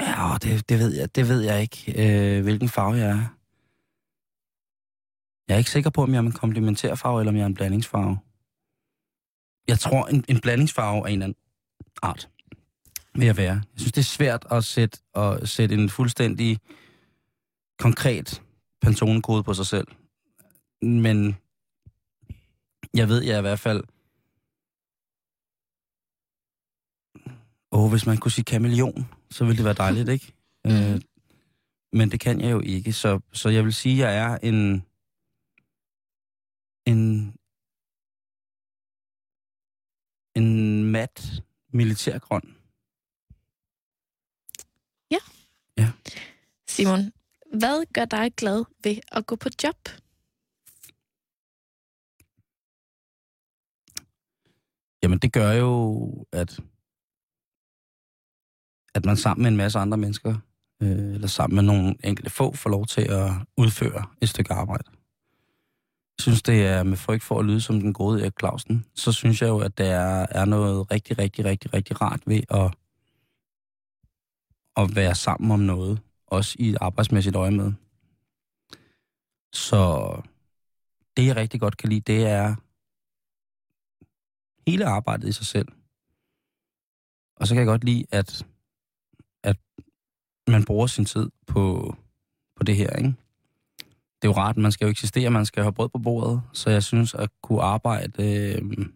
Ja, 0.00 0.36
det, 0.42 0.68
det, 0.68 0.78
ved 0.78 0.94
jeg, 0.94 1.14
det 1.14 1.28
ved 1.28 1.40
jeg 1.40 1.62
ikke, 1.62 1.78
øh, 1.98 2.42
hvilken 2.42 2.68
farve 2.68 2.94
jeg 2.94 3.10
er. 3.10 3.35
Jeg 5.48 5.54
er 5.54 5.58
ikke 5.58 5.70
sikker 5.70 5.90
på, 5.90 6.02
om 6.02 6.10
jeg 6.10 6.18
er 6.18 6.22
en 6.22 6.32
komplementærfarve, 6.32 7.20
eller 7.20 7.32
om 7.32 7.36
jeg 7.36 7.42
er 7.42 7.46
en 7.46 7.54
blandingsfarve. 7.54 8.18
Jeg 9.68 9.78
tror, 9.78 10.06
en, 10.06 10.24
en 10.28 10.40
blandingsfarve 10.40 11.06
af 11.06 11.10
en 11.10 11.12
eller 11.12 11.24
anden 11.24 11.38
art 12.02 12.28
vil 13.18 13.26
jeg 13.26 13.36
være. 13.36 13.52
Jeg 13.54 13.76
synes, 13.76 13.92
det 13.92 14.00
er 14.00 14.04
svært 14.04 14.46
at 14.50 14.64
sætte, 14.64 14.98
at 15.14 15.48
sætte 15.48 15.74
en 15.74 15.88
fuldstændig 15.88 16.58
konkret 17.78 18.42
Pantone-kode 18.82 19.42
på 19.42 19.54
sig 19.54 19.66
selv. 19.66 19.86
Men 20.82 21.36
jeg 22.94 23.08
ved, 23.08 23.22
jeg 23.22 23.34
er 23.34 23.38
i 23.38 23.40
hvert 23.40 23.60
fald... 23.60 23.84
Åh, 27.72 27.84
oh, 27.84 27.90
hvis 27.90 28.06
man 28.06 28.16
kunne 28.16 28.32
sige 28.32 28.44
kameleon, 28.44 29.08
så 29.30 29.44
ville 29.44 29.56
det 29.56 29.64
være 29.64 29.74
dejligt, 29.74 30.08
ikke? 30.08 30.32
Mm. 30.64 30.72
Øh, 30.72 31.00
men 31.92 32.10
det 32.10 32.20
kan 32.20 32.40
jeg 32.40 32.52
jo 32.52 32.60
ikke, 32.60 32.92
så, 32.92 33.20
så 33.32 33.48
jeg 33.48 33.64
vil 33.64 33.74
sige, 33.74 34.06
at 34.06 34.14
jeg 34.14 34.32
er 34.32 34.38
en... 34.42 34.84
En... 36.86 37.32
En 40.34 40.84
mat 40.92 41.42
militærgrøn. 41.72 42.56
Simon, 46.76 47.12
hvad 47.58 47.92
gør 47.92 48.04
dig 48.04 48.32
glad 48.36 48.64
ved 48.84 48.96
at 49.12 49.26
gå 49.26 49.36
på 49.36 49.48
job? 49.62 49.78
Jamen, 55.02 55.18
det 55.18 55.32
gør 55.32 55.52
jo, 55.52 56.26
at, 56.32 56.60
at 58.94 59.04
man 59.04 59.16
sammen 59.16 59.42
med 59.42 59.50
en 59.50 59.56
masse 59.56 59.78
andre 59.78 59.98
mennesker, 59.98 60.34
øh, 60.82 61.14
eller 61.14 61.28
sammen 61.28 61.54
med 61.56 61.64
nogle 61.64 61.96
enkelte 62.04 62.30
få, 62.30 62.52
får 62.54 62.70
lov 62.70 62.86
til 62.86 63.00
at 63.00 63.30
udføre 63.56 64.06
et 64.20 64.28
stykke 64.28 64.52
arbejde. 64.52 64.95
Synes, 66.20 66.42
det 66.42 66.66
er 66.66 66.82
med 66.82 66.96
frygt 66.96 67.22
for 67.22 67.38
at 67.38 67.44
lyde 67.44 67.60
som 67.60 67.80
den 67.80 67.92
gode 67.92 68.20
Erik 68.20 68.38
Clausen, 68.38 68.86
så 68.94 69.12
synes 69.12 69.42
jeg 69.42 69.48
jo, 69.48 69.58
at 69.58 69.78
der 69.78 69.94
er, 69.94 70.26
er 70.30 70.44
noget 70.44 70.90
rigtig, 70.90 71.18
rigtig, 71.18 71.44
rigtig, 71.44 71.74
rigtig 71.74 72.00
rart 72.00 72.20
ved 72.26 72.42
at, 72.50 72.74
at 74.76 74.96
være 74.96 75.14
sammen 75.14 75.50
om 75.50 75.60
noget, 75.60 76.00
også 76.26 76.56
i 76.58 76.68
et 76.68 76.78
arbejdsmæssigt 76.80 77.36
øje 77.36 77.50
med. 77.50 77.72
Så 79.52 80.12
det, 81.16 81.26
jeg 81.26 81.36
rigtig 81.36 81.60
godt 81.60 81.76
kan 81.76 81.88
lide, 81.88 82.00
det 82.00 82.26
er 82.26 82.56
hele 84.70 84.86
arbejdet 84.86 85.28
i 85.28 85.32
sig 85.32 85.46
selv. 85.46 85.68
Og 87.36 87.46
så 87.46 87.54
kan 87.54 87.60
jeg 87.60 87.66
godt 87.66 87.84
lide, 87.84 88.06
at, 88.10 88.46
at 89.42 89.56
man 90.46 90.64
bruger 90.64 90.86
sin 90.86 91.04
tid 91.04 91.30
på, 91.46 91.94
på 92.56 92.64
det 92.64 92.76
her, 92.76 92.96
ikke? 92.96 93.14
Det 94.26 94.30
er 94.30 94.34
jo 94.34 94.42
rart, 94.42 94.56
man 94.56 94.72
skal 94.72 94.84
jo 94.84 94.90
eksistere, 94.90 95.30
man 95.30 95.46
skal 95.46 95.62
have 95.62 95.72
brød 95.72 95.88
på 95.88 95.98
bordet, 95.98 96.42
så 96.52 96.70
jeg 96.70 96.82
synes, 96.82 97.14
at 97.14 97.30
kunne 97.42 97.62
arbejde... 97.62 98.12
Øh, 98.22 98.86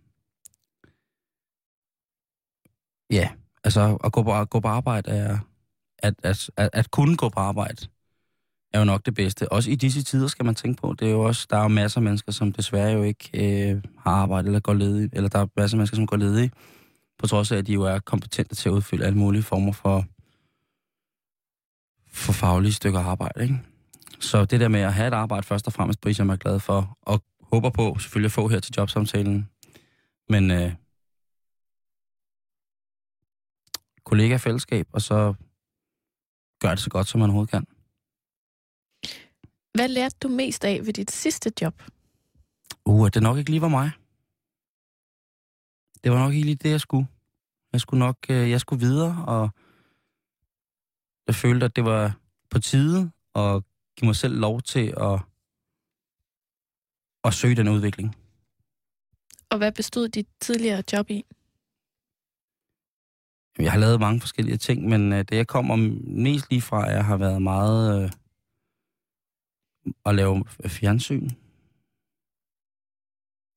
ja, 3.10 3.30
altså 3.64 3.98
at 4.04 4.12
gå 4.12 4.22
på, 4.22 4.34
at 4.40 4.50
gå 4.50 4.60
på 4.60 4.68
arbejde 4.68 5.10
er... 5.10 5.38
At, 5.98 6.14
at, 6.22 6.50
at, 6.56 6.70
at 6.72 6.90
kunne 6.90 7.16
gå 7.16 7.28
på 7.28 7.40
arbejde 7.40 7.86
er 8.72 8.78
jo 8.78 8.84
nok 8.84 9.06
det 9.06 9.14
bedste. 9.14 9.52
Også 9.52 9.70
i 9.70 9.74
disse 9.74 10.02
tider 10.02 10.28
skal 10.28 10.44
man 10.44 10.54
tænke 10.54 10.80
på. 10.80 10.94
Det 10.98 11.08
er 11.08 11.12
jo 11.12 11.20
også, 11.20 11.46
der 11.50 11.56
er 11.56 11.62
jo 11.62 11.68
masser 11.68 11.98
af 11.98 12.02
mennesker, 12.02 12.32
som 12.32 12.52
desværre 12.52 12.92
jo 12.92 13.02
ikke 13.02 13.30
øh, 13.34 13.82
har 13.98 14.10
arbejde 14.10 14.46
eller 14.46 14.60
går 14.60 14.74
ledige. 14.74 15.10
Eller 15.12 15.28
der 15.28 15.38
er 15.38 15.46
masser 15.56 15.76
af 15.76 15.78
mennesker, 15.78 15.96
som 15.96 16.06
går 16.06 16.16
ledige, 16.16 16.50
på 17.18 17.26
trods 17.26 17.52
af, 17.52 17.56
at 17.56 17.66
de 17.66 17.72
jo 17.72 17.82
er 17.82 17.98
kompetente 17.98 18.54
til 18.54 18.68
at 18.68 18.72
udfylde 18.72 19.06
alle 19.06 19.18
mulige 19.18 19.42
former 19.42 19.72
for, 19.72 20.04
for 22.08 22.32
faglige 22.32 22.72
stykker 22.72 23.00
arbejde. 23.00 23.42
Ikke? 23.42 23.69
Så 24.20 24.44
det 24.44 24.61
der 24.61 24.68
med 24.68 24.80
at 24.80 24.94
have 24.94 25.09
et 25.09 25.14
arbejde 25.14 25.46
først 25.46 25.66
og 25.66 25.72
fremmest, 25.72 26.00
priser 26.00 26.22
jeg 26.22 26.26
mig 26.26 26.38
glad 26.38 26.61
for, 26.61 26.98
og 27.02 27.22
håber 27.40 27.70
på 27.70 27.98
selvfølgelig 27.98 28.26
at 28.26 28.33
få 28.33 28.48
her 28.48 28.61
til 28.61 28.74
jobsamtalen. 28.76 29.50
Men 30.28 30.50
øh, 30.50 30.72
kollega-fællesskab, 34.04 34.87
og 34.92 35.02
så 35.02 35.35
gør 36.61 36.70
det 36.70 36.78
så 36.78 36.90
godt, 36.90 37.09
som 37.09 37.20
man 37.20 37.30
overhovedet 37.30 37.50
kan. 37.50 37.66
Hvad 39.74 39.88
lærte 39.88 40.16
du 40.22 40.28
mest 40.28 40.64
af 40.64 40.87
ved 40.87 40.92
dit 40.92 41.11
sidste 41.11 41.52
job? 41.62 41.83
Uh, 42.85 43.09
det 43.09 43.22
nok 43.22 43.38
ikke 43.38 43.50
lige 43.50 43.61
var 43.61 43.68
mig. 43.68 43.90
Det 46.04 46.12
var 46.12 46.18
nok 46.18 46.33
ikke 46.33 46.46
lige 46.46 46.56
det, 46.56 46.70
jeg 46.70 46.80
skulle. 46.80 47.06
Jeg 47.72 47.80
skulle 47.80 47.98
nok, 47.98 48.16
øh, 48.30 48.50
jeg 48.50 48.61
skulle 48.61 48.80
videre, 48.80 49.24
og 49.26 49.50
jeg 51.26 51.35
følte, 51.35 51.66
at 51.66 51.76
det 51.76 51.85
var 51.85 52.16
på 52.50 52.59
tide 52.59 53.11
at 53.35 53.62
give 54.00 54.08
mig 54.08 54.16
selv 54.16 54.34
lov 54.34 54.62
til 54.62 54.94
at, 54.96 55.20
at 57.24 57.34
søge 57.34 57.56
den 57.56 57.68
udvikling. 57.68 58.16
Og 59.50 59.58
hvad 59.58 59.72
bestod 59.72 60.08
dit 60.08 60.28
tidligere 60.40 60.82
job 60.92 61.10
i? 61.10 61.24
Jeg 63.58 63.72
har 63.72 63.78
lavet 63.78 64.00
mange 64.00 64.20
forskellige 64.20 64.56
ting, 64.56 64.88
men 64.88 65.12
øh, 65.12 65.18
det 65.18 65.36
jeg 65.36 65.46
kommer 65.46 65.76
mest 66.22 66.50
lige 66.50 66.62
fra, 66.62 66.84
jeg 66.84 67.04
har 67.04 67.16
været 67.16 67.42
meget 67.42 68.02
øh, 68.02 68.10
at 70.06 70.14
lave 70.14 70.44
fjernsyn. 70.66 71.30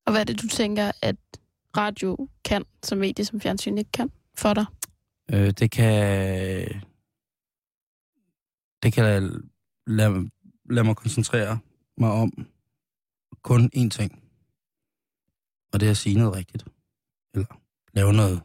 Og 0.06 0.12
hvad 0.12 0.20
er 0.20 0.24
det, 0.24 0.42
du 0.42 0.48
tænker, 0.48 0.92
at 1.02 1.16
radio 1.76 2.28
kan, 2.44 2.64
som 2.82 2.98
medie, 2.98 3.24
som 3.24 3.40
fjernsyn 3.40 3.78
ikke 3.78 3.92
kan 3.92 4.10
for 4.38 4.54
dig? 4.54 4.66
Øh, 5.32 5.50
det 5.50 5.70
kan... 5.70 6.82
Det 8.82 8.92
kan 8.92 9.50
lade, 9.86 10.30
lade 10.70 10.84
mig 10.84 10.96
koncentrere 10.96 11.58
mig 11.98 12.10
om 12.10 12.46
kun 13.42 13.70
én 13.76 13.88
ting. 13.88 14.22
Og 15.72 15.80
det 15.80 15.86
er 15.86 15.90
at 15.90 15.96
sige 15.96 16.18
noget 16.18 16.34
rigtigt. 16.34 16.64
Eller 17.34 17.46
lave 17.92 18.12
noget. 18.12 18.42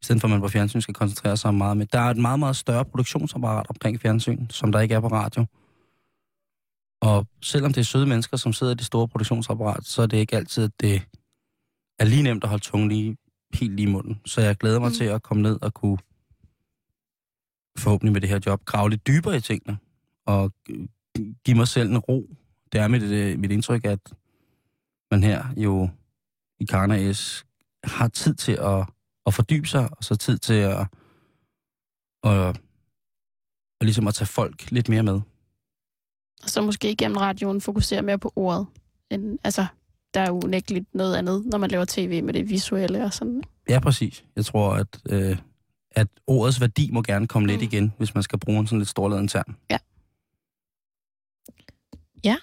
I 0.00 0.04
stedet 0.04 0.20
for, 0.20 0.28
at 0.28 0.30
man 0.32 0.40
på 0.40 0.48
fjernsyn 0.48 0.80
skal 0.80 0.94
koncentrere 0.94 1.36
sig 1.36 1.54
meget 1.54 1.76
med. 1.76 1.86
Der 1.86 1.98
er 1.98 2.10
et 2.10 2.16
meget, 2.16 2.38
meget 2.38 2.56
større 2.56 2.84
produktionsapparat 2.84 3.66
omkring 3.68 4.00
fjernsyn, 4.00 4.48
som 4.50 4.72
der 4.72 4.80
ikke 4.80 4.94
er 4.94 5.00
på 5.00 5.08
radio. 5.08 5.46
Og 7.00 7.26
selvom 7.42 7.72
det 7.72 7.80
er 7.80 7.84
søde 7.84 8.06
mennesker, 8.06 8.36
som 8.36 8.52
sidder 8.52 8.72
i 8.72 8.76
det 8.76 8.86
store 8.86 9.08
produktionsapparat, 9.08 9.84
så 9.84 10.02
er 10.02 10.06
det 10.06 10.16
ikke 10.16 10.36
altid, 10.36 10.64
at 10.64 10.80
det 10.80 11.02
er 11.98 12.04
lige 12.04 12.22
nemt 12.22 12.44
at 12.44 12.50
holde 12.50 12.64
tungen 12.64 12.88
lige, 12.88 13.16
helt 13.54 13.76
lige 13.76 13.88
i 13.88 13.92
munden. 13.92 14.20
Så 14.26 14.40
jeg 14.40 14.56
glæder 14.56 14.80
mig 14.80 14.88
mm. 14.88 14.94
til 14.94 15.04
at 15.04 15.22
komme 15.22 15.42
ned 15.42 15.58
og 15.62 15.74
kunne 15.74 15.98
forhåbentlig 17.78 18.12
med 18.12 18.20
det 18.20 18.28
her 18.28 18.40
job 18.46 18.64
grave 18.64 18.90
lidt 18.90 19.06
dybere 19.06 19.36
i 19.36 19.40
tingene. 19.40 19.78
Og 20.26 20.52
give 21.44 21.56
mig 21.56 21.68
selv 21.68 21.90
en 21.90 21.98
ro. 21.98 22.30
Det 22.72 22.80
er 22.80 22.88
mit, 22.88 23.02
øh, 23.02 23.38
mit 23.38 23.50
indtryk, 23.50 23.84
at 23.84 24.12
man 25.10 25.22
her 25.22 25.44
jo 25.56 25.88
i 26.60 26.64
Karna 26.64 27.12
S 27.12 27.46
har 27.84 28.08
tid 28.08 28.34
til 28.34 28.52
at, 28.52 28.86
at 29.26 29.34
fordybe 29.34 29.68
sig, 29.68 29.88
og 29.92 30.04
så 30.04 30.16
tid 30.16 30.38
til 30.38 30.54
at, 30.54 30.86
at, 32.22 32.48
at, 33.80 33.82
ligesom 33.82 34.06
at 34.06 34.14
tage 34.14 34.28
folk 34.28 34.70
lidt 34.70 34.88
mere 34.88 35.02
med. 35.02 35.20
Og 36.42 36.50
så 36.50 36.62
måske 36.62 36.90
igennem 36.90 37.16
radioen 37.16 37.60
fokusere 37.60 38.02
mere 38.02 38.18
på 38.18 38.32
ordet. 38.36 38.66
End, 39.10 39.38
altså, 39.44 39.66
der 40.14 40.20
er 40.20 40.26
jo 40.26 40.40
unægteligt 40.44 40.94
noget 40.94 41.16
andet, 41.16 41.46
når 41.46 41.58
man 41.58 41.70
laver 41.70 41.84
tv 41.88 42.22
med 42.22 42.34
det 42.34 42.48
visuelle 42.48 43.04
og 43.04 43.12
sådan. 43.12 43.42
Ja, 43.68 43.80
præcis. 43.80 44.24
Jeg 44.36 44.44
tror, 44.44 44.72
at, 44.74 45.00
øh, 45.10 45.38
at 45.90 46.08
ordets 46.26 46.60
værdi 46.60 46.90
må 46.92 47.02
gerne 47.02 47.26
komme 47.28 47.46
mm. 47.46 47.50
lidt 47.50 47.62
igen, 47.62 47.92
hvis 47.98 48.14
man 48.14 48.22
skal 48.22 48.38
bruge 48.38 48.58
en 48.58 48.66
sådan 48.66 48.78
lidt 48.78 48.88
storladen 48.88 49.28
term. 49.28 49.56
Ja. 49.70 49.78
Ja. 52.26 52.36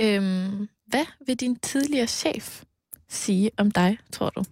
Øhm, 0.00 0.68
hvad 0.86 1.06
vil 1.26 1.36
din 1.36 1.56
tidligere 1.56 2.06
chef 2.06 2.64
sige 3.08 3.50
om 3.56 3.70
dig, 3.70 3.98
tror 4.12 4.30
du? 4.30 4.40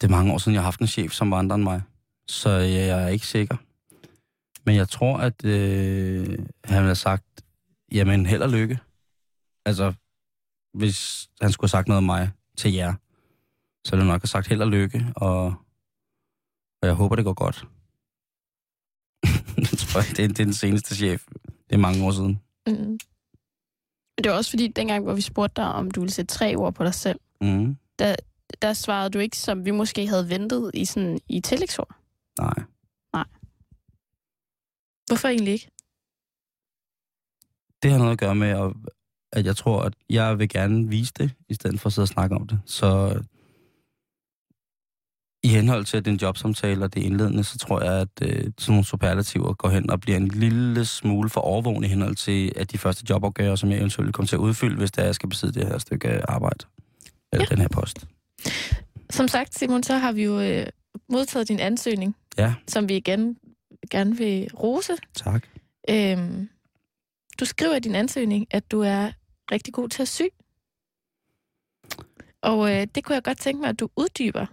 det 0.00 0.04
er 0.04 0.08
mange 0.08 0.32
år 0.32 0.38
siden, 0.38 0.54
jeg 0.54 0.62
har 0.62 0.66
haft 0.66 0.80
en 0.80 0.86
chef, 0.86 1.12
som 1.12 1.30
var 1.30 1.38
andre 1.38 1.54
end 1.54 1.62
mig. 1.62 1.82
Så 2.28 2.50
jeg 2.50 3.04
er 3.04 3.08
ikke 3.08 3.26
sikker. 3.26 3.56
Men 4.66 4.76
jeg 4.76 4.88
tror, 4.88 5.18
at 5.18 5.44
øh, 5.44 6.38
han 6.64 6.84
har 6.84 6.94
sagt, 6.94 7.44
jamen 7.92 8.26
held 8.26 8.42
og 8.42 8.50
lykke. 8.50 8.78
Altså, 9.64 9.92
hvis 10.72 11.28
han 11.40 11.52
skulle 11.52 11.64
have 11.64 11.78
sagt 11.78 11.88
noget 11.88 11.98
om 11.98 12.04
mig 12.04 12.30
til 12.56 12.72
jer, 12.72 12.94
så 13.84 13.90
ville 13.90 14.04
han 14.04 14.12
nok 14.12 14.22
have 14.22 14.28
sagt 14.28 14.48
held 14.48 14.62
og 14.62 14.68
lykke, 14.68 15.06
og, 15.16 15.44
og 16.82 16.88
jeg 16.88 16.94
håber, 16.94 17.16
det 17.16 17.24
går 17.24 17.34
godt. 17.34 17.66
det 19.70 19.78
tror 19.78 20.00
jeg, 20.00 20.16
det 20.16 20.24
er, 20.24 20.28
det 20.28 20.40
er 20.40 20.44
den 20.44 20.54
seneste 20.54 20.94
chef. 20.94 21.26
Det 21.44 21.74
er 21.74 21.76
mange 21.76 22.04
år 22.04 22.10
siden. 22.10 22.40
Mm. 22.66 22.98
Det 24.18 24.30
var 24.30 24.36
også 24.36 24.50
fordi, 24.50 24.68
dengang, 24.68 25.04
hvor 25.04 25.14
vi 25.14 25.20
spurgte 25.20 25.62
dig, 25.62 25.72
om 25.72 25.90
du 25.90 26.00
ville 26.00 26.12
sætte 26.12 26.34
tre 26.34 26.56
ord 26.56 26.74
på 26.74 26.84
dig 26.84 26.94
selv, 26.94 27.20
mm. 27.40 27.76
der, 27.98 28.16
der 28.62 28.72
svarede 28.72 29.10
du 29.10 29.18
ikke, 29.18 29.36
som 29.36 29.64
vi 29.64 29.70
måske 29.70 30.06
havde 30.06 30.28
ventet 30.28 30.70
i, 30.74 30.84
sådan, 30.84 31.18
i 31.28 31.40
tillægsord. 31.40 31.96
Nej. 32.38 32.54
Nej. 33.12 33.24
Hvorfor 35.06 35.28
egentlig 35.28 35.52
ikke? 35.52 35.70
Det 37.82 37.90
har 37.90 37.98
noget 37.98 38.12
at 38.12 38.18
gøre 38.18 38.34
med, 38.34 38.48
at, 38.48 38.72
at 39.32 39.46
jeg 39.46 39.56
tror, 39.56 39.82
at 39.82 39.94
jeg 40.10 40.38
vil 40.38 40.48
gerne 40.48 40.88
vise 40.88 41.12
det, 41.18 41.32
i 41.48 41.54
stedet 41.54 41.80
for 41.80 41.86
at 41.86 41.92
sidde 41.92 42.04
og 42.04 42.08
snakke 42.08 42.36
om 42.36 42.46
det. 42.46 42.60
Så 42.66 43.20
i 45.44 45.48
henhold 45.48 45.84
til, 45.84 45.96
at 45.96 46.04
det 46.04 46.10
er 46.10 46.14
en 46.14 46.20
jobsamtale, 46.20 46.84
og 46.84 46.94
det 46.94 47.02
indledende, 47.02 47.44
så 47.44 47.58
tror 47.58 47.82
jeg, 47.82 48.00
at 48.00 48.08
øh, 48.22 48.28
sådan 48.58 48.72
nogle 48.72 48.84
superlativer 48.84 49.52
går 49.54 49.68
hen 49.68 49.90
og 49.90 50.00
bliver 50.00 50.16
en 50.16 50.28
lille 50.28 50.84
smule 50.84 51.30
for 51.30 51.40
overvågende 51.40 51.88
i 51.88 51.90
henhold 51.90 52.14
til, 52.16 52.52
at 52.56 52.72
de 52.72 52.78
første 52.78 53.04
jobopgaver, 53.10 53.56
som 53.56 53.70
jeg 53.70 53.78
eventuelt 53.78 54.14
kommer 54.14 54.26
til 54.28 54.36
at 54.36 54.40
udfylde, 54.40 54.76
hvis 54.76 54.90
det 54.92 55.02
er, 55.02 55.04
jeg 55.06 55.14
skal 55.14 55.28
besidde 55.28 55.60
det 55.60 55.68
her 55.68 55.78
stykke 55.78 56.30
arbejde. 56.30 56.64
Eller 57.32 57.46
ja. 57.50 57.54
den 57.54 57.60
her 57.60 57.68
post. 57.68 58.06
Som 59.10 59.28
sagt, 59.28 59.58
Simon, 59.58 59.82
så 59.82 59.94
har 59.96 60.12
vi 60.12 60.24
jo 60.24 60.40
øh, 60.40 60.66
modtaget 61.08 61.48
din 61.48 61.60
ansøgning, 61.60 62.16
Ja, 62.38 62.54
som 62.68 62.88
vi 62.88 62.96
igen 62.96 63.36
gerne 63.90 64.16
vil 64.16 64.48
rose. 64.54 64.92
tak. 65.16 65.46
Øhm, 65.90 66.48
du 67.40 67.44
skriver 67.44 67.74
i 67.76 67.80
din 67.80 67.94
ansøgning, 67.94 68.46
at 68.50 68.70
du 68.70 68.80
er 68.80 69.10
rigtig 69.52 69.74
god 69.74 69.88
til 69.88 70.02
at 70.02 70.08
sy. 70.08 70.22
Og 72.42 72.70
øh, 72.74 72.86
det 72.94 73.04
kunne 73.04 73.14
jeg 73.14 73.22
godt 73.22 73.38
tænke 73.38 73.60
mig, 73.60 73.68
at 73.68 73.80
du 73.80 73.88
uddyber 73.96 74.46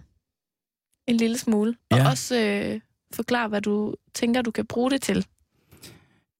en 1.12 1.16
lille 1.18 1.38
smule. 1.38 1.76
Og 1.90 1.98
Ja. 1.98 2.10
også 2.10 2.36
øh, 2.40 2.80
forklare, 3.14 3.48
hvad 3.48 3.60
du 3.60 3.94
tænker, 4.14 4.42
du 4.42 4.50
kan 4.50 4.66
bruge 4.66 4.90
det 4.90 5.02
til. 5.02 5.26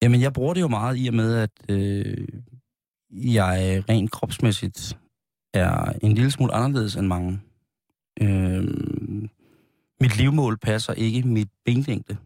Jamen, 0.02 0.20
jeg 0.20 0.32
bruger 0.32 0.54
det 0.54 0.60
jo 0.60 0.68
meget 0.68 0.96
i 0.98 1.06
og 1.08 1.14
med, 1.14 1.34
at 1.36 1.50
øh, 1.68 2.28
jeg 3.10 3.84
rent 3.88 4.10
kropsmæssigt 4.10 4.98
er 5.54 5.92
en 6.02 6.14
lille 6.14 6.30
smule 6.30 6.52
anderledes 6.54 6.96
end 6.96 7.06
mange. 7.06 7.40
Øh, 8.20 8.64
mit 10.00 10.16
livmål 10.16 10.58
passer 10.58 10.92
ikke 10.92 11.22
mit 11.22 11.48
benlængde. 11.64 12.16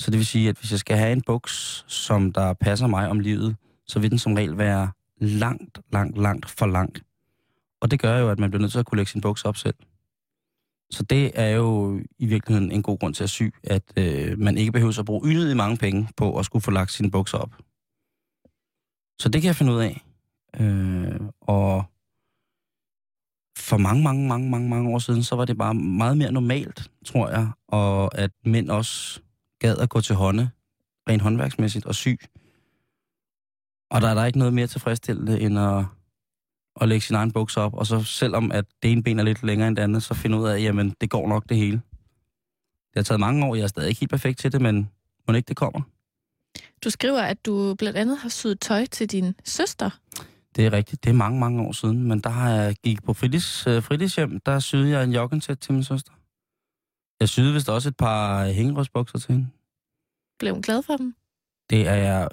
Så 0.00 0.10
det 0.10 0.18
vil 0.18 0.26
sige, 0.26 0.48
at 0.48 0.58
hvis 0.58 0.70
jeg 0.70 0.78
skal 0.78 0.96
have 0.96 1.12
en 1.12 1.22
buks, 1.22 1.84
som 1.88 2.32
der 2.32 2.52
passer 2.52 2.86
mig 2.86 3.08
om 3.08 3.20
livet, 3.20 3.56
så 3.86 3.98
vil 3.98 4.10
den 4.10 4.18
som 4.18 4.34
regel 4.34 4.58
være 4.58 4.90
langt, 5.20 5.80
langt, 5.92 6.18
langt 6.18 6.50
for 6.50 6.66
langt. 6.66 7.02
Og 7.80 7.90
det 7.90 8.00
gør 8.00 8.18
jo, 8.18 8.30
at 8.30 8.38
man 8.38 8.50
bliver 8.50 8.60
nødt 8.60 8.72
til 8.72 8.78
at 8.78 8.86
kunne 8.86 8.96
lægge 8.96 9.10
sin 9.10 9.20
buks 9.20 9.44
op 9.44 9.56
selv. 9.56 9.74
Så 10.90 11.02
det 11.02 11.30
er 11.34 11.48
jo 11.48 12.00
i 12.18 12.26
virkeligheden 12.26 12.72
en 12.72 12.82
god 12.82 12.98
grund 12.98 13.14
til 13.14 13.24
at 13.24 13.30
sy, 13.30 13.42
at 13.64 13.82
øh, 13.96 14.38
man 14.38 14.58
ikke 14.58 14.72
behøver 14.72 14.98
at 14.98 15.06
bruge 15.06 15.22
unødigt 15.22 15.56
mange 15.56 15.76
penge 15.76 16.08
på 16.16 16.38
at 16.38 16.44
skulle 16.44 16.62
få 16.62 16.70
lagt 16.70 16.92
sine 16.92 17.10
bukser 17.10 17.38
op. 17.38 17.52
Så 19.20 19.28
det 19.28 19.42
kan 19.42 19.46
jeg 19.46 19.56
finde 19.56 19.72
ud 19.72 19.80
af. 19.80 20.04
Øh, 20.60 21.20
og 21.40 21.84
for 23.58 23.76
mange, 23.76 24.02
mange, 24.02 24.28
mange, 24.28 24.50
mange, 24.50 24.68
mange 24.68 24.94
år 24.94 24.98
siden, 24.98 25.22
så 25.22 25.36
var 25.36 25.44
det 25.44 25.58
bare 25.58 25.74
meget 25.74 26.16
mere 26.16 26.32
normalt, 26.32 26.90
tror 27.04 27.28
jeg, 27.28 27.50
og 27.68 28.18
at 28.18 28.30
mænd 28.44 28.70
også 28.70 29.20
gad 29.58 29.78
at 29.78 29.88
gå 29.88 30.00
til 30.00 30.14
hånde, 30.14 30.50
rent 31.08 31.22
håndværksmæssigt, 31.22 31.86
og 31.86 31.94
sy. 31.94 32.08
Og 33.90 34.00
der 34.00 34.08
er 34.08 34.14
der 34.14 34.24
ikke 34.24 34.38
noget 34.38 34.54
mere 34.54 34.66
tilfredsstillende, 34.66 35.40
end 35.40 35.58
at, 35.58 35.84
at 36.80 36.88
lægge 36.88 37.06
sin 37.06 37.16
egen 37.16 37.32
bukser 37.32 37.60
op, 37.60 37.74
og 37.74 37.86
så 37.86 38.04
selvom 38.04 38.52
at 38.52 38.64
det 38.82 38.92
ene 38.92 39.02
ben 39.02 39.18
er 39.18 39.22
lidt 39.22 39.42
længere 39.42 39.68
end 39.68 39.76
det 39.76 39.82
andet, 39.82 40.02
så 40.02 40.14
finde 40.14 40.38
ud 40.38 40.48
af, 40.48 40.60
jamen, 40.60 40.94
det 41.00 41.10
går 41.10 41.28
nok 41.28 41.48
det 41.48 41.56
hele. 41.56 41.80
Det 42.88 42.96
har 42.96 43.02
taget 43.02 43.20
mange 43.20 43.46
år, 43.46 43.54
jeg 43.54 43.62
er 43.62 43.66
stadig 43.68 43.88
ikke 43.88 44.00
helt 44.00 44.10
perfekt 44.10 44.38
til 44.38 44.52
det, 44.52 44.60
men 44.60 44.90
må 45.28 45.34
ikke 45.34 45.48
det 45.48 45.56
kommer. 45.56 45.80
Du 46.84 46.90
skriver, 46.90 47.22
at 47.22 47.46
du 47.46 47.74
blandt 47.74 47.98
andet 47.98 48.18
har 48.18 48.28
syet 48.28 48.60
tøj 48.60 48.86
til 48.86 49.10
din 49.10 49.34
søster. 49.44 49.90
Det 50.56 50.66
er 50.66 50.72
rigtigt. 50.72 51.04
Det 51.04 51.10
er 51.10 51.14
mange, 51.14 51.40
mange 51.40 51.62
år 51.62 51.72
siden. 51.72 52.02
Men 52.04 52.20
der 52.20 52.30
har 52.30 52.50
jeg 52.50 52.76
gik 52.84 53.02
på 53.02 53.12
fritids, 53.12 53.66
øh, 53.66 53.82
fritidshjem, 53.82 54.40
der 54.40 54.58
syede 54.58 54.90
jeg 54.90 55.04
en 55.04 55.12
joggensæt 55.12 55.58
til 55.58 55.72
min 55.72 55.84
søster. 55.84 56.12
Jeg 57.20 57.28
syede 57.28 57.54
vist 57.54 57.68
også 57.68 57.88
et 57.88 57.96
par 57.96 58.46
hængerødsbukser 58.46 59.18
til 59.18 59.32
hende. 59.32 59.48
Blev 60.38 60.52
hun 60.52 60.62
glad 60.62 60.82
for 60.82 60.96
dem? 60.96 61.14
Det 61.70 61.88
er 61.88 61.94
jeg... 61.94 62.28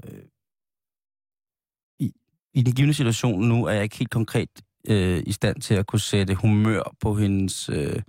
I, 2.56 2.62
den 2.62 2.74
givende 2.74 2.94
situation 2.94 3.48
nu 3.48 3.66
er 3.66 3.72
jeg 3.72 3.84
ikke 3.84 3.98
helt 3.98 4.12
konkret 4.12 4.50
øh, 4.88 5.24
i 5.26 5.32
stand 5.32 5.62
til 5.62 5.74
at 5.74 5.86
kunne 5.86 6.00
sætte 6.00 6.36
humør 6.36 6.96
på 7.02 7.16
hendes, 7.16 7.70
øh, 7.70 8.02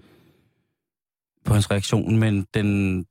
på 1.45 1.53
hendes 1.53 1.71
reaktion, 1.71 2.19
men 2.19 2.47
den, 2.55 3.07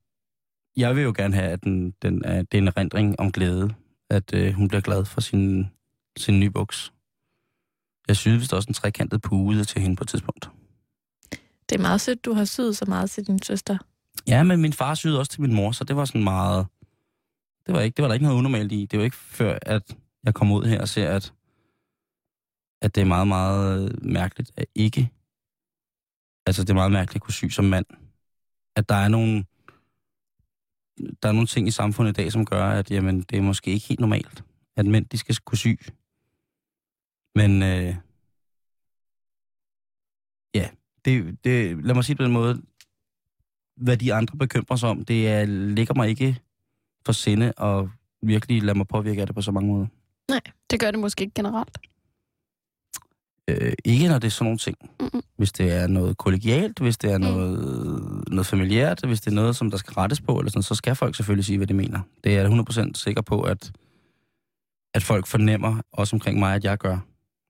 jeg 0.77 0.95
vil 0.95 1.03
jo 1.03 1.13
gerne 1.17 1.35
have, 1.35 1.49
at 1.49 1.63
den, 1.63 1.91
den 2.01 2.25
er, 2.25 2.41
det 2.41 2.53
er 2.53 2.61
en 2.61 2.67
erindring 2.67 3.19
om 3.19 3.31
glæde, 3.31 3.73
at 4.09 4.33
øh, 4.33 4.53
hun 4.53 4.67
bliver 4.67 4.81
glad 4.81 5.05
for 5.05 5.21
sin, 5.21 5.67
sin 6.17 6.39
nye 6.39 6.49
buks. 6.49 6.93
Jeg 8.07 8.15
synes 8.15 8.41
vist 8.41 8.53
også 8.53 8.67
en 8.67 8.73
trekantet 8.73 9.21
pude 9.21 9.63
til 9.63 9.81
hende 9.81 9.95
på 9.95 10.03
et 10.03 10.07
tidspunkt. 10.07 10.49
Det 11.69 11.75
er 11.75 11.81
meget 11.81 12.01
sødt, 12.01 12.25
du 12.25 12.33
har 12.33 12.45
syet 12.45 12.77
så 12.77 12.85
meget 12.87 13.11
til 13.11 13.27
din 13.27 13.41
søster. 13.43 13.77
Ja, 14.27 14.43
men 14.43 14.61
min 14.61 14.73
far 14.73 14.95
syede 14.95 15.19
også 15.19 15.31
til 15.31 15.41
min 15.41 15.53
mor, 15.53 15.71
så 15.71 15.83
det 15.83 15.95
var 15.95 16.05
sådan 16.05 16.23
meget... 16.23 16.67
Det 17.65 17.73
var, 17.73 17.81
ikke, 17.81 17.95
det 17.95 18.03
var 18.03 18.07
der 18.07 18.13
ikke 18.13 18.25
noget 18.25 18.37
unormalt 18.37 18.71
i. 18.71 18.85
Det 18.85 18.99
var 18.99 19.05
ikke 19.05 19.17
før, 19.17 19.57
at 19.61 19.95
jeg 20.25 20.33
kommer 20.33 20.55
ud 20.55 20.65
her 20.65 20.81
og 20.81 20.87
ser, 20.87 21.09
at, 21.09 21.33
at 22.81 22.95
det 22.95 23.01
er 23.01 23.05
meget, 23.05 23.27
meget 23.27 24.03
mærkeligt 24.03 24.51
at 24.57 24.65
ikke... 24.75 25.11
Altså, 26.45 26.61
det 26.63 26.69
er 26.69 26.73
meget 26.73 26.91
mærkeligt 26.91 27.15
at 27.15 27.21
kunne 27.21 27.33
sy 27.33 27.45
som 27.45 27.65
mand. 27.65 27.85
At 28.75 28.89
der 28.89 28.95
er 28.95 29.07
nogle... 29.07 29.45
Der 31.23 31.29
er 31.29 31.31
nogle 31.31 31.47
ting 31.47 31.67
i 31.67 31.71
samfundet 31.71 32.11
i 32.11 32.21
dag, 32.21 32.31
som 32.31 32.45
gør, 32.45 32.65
at 32.65 32.91
jamen, 32.91 33.21
det 33.21 33.37
er 33.37 33.41
måske 33.41 33.71
ikke 33.71 33.87
helt 33.87 33.99
normalt, 33.99 34.43
at 34.75 34.85
mænd 34.85 35.05
de 35.05 35.17
skal 35.17 35.35
kunne 35.35 35.57
sy. 35.57 35.67
Men 37.35 37.63
øh, 37.63 37.95
ja, 40.53 40.69
det, 41.05 41.43
det, 41.43 41.85
lad 41.85 41.95
mig 41.95 42.03
sige 42.03 42.15
på 42.15 42.23
den 42.23 42.31
måde, 42.31 42.61
hvad 43.75 43.97
de 43.97 44.13
andre 44.13 44.37
bekymrer 44.37 44.75
sig 44.75 44.89
om, 44.89 45.05
det 45.05 45.27
er, 45.27 45.45
ligger 45.45 45.93
mig 45.93 46.09
ikke 46.09 46.41
for 47.05 47.11
sinde 47.11 47.53
og 47.57 47.89
virkelig 48.21 48.63
lade 48.63 48.77
mig 48.77 48.87
påvirke 48.87 49.21
af 49.21 49.27
det 49.27 49.35
på 49.35 49.41
så 49.41 49.51
mange 49.51 49.73
måder. 49.73 49.87
Nej, 50.29 50.41
det 50.71 50.79
gør 50.79 50.91
det 50.91 50.99
måske 50.99 51.21
ikke 51.21 51.33
generelt. 51.35 51.77
Øh, 53.47 53.73
ikke 53.85 54.07
når 54.07 54.19
det 54.19 54.27
er 54.27 54.31
sådan 54.31 54.45
nogle 54.45 54.57
ting. 54.57 54.77
Mm-mm. 54.99 55.21
Hvis 55.37 55.51
det 55.51 55.71
er 55.71 55.87
noget 55.87 56.17
kollegialt, 56.17 56.79
hvis 56.79 56.97
det 56.97 57.11
er 57.11 57.17
noget, 57.17 57.59
noget 58.27 58.45
familiært, 58.45 59.01
hvis 59.05 59.21
det 59.21 59.31
er 59.31 59.35
noget, 59.35 59.55
som 59.55 59.71
der 59.71 59.77
skal 59.77 59.93
rettes 59.93 60.21
på, 60.21 60.39
eller 60.39 60.51
sådan, 60.51 60.63
så 60.63 60.75
skal 60.75 60.95
folk 60.95 61.15
selvfølgelig 61.15 61.45
sige, 61.45 61.57
hvad 61.57 61.67
de 61.67 61.73
mener. 61.73 61.99
Det 62.23 62.37
er 62.37 62.41
jeg 62.41 62.65
100% 62.69 62.91
sikker 62.93 63.21
på, 63.21 63.41
at, 63.41 63.71
at 64.93 65.03
folk 65.03 65.27
fornemmer 65.27 65.81
også 65.91 66.15
omkring 66.15 66.39
mig, 66.39 66.55
at 66.55 66.63
jeg 66.63 66.77
gør. 66.77 66.97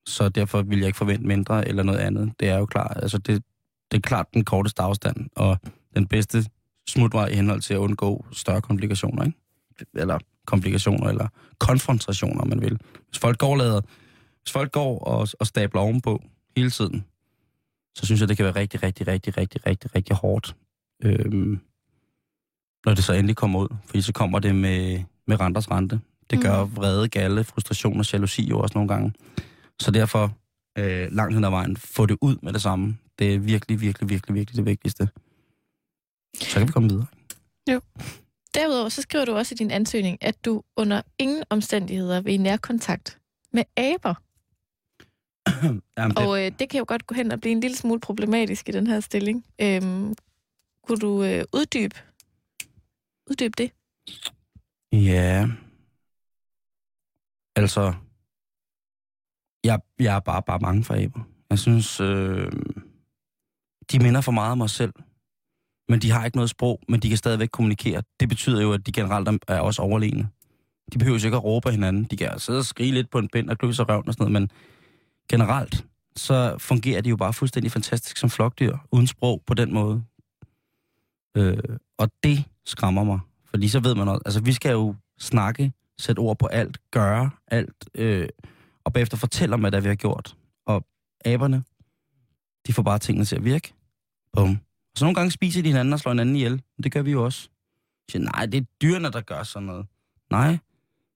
Så 0.07 0.29
derfor 0.29 0.61
vil 0.61 0.79
jeg 0.79 0.87
ikke 0.87 0.97
forvente 0.97 1.27
mindre 1.27 1.67
eller 1.67 1.83
noget 1.83 1.99
andet. 1.99 2.33
Det 2.39 2.49
er 2.49 2.57
jo 2.57 2.65
klart, 2.65 2.97
altså 3.01 3.17
det, 3.17 3.43
det 3.91 3.97
er 3.97 4.01
klart 4.01 4.33
den 4.33 4.45
korteste 4.45 4.81
afstand, 4.81 5.29
og 5.35 5.57
den 5.95 6.07
bedste 6.07 6.45
smutvej 6.87 7.27
i 7.27 7.35
henhold 7.35 7.61
til 7.61 7.73
at 7.73 7.77
undgå 7.77 8.25
større 8.31 8.61
komplikationer, 8.61 9.23
ikke? 9.23 9.37
Eller 9.93 10.19
komplikationer, 10.45 11.07
eller 11.09 11.27
konfrontationer, 11.59 12.41
om 12.41 12.47
man 12.49 12.61
vil. 12.61 12.79
Hvis 13.09 13.19
folk 13.19 13.37
går, 13.37 13.55
lader, 13.55 13.81
hvis 14.43 14.51
folk 14.51 14.71
går 14.71 14.99
og, 14.99 15.27
og 15.39 15.47
stabler 15.47 15.81
ovenpå 15.81 16.23
hele 16.57 16.69
tiden, 16.71 17.05
så 17.95 18.05
synes 18.05 18.21
jeg, 18.21 18.29
det 18.29 18.37
kan 18.37 18.45
være 18.45 18.55
rigtig, 18.55 18.83
rigtig, 18.83 19.07
rigtig, 19.07 19.37
rigtig, 19.37 19.65
rigtig, 19.67 19.95
rigtig 19.95 20.15
hårdt, 20.15 20.55
øhm, 21.03 21.59
når 22.85 22.93
det 22.93 23.03
så 23.03 23.13
endelig 23.13 23.35
kommer 23.35 23.59
ud. 23.59 23.67
Fordi 23.85 24.01
så 24.01 24.13
kommer 24.13 24.39
det 24.39 24.55
med, 24.55 25.03
med 25.27 25.39
renters 25.39 25.71
rente. 25.71 25.99
Det 26.29 26.41
gør 26.41 26.63
Mm. 26.65 26.75
vrede, 26.75 27.07
galle, 27.09 27.43
frustration 27.43 27.99
og 27.99 28.11
jalousi 28.13 28.49
jo 28.49 28.59
også 28.59 28.73
nogle 28.77 28.87
gange. 28.87 29.13
Så 29.79 29.91
derfor, 29.91 30.37
øh, 30.77 31.11
langt 31.11 31.33
hen 31.35 31.43
ad 31.43 31.49
vejen, 31.49 31.77
få 31.77 32.05
det 32.05 32.17
ud 32.21 32.37
med 32.41 32.53
det 32.53 32.61
samme. 32.61 32.97
Det 33.19 33.35
er 33.35 33.39
virkelig, 33.39 33.81
virkelig, 33.81 34.09
virkelig, 34.09 34.35
virkelig 34.35 34.57
det 34.57 34.65
vigtigste. 34.65 35.09
Så 36.41 36.59
kan 36.59 36.67
vi 36.67 36.71
komme 36.71 36.89
videre. 36.89 37.05
Derudover 38.55 38.89
så 38.89 39.01
skriver 39.01 39.25
du 39.25 39.35
også 39.35 39.55
i 39.55 39.57
din 39.57 39.71
ansøgning, 39.71 40.17
at 40.21 40.45
du 40.45 40.63
under 40.75 41.01
ingen 41.17 41.43
omstændigheder 41.49 42.21
vil 42.21 42.33
i 42.33 42.37
nærkontakt 42.37 43.19
med 43.53 43.63
aber. 43.77 44.13
Jamen, 45.97 46.17
det, 46.17 46.27
Og 46.27 46.45
øh, 46.45 46.51
det 46.59 46.69
kan 46.69 46.77
jo 46.77 46.85
godt 46.87 47.07
gå 47.07 47.15
hen 47.15 47.31
og 47.31 47.41
blive 47.41 47.51
en 47.51 47.59
lille 47.59 47.77
smule 47.77 47.99
problematisk 47.99 48.69
i 48.69 48.71
den 48.71 48.87
her 48.87 48.99
stilling. 48.99 49.45
Øhm, 49.61 50.13
kunne 50.87 50.97
du 50.97 51.23
øh, 51.23 51.43
uddybe, 51.53 51.95
uddybe 53.29 53.53
det? 53.57 53.71
Ja. 54.91 55.47
Altså, 57.55 57.93
jeg, 59.63 59.79
jeg 59.99 60.15
er 60.15 60.19
bare, 60.19 60.43
bare 60.43 60.59
mange 60.59 60.83
for 60.83 60.93
aber. 60.93 61.19
Jeg 61.49 61.59
synes, 61.59 61.99
øh, 61.99 62.51
de 63.91 63.99
minder 63.99 64.21
for 64.21 64.31
meget 64.31 64.51
om 64.51 64.57
mig 64.57 64.69
selv. 64.69 64.93
Men 65.89 65.99
de 65.99 66.11
har 66.11 66.25
ikke 66.25 66.37
noget 66.37 66.49
sprog, 66.49 66.79
men 66.89 66.99
de 66.99 67.09
kan 67.09 67.17
stadigvæk 67.17 67.49
kommunikere. 67.49 68.03
Det 68.19 68.29
betyder 68.29 68.61
jo, 68.61 68.73
at 68.73 68.85
de 68.85 68.91
generelt 68.91 69.29
er- 69.47 69.59
også 69.59 69.81
overlegne. 69.81 70.29
De 70.93 70.97
behøver 70.97 71.19
jo 71.19 71.25
ikke 71.25 71.37
at 71.37 71.43
råbe 71.43 71.67
af 71.67 71.73
hinanden. 71.73 72.03
De 72.03 72.17
kan 72.17 72.39
sidde 72.39 72.59
og 72.59 72.65
skrige 72.65 72.91
lidt 72.91 73.09
på 73.09 73.19
en 73.19 73.29
pind 73.33 73.49
og 73.49 73.57
kløse 73.57 73.81
og 73.83 73.89
røven 73.89 74.07
og 74.07 74.13
sådan 74.13 74.31
noget, 74.31 74.41
men 74.41 74.51
generelt, 75.29 75.85
så 76.15 76.55
fungerer 76.57 77.01
de 77.01 77.09
jo 77.09 77.15
bare 77.15 77.33
fuldstændig 77.33 77.71
fantastisk 77.71 78.17
som 78.17 78.29
flokdyr, 78.29 78.77
uden 78.91 79.07
sprog 79.07 79.43
på 79.47 79.53
den 79.53 79.73
måde. 79.73 80.03
Øh, 81.37 81.77
og 81.97 82.09
det 82.23 82.43
skræmmer 82.65 83.03
mig, 83.03 83.19
fordi 83.45 83.67
så 83.67 83.79
ved 83.79 83.95
man 83.95 84.07
også, 84.07 84.21
altså 84.25 84.41
vi 84.41 84.53
skal 84.53 84.71
jo 84.71 84.95
snakke, 85.19 85.71
sætte 85.99 86.19
ord 86.19 86.37
på 86.37 86.45
alt, 86.45 86.77
gøre 86.91 87.29
alt, 87.47 87.85
øh, 87.95 88.29
og 88.83 88.93
bagefter 88.93 89.17
fortælle 89.17 89.53
om, 89.53 89.59
hvad 89.59 89.71
det 89.71 89.83
vi 89.83 89.87
har 89.87 89.95
gjort. 89.95 90.35
Og 90.65 90.85
aberne, 91.25 91.63
de 92.67 92.73
får 92.73 92.83
bare 92.83 92.99
tingene 92.99 93.25
til 93.25 93.35
at 93.35 93.43
virke. 93.43 93.73
Bum. 94.33 94.59
Og 94.95 94.99
så 94.99 95.05
nogle 95.05 95.15
gange 95.15 95.31
spiser 95.31 95.61
de 95.61 95.67
hinanden 95.67 95.93
og 95.93 95.99
slår 95.99 96.11
hinanden 96.11 96.35
ihjel. 96.35 96.61
Det 96.83 96.91
gør 96.91 97.01
vi 97.01 97.11
jo 97.11 97.23
også. 97.23 97.49
Jeg 98.07 98.11
siger, 98.11 98.23
nej, 98.23 98.45
det 98.45 98.57
er 98.57 98.65
dyrene, 98.81 99.11
der 99.11 99.21
gør 99.21 99.43
sådan 99.43 99.65
noget. 99.65 99.85
Nej, 100.31 100.57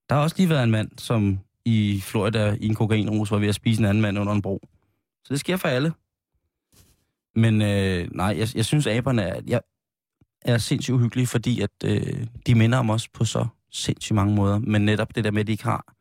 der 0.10 0.16
har 0.16 0.22
også 0.22 0.36
lige 0.38 0.50
været 0.50 0.64
en 0.64 0.72
mand, 0.72 0.92
som 0.98 1.40
i 1.66 2.02
Florida 2.04 2.58
i 2.60 2.66
en 2.66 2.76
kokainrus 2.76 3.32
var 3.32 3.38
ved 3.38 3.48
at 3.48 3.56
spise 3.56 3.80
en 3.80 3.86
anden 3.86 4.02
mand 4.02 4.20
under 4.20 4.34
en 4.34 4.42
bro. 4.42 4.68
Så 5.24 5.34
det 5.34 5.40
sker 5.40 5.58
for 5.58 5.68
alle. 5.68 5.94
Men 7.36 7.62
øh, 7.62 8.08
nej, 8.16 8.36
jeg, 8.38 8.48
jeg 8.56 8.66
synes, 8.66 8.88
aberne 8.88 9.22
er, 9.22 9.42
jeg, 9.48 9.62
er 10.42 10.58
sindssygt 10.58 10.94
uhyggelige, 10.94 11.28
fordi 11.28 11.62
at, 11.62 11.72
øh, 11.86 12.28
de 12.48 12.56
minder 12.56 12.78
om 12.78 12.90
os 12.90 13.08
på 13.08 13.26
så 13.26 13.48
sindssygt 13.72 14.16
mange 14.16 14.36
måder. 14.36 14.60
Men 14.60 14.86
netop 14.86 15.16
det 15.16 15.24
der 15.24 15.32
med, 15.32 15.42
at 15.42 15.48
de 15.48 15.52
ikke 15.52 15.64
har 15.64 15.94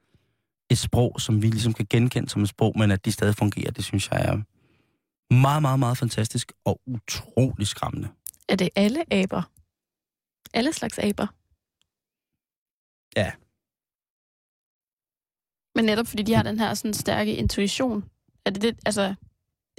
et 0.70 0.78
sprog, 0.78 1.20
som 1.20 1.42
vi 1.42 1.46
ligesom 1.46 1.72
kan 1.72 1.86
genkende 1.90 2.28
som 2.28 2.42
et 2.42 2.48
sprog, 2.48 2.78
men 2.78 2.90
at 2.90 3.04
de 3.04 3.12
stadig 3.12 3.34
fungerer, 3.34 3.70
det 3.70 3.84
synes 3.84 4.10
jeg 4.10 4.24
er 4.24 4.38
meget, 5.30 5.62
meget, 5.62 5.78
meget 5.78 5.98
fantastisk 5.98 6.52
og 6.64 6.80
utrolig 6.86 7.66
skræmmende. 7.66 8.08
Er 8.48 8.56
det 8.56 8.68
alle 8.76 9.12
aber? 9.12 9.42
Alle 10.54 10.72
slags 10.72 10.98
aber? 10.98 11.26
Ja. 13.16 13.32
Men 15.74 15.84
netop 15.84 16.06
fordi 16.06 16.22
de 16.22 16.34
har 16.34 16.42
den 16.42 16.58
her 16.58 16.74
sådan 16.74 16.94
stærke 16.94 17.36
intuition, 17.36 18.04
er 18.44 18.50
det 18.50 18.62
det, 18.62 18.78
altså, 18.86 19.14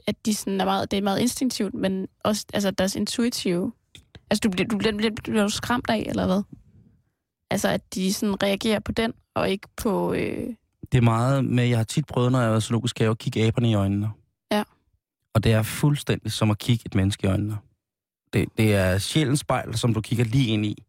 at 0.08 0.26
de 0.26 0.34
sådan 0.36 0.62
er 0.62 0.66
meget, 0.66 0.91
det 0.91 0.97
er 0.97 1.02
meget 1.02 1.20
instinktivt, 1.20 1.74
men 1.74 2.08
også 2.24 2.45
altså, 2.54 2.72
deres 2.72 2.95
intuitive... 2.95 3.74
Altså, 4.30 4.41
du 4.43 4.50
bliver, 4.50 4.68
du, 4.68 4.78
bliver, 4.78 4.97
bliver, 4.97 5.12
bliver 5.24 5.43
du 5.43 5.50
skræmt 5.50 5.89
af, 5.89 6.06
eller 6.10 6.26
hvad? 6.26 6.43
Altså, 7.52 7.68
at 7.68 7.93
de 7.93 8.14
sådan 8.14 8.43
reagerer 8.43 8.80
på 8.80 8.91
den, 8.91 9.14
og 9.36 9.50
ikke 9.50 9.68
på... 9.78 10.14
Øh... 10.14 10.56
Det 10.91 10.97
er 10.97 11.02
meget 11.02 11.45
med, 11.45 11.64
jeg 11.64 11.78
har 11.78 11.84
tit 11.84 12.06
prøvet, 12.06 12.32
når 12.32 12.41
jeg 12.41 12.50
været 12.50 12.64
zoologisk 12.64 13.00
have, 13.00 13.12
at 13.12 13.18
kigge 13.18 13.43
aberne 13.43 13.70
i 13.70 13.74
øjnene. 13.74 14.12
Og 15.34 15.43
det 15.43 15.51
er 15.51 15.63
fuldstændig 15.63 16.32
som 16.32 16.51
at 16.51 16.57
kigge 16.57 16.84
et 16.86 16.95
menneske 16.95 17.27
i 17.27 17.30
øjnene. 17.30 17.57
Det, 18.34 18.49
det 18.57 18.75
er 18.75 18.97
sjælens 18.97 19.39
spejl, 19.39 19.77
som 19.77 19.93
du 19.93 20.01
kigger 20.01 20.25
lige 20.25 20.47
ind 20.47 20.65
i. 20.65 20.84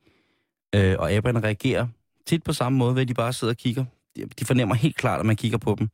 Øh, 0.75 0.97
og 0.99 1.13
aberne 1.13 1.41
reagerer 1.41 1.87
tit 2.27 2.43
på 2.43 2.53
samme 2.53 2.79
måde, 2.79 2.95
ved 2.95 3.03
at 3.03 3.09
de 3.09 3.15
bare 3.15 3.33
sidder 3.33 3.53
og 3.53 3.57
kigger. 3.57 3.85
De, 4.17 4.25
de 4.39 4.45
fornemmer 4.45 4.75
helt 4.75 4.97
klart, 4.97 5.21
at 5.21 5.27
man 5.27 5.37
kigger 5.37 5.59
på 5.59 5.77
dem. 5.79 5.89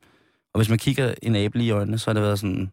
Og 0.53 0.59
hvis 0.59 0.69
man 0.69 0.77
kigger 0.77 1.15
en 1.21 1.35
abe 1.35 1.63
i 1.63 1.69
øjnene, 1.69 1.99
så 1.99 2.09
har 2.09 2.13
det 2.13 2.23
været 2.23 2.39
sådan... 2.39 2.71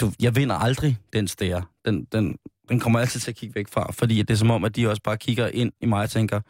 Du, 0.00 0.12
jeg 0.20 0.36
vinder 0.36 0.54
aldrig 0.54 0.98
den 1.12 1.28
stære. 1.28 1.62
Den, 1.84 2.04
den, 2.04 2.38
den 2.68 2.80
kommer 2.80 2.98
altid 2.98 3.20
til 3.20 3.30
at 3.30 3.36
kigge 3.36 3.54
væk 3.54 3.68
fra, 3.68 3.92
fordi 3.92 4.18
det 4.18 4.30
er 4.30 4.34
som 4.34 4.50
om, 4.50 4.64
at 4.64 4.76
de 4.76 4.90
også 4.90 5.02
bare 5.02 5.16
kigger 5.16 5.48
ind 5.48 5.72
i 5.80 5.86
mig 5.86 6.02
og 6.02 6.10
tænker, 6.10 6.40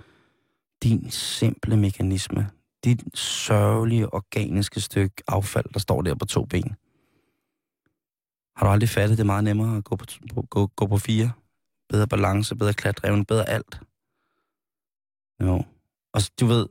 din 0.82 1.10
simple 1.10 1.76
mekanisme, 1.76 2.50
dit 2.84 3.02
sørgelige, 3.14 4.14
organiske 4.14 4.80
stykke 4.80 5.22
affald, 5.28 5.64
der 5.74 5.80
står 5.80 6.02
der 6.02 6.14
på 6.14 6.24
to 6.24 6.44
ben. 6.44 6.76
Har 8.56 8.66
du 8.66 8.72
aldrig 8.72 8.88
fattet, 8.88 9.18
det 9.18 9.22
er 9.22 9.26
meget 9.26 9.44
nemmere 9.44 9.76
at 9.76 9.84
gå 9.84 9.96
på, 9.96 10.06
på, 10.34 10.42
gå, 10.42 10.66
gå 10.66 10.86
på 10.86 10.98
fire? 10.98 11.32
Bedre 11.88 12.08
balance, 12.08 12.56
bedre 12.56 12.74
klatreven, 12.74 13.24
bedre 13.24 13.48
alt. 13.48 13.80
Jo. 15.42 15.64
Og 16.12 16.20
du 16.40 16.46
ved, 16.46 16.66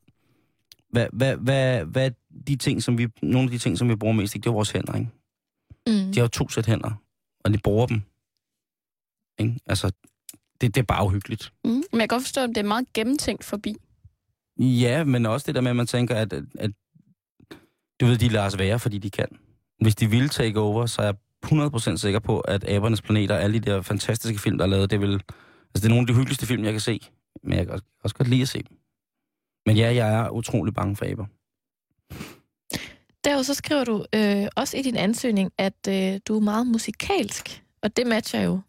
hvad, 0.89 1.07
hvad, 1.13 1.37
hvad, 1.37 1.85
hvad 1.85 2.11
de 2.47 2.55
ting, 2.55 2.83
som 2.83 2.97
vi, 2.97 3.07
nogle 3.21 3.45
af 3.45 3.51
de 3.51 3.57
ting, 3.57 3.77
som 3.77 3.89
vi 3.89 3.95
bruger 3.95 4.13
mest, 4.13 4.35
ikke, 4.35 4.43
det 4.43 4.49
er 4.49 4.53
vores 4.53 4.71
hænder, 4.71 4.93
ikke? 4.93 5.09
Mm. 5.87 6.11
De 6.11 6.19
har 6.19 6.23
jo 6.23 6.27
to 6.27 6.49
sæt 6.49 6.65
hænder, 6.65 6.91
og 7.43 7.53
de 7.53 7.57
bruger 7.57 7.85
dem. 7.85 8.01
Ikke? 9.39 9.59
Altså, 9.65 9.91
det, 10.61 10.75
det 10.75 10.81
er 10.81 10.85
bare 10.85 11.05
uhyggeligt. 11.05 11.53
Mm. 11.63 11.69
Men 11.69 11.83
jeg 11.91 11.99
kan 11.99 12.07
godt 12.07 12.23
forstå, 12.23 12.41
at 12.41 12.49
det 12.49 12.57
er 12.57 12.63
meget 12.63 12.93
gennemtænkt 12.93 13.43
forbi. 13.43 13.75
Ja, 14.59 15.03
men 15.03 15.25
også 15.25 15.43
det 15.47 15.55
der 15.55 15.61
med, 15.61 15.69
at 15.69 15.75
man 15.75 15.87
tænker, 15.87 16.15
at, 16.15 16.33
at, 16.33 16.71
du 17.99 18.05
ved, 18.05 18.17
de 18.17 18.29
lader 18.29 18.45
os 18.45 18.57
være, 18.57 18.79
fordi 18.79 18.97
de 18.97 19.09
kan. 19.09 19.27
Hvis 19.79 19.95
de 19.95 20.09
ville 20.09 20.29
take 20.29 20.59
over, 20.59 20.85
så 20.85 21.01
er 21.01 21.13
100% 21.45 21.97
sikker 21.97 22.19
på, 22.19 22.39
at 22.39 22.69
Abernes 22.69 23.01
Planeter, 23.01 23.35
alle 23.35 23.59
de 23.59 23.71
der 23.71 23.81
fantastiske 23.81 24.39
film, 24.39 24.57
der 24.57 24.65
er 24.65 24.69
lavet, 24.69 24.91
det 24.91 24.99
vil... 24.99 25.13
Altså, 25.13 25.27
det 25.75 25.85
er 25.85 25.89
nogle 25.89 26.01
af 26.01 26.07
de 26.07 26.13
hyggeligste 26.13 26.45
film, 26.45 26.63
jeg 26.63 26.71
kan 26.71 26.81
se. 26.81 26.99
Men 27.43 27.57
jeg 27.57 27.65
kan 27.65 27.73
også, 27.73 27.85
også 28.03 28.15
godt 28.15 28.27
lide 28.27 28.41
at 28.41 28.47
se 28.47 28.63
dem. 28.69 28.77
Men 29.65 29.77
ja, 29.77 29.93
jeg 29.95 30.13
er 30.13 30.29
utrolig 30.29 30.73
bange 30.73 30.95
for 30.95 31.05
aber. 31.05 31.25
Derudover 33.23 33.43
så 33.43 33.53
skriver 33.53 33.83
du 33.83 34.05
øh, 34.15 34.47
også 34.55 34.77
i 34.77 34.81
din 34.81 34.97
ansøgning, 34.97 35.51
at 35.57 35.87
øh, 35.89 36.19
du 36.27 36.35
er 36.35 36.39
meget 36.39 36.67
musikalsk, 36.67 37.63
og 37.83 37.97
det 37.97 38.07
matcher 38.07 38.41
jo 38.41 38.59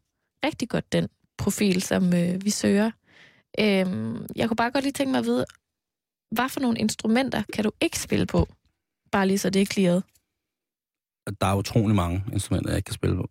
rigtig 0.45 0.69
godt 0.69 0.93
den 0.93 1.09
profil, 1.39 1.83
som 1.83 2.15
øh, 2.15 2.45
vi 2.45 2.51
søger. 2.51 2.91
Øh, 3.59 3.87
jeg 4.37 4.49
kunne 4.49 4.57
bare 4.57 4.71
godt 4.71 4.85
lige 4.85 4.93
tænke 4.93 5.11
mig 5.11 5.19
at 5.19 5.25
vide, 5.25 5.45
hvad 6.31 6.49
for 6.49 6.61
nogle 6.61 6.79
instrumenter 6.79 7.43
kan 7.53 7.65
du 7.65 7.71
ikke 7.81 7.99
spille 7.99 8.27
på? 8.27 8.49
Bare 9.13 9.27
lige 9.27 9.39
så 9.39 9.51
det 9.51 9.63
er 9.63 9.67
clearet. 9.67 10.03
Der 11.41 11.47
er 11.47 11.57
utrolig 11.57 11.97
mange 11.97 12.25
instrumenter, 12.33 12.71
jeg 12.71 12.77
ikke 12.77 12.87
kan 12.87 12.95
spille 12.95 13.17
på. 13.17 13.29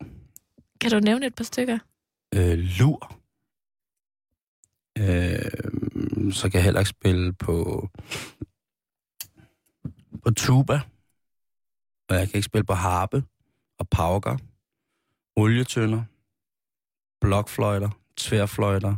Kan 0.82 0.92
du 0.92 1.00
nævne 1.00 1.26
et 1.26 1.36
par 1.36 1.44
stykker? 1.44 1.80
Øh, 2.36 2.58
lur. 2.58 3.20
Øh, 4.98 6.32
så 6.34 6.50
kan 6.50 6.54
jeg 6.54 6.64
heller 6.64 6.80
ikke 6.80 6.90
spille 6.90 7.34
på, 7.34 7.90
på 10.24 10.32
tuba. 10.32 10.82
Og 12.10 12.16
jeg 12.16 12.28
kan 12.30 12.36
ikke 12.36 12.46
spille 12.46 12.66
på 12.66 12.74
harpe 12.74 13.24
og 13.80 13.90
pauker, 13.90 14.38
olietønder, 15.36 16.04
blokfløjter, 17.22 17.90
tværfløjter, 18.18 18.96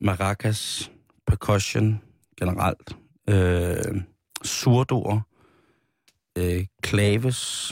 maracas, 0.00 0.92
percussion 1.26 2.02
generelt, 2.36 2.96
øh, 3.28 4.02
surdoer, 4.44 5.20
øh, 6.36 6.66
klaves, 6.82 7.70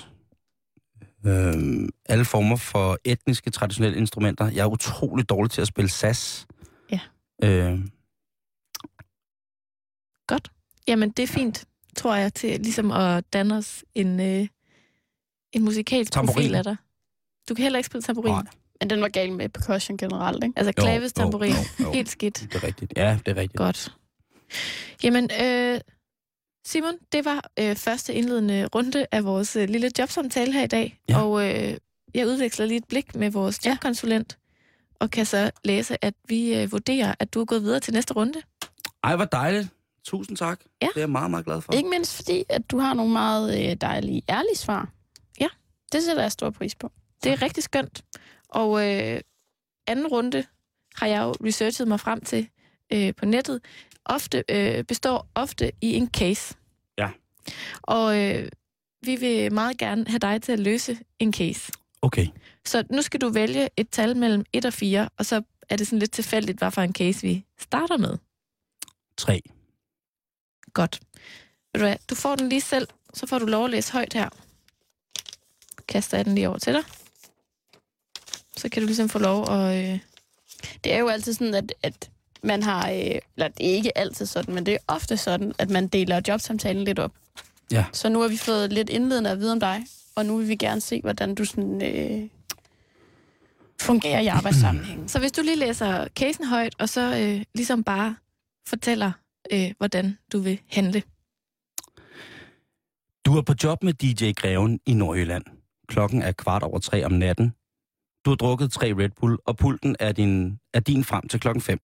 øh, 1.27 1.55
alle 2.07 2.25
former 2.25 2.57
for 2.57 2.99
etniske, 3.05 3.51
traditionelle 3.51 3.97
instrumenter. 3.99 4.51
Jeg 4.51 4.63
er 4.63 4.67
utrolig 4.67 5.29
dårlig 5.29 5.51
til 5.51 5.61
at 5.61 5.67
spille 5.67 5.89
sas. 5.91 6.47
Ja. 6.91 7.01
Øh, 7.43 7.79
Godt. 10.27 10.51
Jamen, 10.89 11.11
det 11.11 11.23
er 11.23 11.27
fint, 11.27 11.65
tror 11.97 12.15
jeg, 12.15 12.35
til 12.35 12.61
ligesom 12.61 12.91
at 12.91 13.25
danne 13.33 13.57
os 13.57 13.85
en, 13.95 14.21
øh, 14.21 14.47
en 15.53 15.65
musikalsk 15.65 16.13
Tamburin. 16.13 16.37
profil 16.37 16.55
af 16.55 16.65
dig. 16.65 16.77
Du 17.49 17.55
kan 17.55 17.63
heller 17.63 17.79
ikke 17.79 17.87
spille 17.87 18.03
tamburin. 18.03 18.33
Nej. 18.33 18.43
Men 18.81 18.91
den 18.91 19.01
var 19.01 19.09
gal 19.09 19.33
med 19.33 19.49
percussion 19.49 19.97
generelt, 19.99 20.45
ikke? 20.45 20.59
Altså 20.59 20.73
klaves 20.73 21.13
jo, 21.17 21.23
tamburin. 21.23 21.53
jo, 21.53 21.85
jo. 21.85 21.93
Helt 21.93 22.09
skidt. 22.09 22.41
det 22.41 22.55
er 22.55 22.63
rigtigt. 22.65 22.93
Ja, 22.97 23.19
det 23.27 23.33
er 23.33 23.37
rigtigt. 23.41 23.57
Godt. 23.59 23.97
Jamen, 25.05 25.31
øh, 25.43 25.81
Simon, 26.67 26.95
det 27.13 27.25
var 27.25 27.51
øh, 27.59 27.77
første 27.77 28.15
indledende 28.15 28.67
runde 28.75 29.07
af 29.13 29.25
vores 29.25 29.57
øh, 29.57 29.69
lille 29.69 29.91
jobsamtale 29.99 30.53
her 30.53 30.63
i 30.63 30.67
dag. 30.67 30.99
Ja. 31.09 31.23
Og 31.23 31.49
øh, 31.51 31.77
jeg 32.15 32.27
udveksler 32.27 32.67
lige 32.67 32.79
et 32.79 32.89
blik 32.89 33.15
med 33.15 33.31
vores 33.31 33.67
Ja. 33.67 33.71
jobkonsulent, 33.71 34.39
og 35.01 35.11
kan 35.11 35.27
så 35.27 35.51
læse, 35.65 36.05
at 36.05 36.15
vi 36.29 36.55
øh, 36.55 36.73
vurderer, 36.73 37.15
at 37.19 37.35
du 37.35 37.41
er 37.41 37.45
gået 37.45 37.63
videre 37.63 37.81
til 37.81 37.95
næste 37.95 38.15
runde. 38.15 38.43
Ej, 39.05 39.17
hvor 39.17 39.25
dejligt. 39.25 39.69
Tusind 40.05 40.37
tak. 40.37 40.61
Ja. 40.83 40.87
Det 40.87 40.97
er 40.97 41.01
jeg 41.01 41.11
meget, 41.11 41.31
meget 41.31 41.45
glad 41.47 41.61
for. 41.61 41.73
Ikke 41.73 41.89
mindst 41.89 42.17
fordi, 42.17 42.45
at 42.49 42.71
du 42.71 42.79
har 42.79 42.95
nogle 42.95 43.13
meget 43.13 43.71
øh, 43.71 43.77
dejlige, 43.81 44.23
ærlige 44.29 44.57
svar. 44.57 44.89
Ja. 45.41 45.49
Det 45.93 46.03
sætter 46.03 46.23
jeg 46.23 46.33
stor 46.33 46.51
pris 46.51 46.75
på. 46.75 46.93
Det 47.25 47.33
er 47.33 47.43
rigtig 47.43 47.63
skønt. 47.63 48.03
Og 48.49 48.91
øh, 48.91 49.21
anden 49.87 50.07
runde 50.07 50.45
har 50.95 51.07
jeg 51.07 51.23
jo 51.23 51.31
researchet 51.47 51.89
mig 51.89 52.01
frem 52.01 52.21
til 52.21 52.49
øh, 52.93 53.15
på 53.15 53.27
nettet. 53.27 53.61
Ofte 54.07 54.45
øh, 54.49 54.85
består 54.85 55.29
ofte 55.35 55.73
i 55.81 55.95
en 55.95 56.09
case. 56.09 56.55
Ja. 56.99 57.11
Og 57.83 58.19
øh, 58.23 58.49
vi 59.03 59.17
vil 59.17 59.53
meget 59.53 59.79
gerne 59.79 60.05
have 60.09 60.19
dig 60.19 60.43
til 60.43 60.53
at 60.53 60.61
løse 60.61 60.99
en 61.19 61.33
case. 61.33 61.73
Okay. 62.03 62.27
Så 62.65 62.85
nu 62.91 63.03
skal 63.03 63.21
du 63.21 63.29
vælge 63.29 63.69
et 63.77 63.89
tal 63.89 64.17
mellem 64.17 64.45
1 64.53 64.65
og 64.65 64.73
4, 64.73 65.09
og 65.19 65.27
så 65.27 65.43
er 65.69 65.77
det 65.77 65.87
sådan 65.87 65.99
lidt 65.99 66.13
tilfældigt, 66.13 66.59
hvad 66.59 66.71
for 66.71 66.83
en 66.83 66.93
case 66.93 67.23
vi 67.23 67.45
starter 67.59 67.97
med. 67.97 68.19
Tre. 69.17 69.43
Godt. 70.73 71.01
Ved 71.73 71.81
du 71.81 71.87
hvad, 71.87 71.97
du 72.11 72.15
får 72.15 72.37
den 72.37 72.49
lige 72.49 72.61
selv, 72.61 72.89
så 73.15 73.27
får 73.27 73.39
du 73.39 73.47
lov 73.47 73.65
at 73.65 73.71
læse 73.71 73.93
højt 73.93 74.13
her. 74.13 74.29
Kaster 75.89 76.19
jeg 76.19 76.25
den 76.25 76.35
lige 76.35 76.49
over 76.49 76.59
til 76.59 76.73
dig. 76.73 76.83
Så 78.57 78.69
kan 78.69 78.83
du 78.83 78.87
ligesom 78.87 79.09
få 79.09 79.19
lov 79.19 79.51
at... 79.51 79.93
Øh... 79.93 79.99
Det 80.85 80.93
er 80.93 80.99
jo 80.99 81.09
altid 81.09 81.33
sådan, 81.33 81.55
at, 81.55 81.75
at 81.83 82.11
man 82.45 82.63
har... 82.63 82.91
Øh, 82.91 83.19
eller 83.37 83.49
det 83.49 83.71
er 83.71 83.75
ikke 83.75 83.99
altid 83.99 84.27
sådan, 84.27 84.55
men 84.55 84.67
det 84.67 84.75
er 84.75 84.79
ofte 84.89 85.17
sådan, 85.17 85.53
at 85.59 85.71
man 85.71 85.89
deler 85.89 86.21
jobsamtalen 86.29 86.85
lidt 86.85 86.99
op. 86.99 87.13
Ja. 87.73 87.85
Så 87.93 88.09
nu 88.09 88.21
har 88.21 88.29
vi 88.29 88.37
fået 88.37 88.73
lidt 88.73 88.91
indledende 88.91 89.31
at 89.31 89.39
vide 89.39 89.53
om 89.53 89.61
dig, 89.61 89.85
og 90.17 90.27
nu 90.27 90.37
vil 90.37 90.49
vi 90.49 90.57
gerne 90.57 90.81
se, 90.81 91.01
hvordan 91.01 91.35
du 91.35 91.45
sådan, 91.45 91.83
øh, 91.83 92.29
fungerer 93.81 94.21
i 94.21 94.27
arbejdssammenhængen. 94.27 95.09
Så 95.13 95.19
hvis 95.19 95.33
du 95.33 95.43
lige 95.43 95.57
læser 95.57 96.09
casen 96.09 96.45
højt, 96.45 96.75
og 96.79 96.89
så 96.89 97.17
øh, 97.21 97.45
ligesom 97.55 97.85
bare 97.85 98.17
fortæller, 98.69 99.13
øh, 99.53 99.73
hvordan 99.79 100.19
du 100.33 100.39
vil 100.39 100.61
handle. 100.71 101.03
Du 103.27 103.37
er 103.37 103.43
på 103.43 103.55
job 103.65 103.83
med 103.83 103.93
DJ 103.95 104.33
Greven 104.33 104.81
i 104.87 104.95
Nordjylland. 104.95 105.45
Klokken 105.89 106.23
er 106.23 106.33
kvart 106.33 106.63
over 106.63 106.79
tre 106.79 107.05
om 107.05 107.13
natten. 107.13 107.55
Du 108.25 108.31
har 108.31 108.37
drukket 108.37 108.73
tre 108.73 108.95
Red 108.99 109.11
Bull, 109.21 109.39
og 109.47 109.57
pulten 109.57 109.97
er 110.01 110.13
din, 110.13 110.59
er 110.75 110.81
din 110.81 111.05
frem 111.05 111.29
til 111.29 111.41
klokken 111.41 111.63
5. 111.63 111.79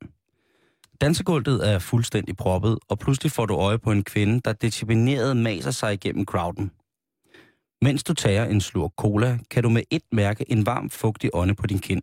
Dansegulvet 1.01 1.69
er 1.73 1.79
fuldstændig 1.79 2.37
proppet, 2.37 2.79
og 2.89 2.99
pludselig 2.99 3.33
får 3.33 3.47
du 3.47 3.55
øje 3.55 3.79
på 3.79 3.93
en 3.93 4.05
kvinde, 4.05 4.41
der 4.41 4.53
disciplineret 4.53 5.37
maser 5.37 5.71
sig 5.71 5.93
igennem 5.93 6.25
crowden. 6.25 6.71
Mens 7.83 8.05
du 8.05 8.15
tager 8.15 8.45
en 8.45 8.61
slurk 8.61 8.93
cola, 8.97 9.39
kan 9.51 9.63
du 9.63 9.69
med 9.69 9.83
et 9.91 10.03
mærke 10.13 10.51
en 10.53 10.67
varm, 10.67 10.91
fugtig 10.91 11.31
ånde 11.35 11.55
på 11.55 11.67
din 11.67 11.79
kind. 11.79 12.03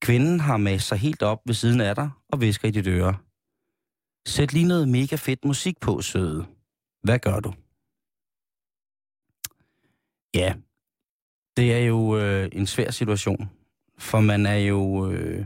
Kvinden 0.00 0.40
har 0.40 0.56
masset 0.56 0.88
sig 0.88 0.98
helt 0.98 1.22
op 1.22 1.40
ved 1.46 1.54
siden 1.54 1.80
af 1.80 1.94
dig 1.94 2.10
og 2.28 2.40
visker 2.40 2.68
i 2.68 2.70
dit 2.70 2.86
øre. 2.86 3.16
Sæt 4.26 4.52
lige 4.52 4.68
noget 4.68 4.88
mega 4.88 5.16
fedt 5.16 5.44
musik 5.44 5.80
på, 5.80 6.02
søde. 6.02 6.46
Hvad 7.02 7.18
gør 7.18 7.40
du? 7.40 7.54
Ja, 10.34 10.54
Det 11.56 11.74
er 11.74 11.78
jo 11.78 12.18
øh, 12.18 12.48
en 12.52 12.66
svær 12.66 12.90
situation, 12.90 13.50
for 13.98 14.20
man 14.20 14.46
er 14.46 14.56
jo... 14.56 15.10
Øh, 15.10 15.44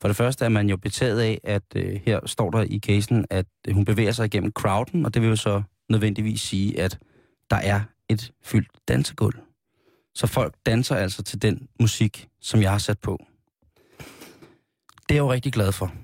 for 0.00 0.08
det 0.08 0.16
første 0.16 0.44
er 0.44 0.48
man 0.48 0.68
jo 0.68 0.76
betaget 0.76 1.20
af, 1.20 1.40
at 1.44 1.62
øh, 1.76 2.00
her 2.04 2.26
står 2.26 2.50
der 2.50 2.62
i 2.62 2.78
casen, 2.78 3.26
at 3.30 3.46
øh, 3.68 3.74
hun 3.74 3.84
bevæger 3.84 4.12
sig 4.12 4.26
igennem 4.26 4.52
crowden, 4.52 5.04
og 5.06 5.14
det 5.14 5.22
vil 5.22 5.28
jo 5.28 5.36
så 5.36 5.62
nødvendigvis 5.88 6.40
sige, 6.40 6.80
at 6.80 6.98
der 7.50 7.56
er 7.56 7.80
et 8.08 8.32
fyldt 8.42 8.70
dansegulv. 8.88 9.38
Så 10.14 10.26
folk 10.26 10.54
danser 10.66 10.96
altså 10.96 11.22
til 11.22 11.42
den 11.42 11.68
musik, 11.80 12.28
som 12.40 12.62
jeg 12.62 12.70
har 12.70 12.78
sat 12.78 12.98
på. 12.98 13.24
Det 15.08 15.10
er 15.10 15.14
jeg 15.14 15.18
jo 15.18 15.32
rigtig 15.32 15.52
glad 15.52 15.72
for. 15.72 15.94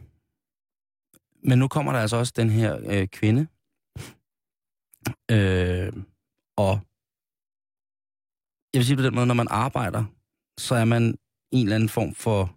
Men 1.42 1.59
nu 1.59 1.68
kommer 1.68 1.92
der 1.92 1.99
altså 1.99 2.16
også 2.16 2.32
den 2.36 2.51
her 2.51 2.78
øh, 2.86 3.07
kvinde, 3.09 3.47
øh, 5.30 5.92
og 6.57 6.80
jeg 8.72 8.78
vil 8.78 8.86
sige 8.86 8.97
på 8.97 9.03
den 9.03 9.14
måde, 9.14 9.26
når 9.26 9.34
man 9.34 9.49
arbejder, 9.51 10.05
så 10.59 10.74
er 10.74 10.84
man 10.84 11.03
en 11.53 11.66
eller 11.66 11.74
anden 11.74 11.88
form 11.88 12.14
for, 12.14 12.57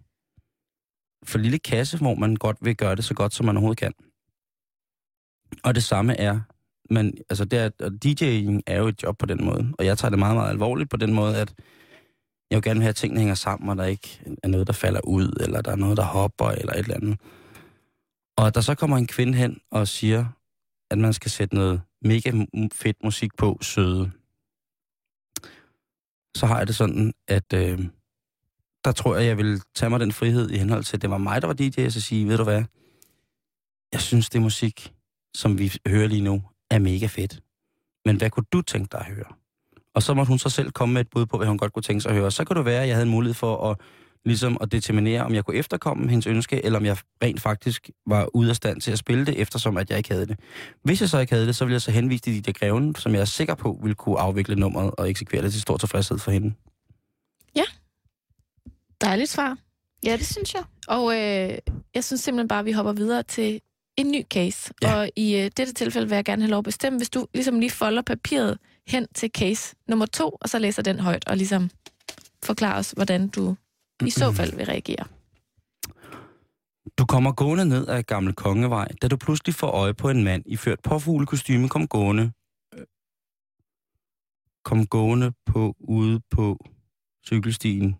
for 1.24 1.38
lille 1.38 1.58
kasse, 1.58 1.98
hvor 1.98 2.14
man 2.14 2.36
godt 2.36 2.56
vil 2.60 2.76
gøre 2.76 2.96
det 2.96 3.04
så 3.04 3.14
godt, 3.14 3.34
som 3.34 3.46
man 3.46 3.56
overhovedet 3.56 3.78
kan. 3.78 3.92
Og 5.64 5.74
det 5.74 5.82
samme 5.82 6.20
er, 6.20 6.40
man, 6.90 7.14
altså 7.30 7.44
det 7.44 7.58
er, 7.58 7.70
og 7.80 7.92
DJ'ing 8.04 8.60
er 8.66 8.78
jo 8.78 8.88
et 8.88 9.02
job 9.02 9.18
på 9.18 9.26
den 9.26 9.44
måde, 9.44 9.72
og 9.78 9.84
jeg 9.86 9.98
tager 9.98 10.10
det 10.10 10.18
meget, 10.18 10.36
meget 10.36 10.50
alvorligt 10.50 10.90
på 10.90 10.96
den 10.96 11.14
måde, 11.14 11.36
at 11.36 11.54
jeg 12.50 12.56
vil 12.56 12.62
gerne 12.62 12.80
have, 12.80 12.88
at 12.88 12.96
tingene 12.96 13.20
hænger 13.20 13.34
sammen, 13.34 13.68
og 13.68 13.76
der 13.76 13.84
ikke 13.84 14.20
er 14.42 14.48
noget, 14.48 14.66
der 14.66 14.72
falder 14.72 15.00
ud, 15.00 15.36
eller 15.40 15.62
der 15.62 15.72
er 15.72 15.76
noget, 15.76 15.96
der 15.96 16.02
hopper, 16.02 16.48
eller 16.48 16.72
et 16.72 16.78
eller 16.78 16.94
andet. 16.94 17.20
Og 18.36 18.54
der 18.54 18.60
så 18.60 18.74
kommer 18.74 18.96
en 18.96 19.06
kvinde 19.06 19.38
hen 19.38 19.60
og 19.70 19.88
siger, 19.88 20.26
at 20.90 20.98
man 20.98 21.12
skal 21.12 21.30
sætte 21.30 21.54
noget 21.54 21.82
mega 22.02 22.32
fedt 22.72 22.96
musik 23.04 23.36
på, 23.36 23.58
søde, 23.62 24.10
så 26.36 26.46
har 26.46 26.58
jeg 26.58 26.66
det 26.66 26.76
sådan, 26.76 27.12
at 27.28 27.52
øh, 27.52 27.88
der 28.84 28.92
tror 28.92 29.16
jeg, 29.16 29.26
jeg 29.26 29.36
ville 29.36 29.60
tage 29.74 29.90
mig 29.90 30.00
den 30.00 30.12
frihed 30.12 30.50
i 30.50 30.58
henhold 30.58 30.84
til, 30.84 30.96
at 30.96 31.02
det 31.02 31.10
var 31.10 31.18
mig, 31.18 31.42
der 31.42 31.46
var 31.46 31.54
DJ, 31.54 31.86
og 31.86 31.92
så 31.92 32.00
sige, 32.00 32.28
ved 32.28 32.36
du 32.36 32.44
hvad, 32.44 32.64
jeg 33.92 34.00
synes, 34.00 34.30
det 34.30 34.42
musik, 34.42 34.92
som 35.36 35.58
vi 35.58 35.72
hører 35.86 36.08
lige 36.08 36.20
nu, 36.20 36.42
er 36.70 36.78
mega 36.78 37.06
fedt. 37.06 37.40
Men 38.04 38.16
hvad 38.16 38.30
kunne 38.30 38.46
du 38.52 38.62
tænke 38.62 38.88
dig 38.92 39.00
at 39.00 39.14
høre? 39.14 39.32
Og 39.94 40.02
så 40.02 40.14
måtte 40.14 40.28
hun 40.28 40.38
så 40.38 40.48
selv 40.48 40.70
komme 40.70 40.92
med 40.92 41.00
et 41.00 41.10
bud 41.10 41.26
på, 41.26 41.36
hvad 41.36 41.46
hun 41.46 41.58
godt 41.58 41.72
kunne 41.72 41.82
tænke 41.82 42.00
sig 42.00 42.10
at 42.10 42.16
høre. 42.16 42.30
Så 42.30 42.44
kunne 42.44 42.56
det 42.56 42.64
være, 42.64 42.82
at 42.82 42.88
jeg 42.88 42.96
havde 42.96 43.06
en 43.06 43.10
mulighed 43.10 43.34
for 43.34 43.70
at, 43.70 43.80
ligesom 44.24 44.58
at 44.60 44.72
determinere, 44.72 45.22
om 45.22 45.34
jeg 45.34 45.44
kunne 45.44 45.56
efterkomme 45.56 46.08
hendes 46.08 46.26
ønske, 46.26 46.64
eller 46.64 46.78
om 46.78 46.84
jeg 46.84 46.96
rent 47.22 47.40
faktisk 47.40 47.90
var 48.06 48.36
ude 48.36 48.50
af 48.50 48.56
stand 48.56 48.80
til 48.80 48.92
at 48.92 48.98
spille 48.98 49.26
det, 49.26 49.40
eftersom 49.40 49.76
at 49.76 49.90
jeg 49.90 49.98
ikke 49.98 50.10
havde 50.10 50.26
det. 50.26 50.38
Hvis 50.82 51.00
jeg 51.00 51.08
så 51.08 51.18
ikke 51.18 51.32
havde 51.32 51.46
det, 51.46 51.56
så 51.56 51.64
ville 51.64 51.72
jeg 51.72 51.82
så 51.82 51.90
henvise 51.90 52.22
til 52.22 52.46
de 52.46 52.52
greven, 52.52 52.94
som 52.94 53.14
jeg 53.14 53.20
er 53.20 53.24
sikker 53.24 53.54
på 53.54 53.78
ville 53.82 53.94
kunne 53.94 54.18
afvikle 54.18 54.56
nummeret 54.56 54.90
og 54.98 55.10
eksekvere 55.10 55.42
det 55.42 55.52
til 55.52 55.60
stor 55.60 55.76
tilfredshed 55.76 56.18
for 56.18 56.30
hende. 56.30 56.54
Ja. 57.56 57.64
Dejligt 59.00 59.30
svar. 59.30 59.58
Ja, 60.04 60.16
det 60.16 60.26
synes 60.26 60.54
jeg. 60.54 60.62
Og 60.88 61.12
øh, 61.12 61.58
jeg 61.94 62.04
synes 62.04 62.20
simpelthen 62.20 62.48
bare, 62.48 62.58
at 62.58 62.64
vi 62.64 62.72
hopper 62.72 62.92
videre 62.92 63.22
til 63.22 63.60
en 63.96 64.10
ny 64.10 64.22
case. 64.24 64.72
Ja. 64.82 64.94
Og 64.94 65.10
i 65.16 65.36
øh, 65.36 65.50
dette 65.56 65.72
tilfælde 65.72 66.08
vil 66.08 66.14
jeg 66.14 66.24
gerne 66.24 66.42
have 66.42 66.50
lov 66.50 66.58
at 66.58 66.64
bestemme, 66.64 66.98
hvis 66.98 67.10
du 67.10 67.26
ligesom 67.34 67.60
lige 67.60 67.70
folder 67.70 68.02
papiret 68.02 68.58
hen 68.86 69.06
til 69.14 69.30
case 69.30 69.76
nummer 69.88 70.06
to, 70.06 70.36
og 70.40 70.48
så 70.48 70.58
læser 70.58 70.82
den 70.82 71.00
højt, 71.00 71.28
og 71.28 71.36
ligesom 71.36 71.70
forklarer 72.42 72.78
os, 72.78 72.90
hvordan 72.90 73.28
du 73.28 73.56
i 74.06 74.10
så 74.10 74.32
fald 74.32 74.56
vil 74.56 74.66
reagere. 74.66 75.04
Du 76.98 77.06
kommer 77.06 77.32
gående 77.32 77.64
ned 77.64 77.88
ad 77.88 78.02
Gamle 78.02 78.32
Kongevej, 78.32 78.88
da 79.02 79.08
du 79.08 79.16
pludselig 79.16 79.54
får 79.54 79.70
øje 79.70 79.94
på 79.94 80.08
en 80.08 80.24
mand 80.24 80.42
i 80.46 80.56
ført 80.56 80.80
påfuglekostyme 80.82 81.68
kom 81.68 81.88
gående 81.88 82.32
kom 84.64 84.86
gående 84.86 85.32
på 85.46 85.74
ude 85.78 86.20
på 86.30 86.58
cykelstien. 87.26 87.96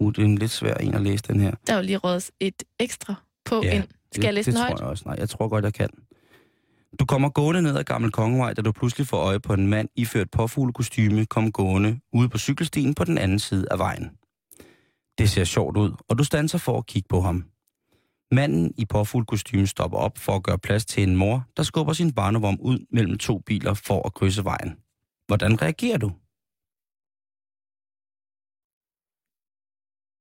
Uh, 0.00 0.12
det 0.12 0.18
er 0.18 0.24
en 0.24 0.38
lidt 0.38 0.50
svær 0.50 0.74
en 0.74 0.94
at 0.94 1.02
læse, 1.02 1.24
den 1.28 1.40
her. 1.40 1.52
Der 1.66 1.72
er 1.72 1.76
jo 1.76 1.82
lige 1.82 1.96
rådet 1.98 2.30
et 2.40 2.62
ekstra 2.80 3.14
på 3.44 3.60
Ja, 3.64 3.74
ind. 3.74 3.84
Skal 4.12 4.24
jeg 4.24 4.34
læse 4.34 4.50
det 4.50 4.54
den 4.54 4.60
tror 4.60 4.68
højt? 4.68 4.80
jeg 4.80 4.88
også. 4.88 5.04
Nej, 5.06 5.16
jeg 5.18 5.28
tror 5.28 5.48
godt, 5.48 5.64
jeg 5.64 5.74
kan. 5.74 5.88
Du 7.00 7.04
kommer 7.04 7.28
gående 7.28 7.62
ned 7.62 7.76
ad 7.76 7.84
Gammel 7.84 8.12
Kongevej, 8.12 8.52
da 8.54 8.62
du 8.62 8.72
pludselig 8.72 9.06
får 9.06 9.16
øje 9.16 9.40
på 9.40 9.52
en 9.54 9.66
mand 9.66 9.88
iført 9.96 10.30
påfuglekostyme 10.30 11.26
kom 11.26 11.52
gående 11.52 12.00
ude 12.12 12.28
på 12.28 12.38
cykelstien 12.38 12.94
på 12.94 13.04
den 13.04 13.18
anden 13.18 13.38
side 13.38 13.66
af 13.70 13.78
vejen. 13.78 14.10
Det 15.18 15.30
ser 15.30 15.44
sjovt 15.44 15.76
ud, 15.76 15.92
og 16.08 16.18
du 16.18 16.24
standser 16.24 16.58
for 16.58 16.78
at 16.78 16.86
kigge 16.86 17.06
på 17.08 17.20
ham. 17.20 17.44
Manden 18.32 18.74
i 18.78 18.84
påfuglekostyme 18.84 19.66
stopper 19.66 19.98
op 19.98 20.18
for 20.18 20.32
at 20.36 20.42
gøre 20.42 20.58
plads 20.58 20.84
til 20.86 21.02
en 21.02 21.16
mor, 21.16 21.44
der 21.56 21.62
skubber 21.62 21.92
sin 21.92 22.12
barnevogn 22.12 22.58
ud 22.60 22.86
mellem 22.92 23.18
to 23.18 23.38
biler 23.38 23.74
for 23.74 24.06
at 24.06 24.14
krydse 24.14 24.44
vejen. 24.44 24.76
Hvordan 25.26 25.62
reagerer 25.62 25.98
du? 25.98 26.12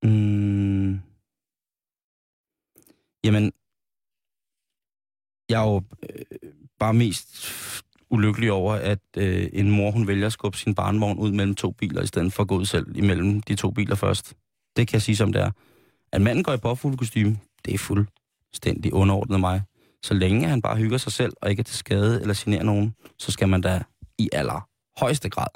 Mm. 0.04 1.00
Jamen, 3.24 3.52
jeg 5.50 5.62
er 5.64 5.68
jo 5.70 5.84
øh, 6.10 6.52
bare 6.80 6.94
mest 6.94 7.54
ulykkelig 8.10 8.52
over, 8.52 8.74
at 8.74 9.00
øh, 9.18 9.50
en 9.54 9.72
mor, 9.72 9.92
hun 9.92 10.08
vælger 10.08 10.26
at 10.26 10.34
skubbe 10.34 10.58
sin 10.58 10.76
barnevogn 10.76 11.18
ud 11.18 11.32
mellem 11.32 11.56
to 11.56 11.72
biler, 11.72 12.02
i 12.02 12.08
stedet 12.08 12.34
for 12.34 12.44
at 12.44 12.50
gå 12.50 12.58
ud 12.58 12.66
selv 12.66 12.98
imellem 12.98 13.42
de 13.42 13.56
to 13.56 13.72
biler 13.72 13.96
først. 13.96 14.34
Det 14.76 14.88
kan 14.88 14.94
jeg 14.94 15.02
sige 15.02 15.16
som 15.16 15.34
det 15.34 15.42
er. 15.42 15.52
At 16.12 16.22
manden 16.22 16.44
går 16.44 16.54
i 16.54 16.58
påfuglekostyme, 16.58 17.40
det 17.66 17.74
er 17.74 17.78
fuldstændig 17.78 18.94
underordnet 18.94 19.40
mig. 19.40 19.62
Så 20.04 20.14
længe 20.14 20.48
han 20.48 20.62
bare 20.62 20.78
hygger 20.78 20.98
sig 20.98 21.12
selv, 21.12 21.34
og 21.42 21.50
ikke 21.50 21.60
er 21.60 21.64
til 21.64 21.78
skade 21.78 22.22
eller 22.22 22.34
generer 22.38 22.64
nogen, 22.64 22.96
så 23.20 23.32
skal 23.32 23.50
man 23.50 23.62
da 23.62 23.84
i 24.18 24.30
aller 24.34 24.70
højeste 25.00 25.30
grad 25.30 25.48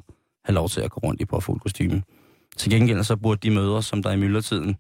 have 0.45 0.55
lov 0.55 0.69
til 0.69 0.81
at 0.81 0.91
gå 0.91 0.99
rundt 1.03 1.21
i 1.21 1.25
påfuglekostyme. 1.25 2.03
Til 2.58 2.72
gengæld 2.72 3.04
så 3.04 3.16
burde 3.16 3.39
de 3.49 3.56
mødre, 3.56 3.84
som 3.84 4.04
der 4.04 4.12
i 4.12 4.18
myldretiden 4.18 4.78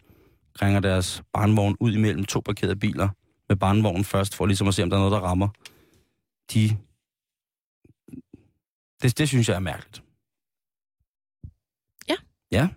krænger 0.53 0.79
deres 0.79 1.23
barnvogn 1.33 1.77
ud 1.79 1.93
imellem 1.93 2.25
to 2.25 2.39
parkerede 2.39 2.75
biler, 2.75 3.09
med 3.49 3.57
barnvognen 3.57 4.03
først, 4.03 4.35
for 4.35 4.45
ligesom 4.45 4.67
at 4.67 4.73
se, 4.73 4.83
om 4.83 4.89
der 4.89 4.97
er 4.97 5.01
noget, 5.01 5.11
der 5.11 5.19
rammer. 5.19 5.47
De... 6.53 6.77
Det, 9.01 9.17
det 9.17 9.27
synes 9.27 9.49
jeg 9.49 9.55
er 9.55 9.59
mærkeligt. 9.59 10.03
Ja. 12.09 12.15
Ja. 12.51 12.67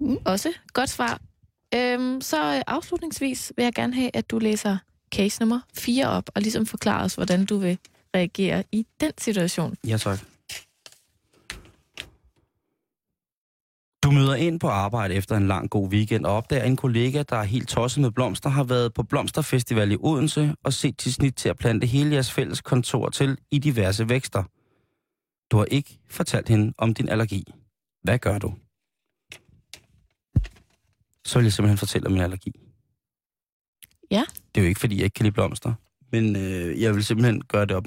Mm, 0.00 0.18
også 0.24 0.52
godt 0.72 0.90
svar. 0.90 1.20
Øhm, 1.74 2.20
så 2.20 2.54
øh, 2.56 2.62
afslutningsvis 2.66 3.52
vil 3.56 3.62
jeg 3.62 3.72
gerne 3.72 3.94
have, 3.94 4.10
at 4.14 4.30
du 4.30 4.38
læser 4.38 4.78
case 5.14 5.40
nummer 5.40 5.60
4 5.74 6.08
op, 6.08 6.30
og 6.34 6.42
ligesom 6.42 6.66
forklarer 6.66 7.04
os, 7.04 7.14
hvordan 7.14 7.46
du 7.46 7.58
vil 7.58 7.78
reagere 8.14 8.64
i 8.72 8.86
den 9.00 9.12
situation. 9.18 9.76
Ja, 9.86 9.96
tak. 9.96 10.18
Du 14.04 14.10
møder 14.10 14.34
ind 14.34 14.60
på 14.60 14.68
arbejde 14.68 15.14
efter 15.14 15.36
en 15.36 15.48
lang 15.48 15.70
god 15.70 15.88
weekend 15.88 16.26
og 16.26 16.32
opdager 16.32 16.64
en 16.64 16.76
kollega, 16.76 17.22
der 17.22 17.36
er 17.36 17.42
helt 17.42 17.68
tosset 17.68 18.00
med 18.02 18.10
blomster, 18.10 18.50
har 18.50 18.64
været 18.64 18.94
på 18.94 19.02
Blomsterfestival 19.02 19.92
i 19.92 19.96
Odense 20.00 20.54
og 20.64 20.72
set 20.72 20.98
til 20.98 21.12
snit 21.12 21.34
til 21.34 21.48
at 21.48 21.56
plante 21.56 21.86
hele 21.86 22.12
jeres 22.12 22.32
fælles 22.32 22.60
kontor 22.60 23.08
til 23.08 23.38
i 23.50 23.58
diverse 23.58 24.08
vækster. 24.08 24.42
Du 25.50 25.56
har 25.56 25.64
ikke 25.64 25.98
fortalt 26.08 26.48
hende 26.48 26.74
om 26.78 26.94
din 26.94 27.08
allergi. 27.08 27.44
Hvad 28.02 28.18
gør 28.18 28.38
du? 28.38 28.54
Så 31.24 31.38
vil 31.38 31.44
jeg 31.44 31.52
simpelthen 31.52 31.78
fortælle 31.78 32.06
om 32.06 32.12
min 32.12 32.22
allergi. 32.22 32.52
Ja. 34.10 34.24
Det 34.54 34.60
er 34.60 34.64
jo 34.64 34.68
ikke, 34.68 34.80
fordi 34.80 34.96
jeg 34.96 35.04
ikke 35.04 35.14
kan 35.14 35.24
lide 35.24 35.34
blomster, 35.34 35.74
men 36.12 36.36
øh, 36.36 36.80
jeg 36.80 36.94
vil 36.94 37.04
simpelthen 37.04 37.42
gøre, 37.44 37.66
det 37.66 37.76
op, 37.76 37.86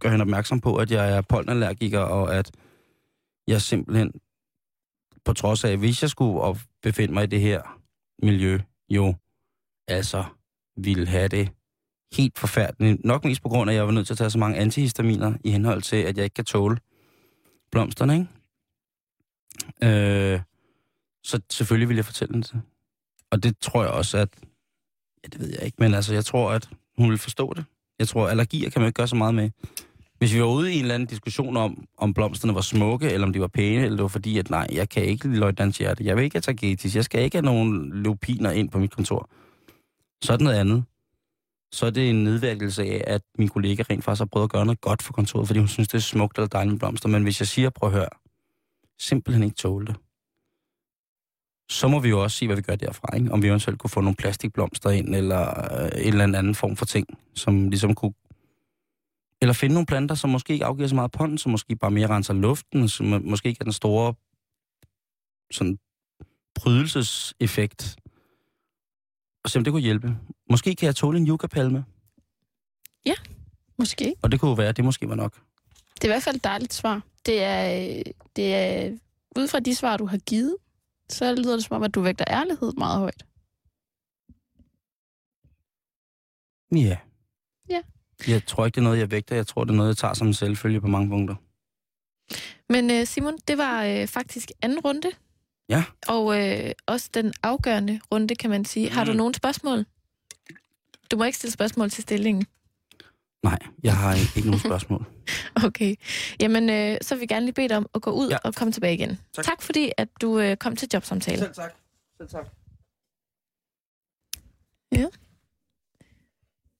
gøre 0.00 0.12
hende 0.12 0.22
opmærksom 0.22 0.60
på, 0.60 0.76
at 0.76 0.90
jeg 0.90 1.16
er 1.16 1.20
pollenallergiker, 1.20 2.00
og 2.00 2.36
at 2.36 2.50
jeg 3.46 3.62
simpelthen, 3.62 4.12
på 5.24 5.32
trods 5.32 5.64
af, 5.64 5.76
hvis 5.76 6.02
jeg 6.02 6.10
skulle 6.10 6.60
befinde 6.82 7.14
mig 7.14 7.24
i 7.24 7.26
det 7.26 7.40
her 7.40 7.80
miljø, 8.22 8.58
jo 8.90 9.14
altså 9.88 10.24
ville 10.76 11.06
have 11.06 11.28
det 11.28 11.48
helt 12.12 12.38
forfærdeligt. 12.38 13.04
Nok 13.04 13.24
mest 13.24 13.42
på 13.42 13.48
grund 13.48 13.70
af, 13.70 13.74
at 13.74 13.76
jeg 13.76 13.86
var 13.86 13.92
nødt 13.92 14.06
til 14.06 14.14
at 14.14 14.18
tage 14.18 14.30
så 14.30 14.38
mange 14.38 14.58
antihistaminer 14.58 15.34
i 15.44 15.50
henhold 15.50 15.82
til, 15.82 15.96
at 15.96 16.16
jeg 16.16 16.24
ikke 16.24 16.34
kan 16.34 16.44
tåle 16.44 16.78
blomsterne, 17.70 18.14
ikke? 18.14 18.28
Øh, 19.82 20.40
så 21.24 21.40
selvfølgelig 21.50 21.88
vil 21.88 21.94
jeg 21.94 22.04
fortælle 22.04 22.34
hende 22.34 22.48
det. 22.52 22.62
Og 23.30 23.42
det 23.42 23.58
tror 23.58 23.82
jeg 23.82 23.92
også, 23.92 24.18
at... 24.18 24.28
Ja, 25.24 25.28
det 25.28 25.40
ved 25.40 25.48
jeg 25.48 25.62
ikke, 25.62 25.76
men 25.78 25.94
altså, 25.94 26.14
jeg 26.14 26.24
tror, 26.24 26.50
at 26.50 26.68
hun 26.98 27.10
vil 27.10 27.18
forstå 27.18 27.54
det. 27.54 27.64
Jeg 27.98 28.08
tror, 28.08 28.28
allergier 28.28 28.70
kan 28.70 28.80
man 28.80 28.86
ikke 28.88 28.96
gøre 28.96 29.08
så 29.08 29.16
meget 29.16 29.34
med. 29.34 29.50
Hvis 30.22 30.34
vi 30.34 30.40
var 30.40 30.46
ude 30.46 30.72
i 30.72 30.74
en 30.74 30.82
eller 30.82 30.94
anden 30.94 31.06
diskussion 31.08 31.56
om, 31.56 31.84
om 31.98 32.14
blomsterne 32.14 32.54
var 32.54 32.60
smukke, 32.60 33.10
eller 33.10 33.26
om 33.26 33.32
de 33.32 33.40
var 33.40 33.46
pæne, 33.46 33.84
eller 33.84 33.96
det 33.96 34.02
var 34.02 34.08
fordi, 34.08 34.38
at 34.38 34.50
nej, 34.50 34.66
jeg 34.72 34.88
kan 34.88 35.04
ikke 35.04 35.28
lide 35.28 35.40
løjtnants 35.40 35.78
hjerte. 35.78 36.04
Jeg 36.04 36.16
vil 36.16 36.24
ikke 36.24 36.34
have 36.34 36.40
tagetis. 36.40 36.96
Jeg 36.96 37.04
skal 37.04 37.22
ikke 37.22 37.36
have 37.36 37.44
nogen 37.44 37.90
lupiner 37.92 38.50
ind 38.50 38.70
på 38.70 38.78
mit 38.78 38.90
kontor. 38.94 39.28
Så 40.24 40.32
er 40.32 40.36
det 40.36 40.44
noget 40.44 40.56
andet. 40.56 40.84
Så 41.72 41.86
er 41.86 41.90
det 41.90 42.10
en 42.10 42.24
nedværkelse 42.24 42.82
af, 42.82 43.04
at 43.06 43.22
min 43.38 43.48
kollega 43.48 43.82
rent 43.90 44.04
faktisk 44.04 44.20
har 44.20 44.26
prøvet 44.26 44.44
at 44.44 44.50
gøre 44.50 44.66
noget 44.66 44.80
godt 44.80 45.02
for 45.02 45.12
kontoret, 45.12 45.46
fordi 45.46 45.58
hun 45.58 45.68
synes, 45.68 45.88
det 45.88 45.98
er 45.98 46.02
smukt 46.02 46.38
eller 46.38 46.48
dejligt 46.48 46.72
med 46.72 46.78
blomster. 46.78 47.08
Men 47.08 47.22
hvis 47.22 47.40
jeg 47.40 47.46
siger, 47.46 47.70
prøv 47.70 47.88
at 47.88 47.94
høre, 47.94 48.08
simpelthen 49.00 49.44
ikke 49.44 49.56
tåle 49.56 49.86
det, 49.86 49.96
så 51.70 51.88
må 51.88 52.00
vi 52.00 52.08
jo 52.08 52.22
også 52.22 52.36
se, 52.36 52.46
hvad 52.46 52.56
vi 52.56 52.62
gør 52.62 52.76
derfra. 52.76 53.16
Ikke? 53.16 53.32
Om 53.32 53.42
vi 53.42 53.48
eventuelt 53.48 53.78
kunne 53.78 53.90
få 53.90 54.00
nogle 54.00 54.16
plastikblomster 54.16 54.90
ind, 54.90 55.14
eller 55.14 55.74
øh, 55.82 56.06
en 56.06 56.12
eller 56.12 56.38
anden 56.38 56.54
form 56.54 56.76
for 56.76 56.84
ting, 56.84 57.06
som 57.34 57.68
ligesom 57.68 57.94
kunne 57.94 58.12
eller 59.42 59.52
finde 59.54 59.72
nogle 59.74 59.86
planter, 59.86 60.14
som 60.14 60.30
måske 60.30 60.52
ikke 60.52 60.64
afgiver 60.64 60.88
så 60.88 60.94
meget 60.94 61.12
pollen, 61.12 61.38
som 61.38 61.52
måske 61.52 61.76
bare 61.76 61.90
mere 61.90 62.06
renser 62.08 62.34
luften, 62.34 62.88
som 62.88 63.06
må- 63.06 63.18
måske 63.18 63.48
ikke 63.48 63.58
er 63.60 63.64
den 63.64 63.72
store 63.72 64.14
sådan 65.52 65.78
prydelseseffekt. 66.54 67.96
Og 69.44 69.50
se 69.50 69.58
om 69.58 69.64
det 69.64 69.72
kunne 69.72 69.82
hjælpe. 69.82 70.16
Måske 70.50 70.74
kan 70.74 70.86
jeg 70.86 70.96
tåle 70.96 71.18
en 71.18 71.28
yucca-palme, 71.28 71.84
Måske. 73.78 74.14
og 74.22 74.32
det 74.32 74.40
kunne 74.40 74.48
jo 74.48 74.54
være, 74.54 74.72
det 74.72 74.84
måske 74.84 75.08
var 75.08 75.14
nok. 75.14 75.34
Det 75.94 76.04
er 76.04 76.08
i 76.08 76.12
hvert 76.12 76.22
fald 76.22 76.36
et 76.36 76.44
dejligt 76.44 76.74
svar. 76.74 77.02
Det 77.26 77.42
er, 77.42 77.88
øh, 77.98 78.02
det 78.36 78.54
er 78.54 78.98
ud 79.36 79.48
fra 79.48 79.60
de 79.60 79.74
svar, 79.74 79.96
du 79.96 80.06
har 80.06 80.18
givet, 80.18 80.56
så 81.08 81.34
lyder 81.34 81.56
det 81.56 81.64
som 81.64 81.76
om, 81.76 81.82
at 81.82 81.94
du 81.94 82.00
vægter 82.00 82.24
ærlighed 82.28 82.72
meget 82.72 82.98
højt. 82.98 83.26
Ja. 86.72 86.98
Jeg 88.28 88.46
tror 88.46 88.66
ikke, 88.66 88.74
det 88.74 88.80
er 88.80 88.84
noget, 88.84 88.98
jeg 88.98 89.10
vægter. 89.10 89.36
Jeg 89.36 89.46
tror, 89.46 89.64
det 89.64 89.70
er 89.70 89.74
noget, 89.76 89.88
jeg 89.88 89.96
tager 89.96 90.14
som 90.14 90.26
en 90.26 90.34
selvfølge 90.34 90.80
på 90.80 90.86
mange 90.86 91.08
punkter. 91.08 91.34
Men 92.72 92.90
øh, 92.90 93.06
Simon, 93.06 93.38
det 93.48 93.58
var 93.58 93.84
øh, 93.84 94.06
faktisk 94.06 94.50
anden 94.62 94.78
runde. 94.80 95.08
Ja. 95.68 95.84
Og 96.08 96.40
øh, 96.40 96.70
også 96.86 97.10
den 97.14 97.32
afgørende 97.42 98.00
runde, 98.12 98.34
kan 98.36 98.50
man 98.50 98.64
sige. 98.64 98.90
Har 98.90 99.04
du 99.04 99.10
Mm. 99.12 99.16
nogle 99.16 99.34
spørgsmål? 99.34 99.84
Du 101.10 101.16
må 101.16 101.24
ikke 101.24 101.38
stille 101.38 101.52
spørgsmål 101.52 101.90
til 101.90 102.02
stillingen. 102.02 102.46
Nej, 103.42 103.58
jeg 103.82 103.96
har 103.96 104.14
ikke 104.36 104.48
nogen 104.50 104.60
spørgsmål. 104.60 105.04
Okay. 105.66 105.94
Jamen, 106.40 106.70
øh, 106.70 106.98
så 107.02 107.14
vil 107.14 107.20
vi 107.20 107.26
gerne 107.26 107.46
lige 107.46 107.54
bede 107.54 107.68
dig 107.68 107.76
om 107.76 107.86
at 107.94 108.02
gå 108.02 108.10
ud 108.10 108.28
Ja. 108.28 108.36
og 108.44 108.54
komme 108.54 108.72
tilbage 108.72 108.94
igen. 108.94 109.18
Tak. 109.32 109.44
Tak, 109.44 109.62
fordi, 109.62 109.92
at 109.96 110.08
du 110.20 110.38
øh, 110.40 110.56
kom 110.56 110.76
til 110.76 110.88
jobsamtale. 110.94 111.38
Selv 111.38 111.54
tak. 111.54 111.72
Selv 112.18 112.28
tak. 112.28 112.46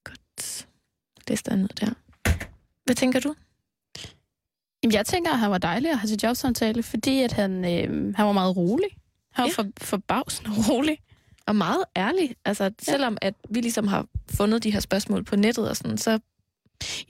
Godt. 0.04 0.66
Ned 1.56 1.68
der. 1.68 1.90
Hvad 2.84 2.94
tænker 2.94 3.20
du? 3.20 3.34
Jamen, 4.82 4.94
jeg 4.94 5.06
tænker, 5.06 5.30
at 5.32 5.38
han 5.38 5.50
var 5.50 5.58
dejlig 5.58 5.90
at 5.90 5.98
have 5.98 6.08
til 6.08 6.18
jobsamtale, 6.22 6.82
fordi 6.82 7.22
at 7.22 7.32
han, 7.32 7.64
øh, 7.64 8.14
han 8.16 8.26
var 8.26 8.32
meget 8.32 8.56
rolig. 8.56 8.88
Han 9.32 9.42
var 9.42 9.48
Ja. 9.48 9.54
for, 9.54 9.66
forbavsende 9.80 10.50
rolig. 10.70 10.98
Og 11.46 11.56
meget 11.56 11.84
ærlig. 11.96 12.34
Altså, 12.44 12.70
selvom 12.82 13.18
at 13.22 13.34
vi 13.50 13.60
ligesom 13.60 13.88
har 13.88 14.06
fundet 14.30 14.62
de 14.62 14.70
her 14.70 14.80
spørgsmål 14.80 15.24
på 15.24 15.36
nettet 15.36 15.68
og 15.70 15.76
sådan, 15.76 15.98
så 15.98 16.18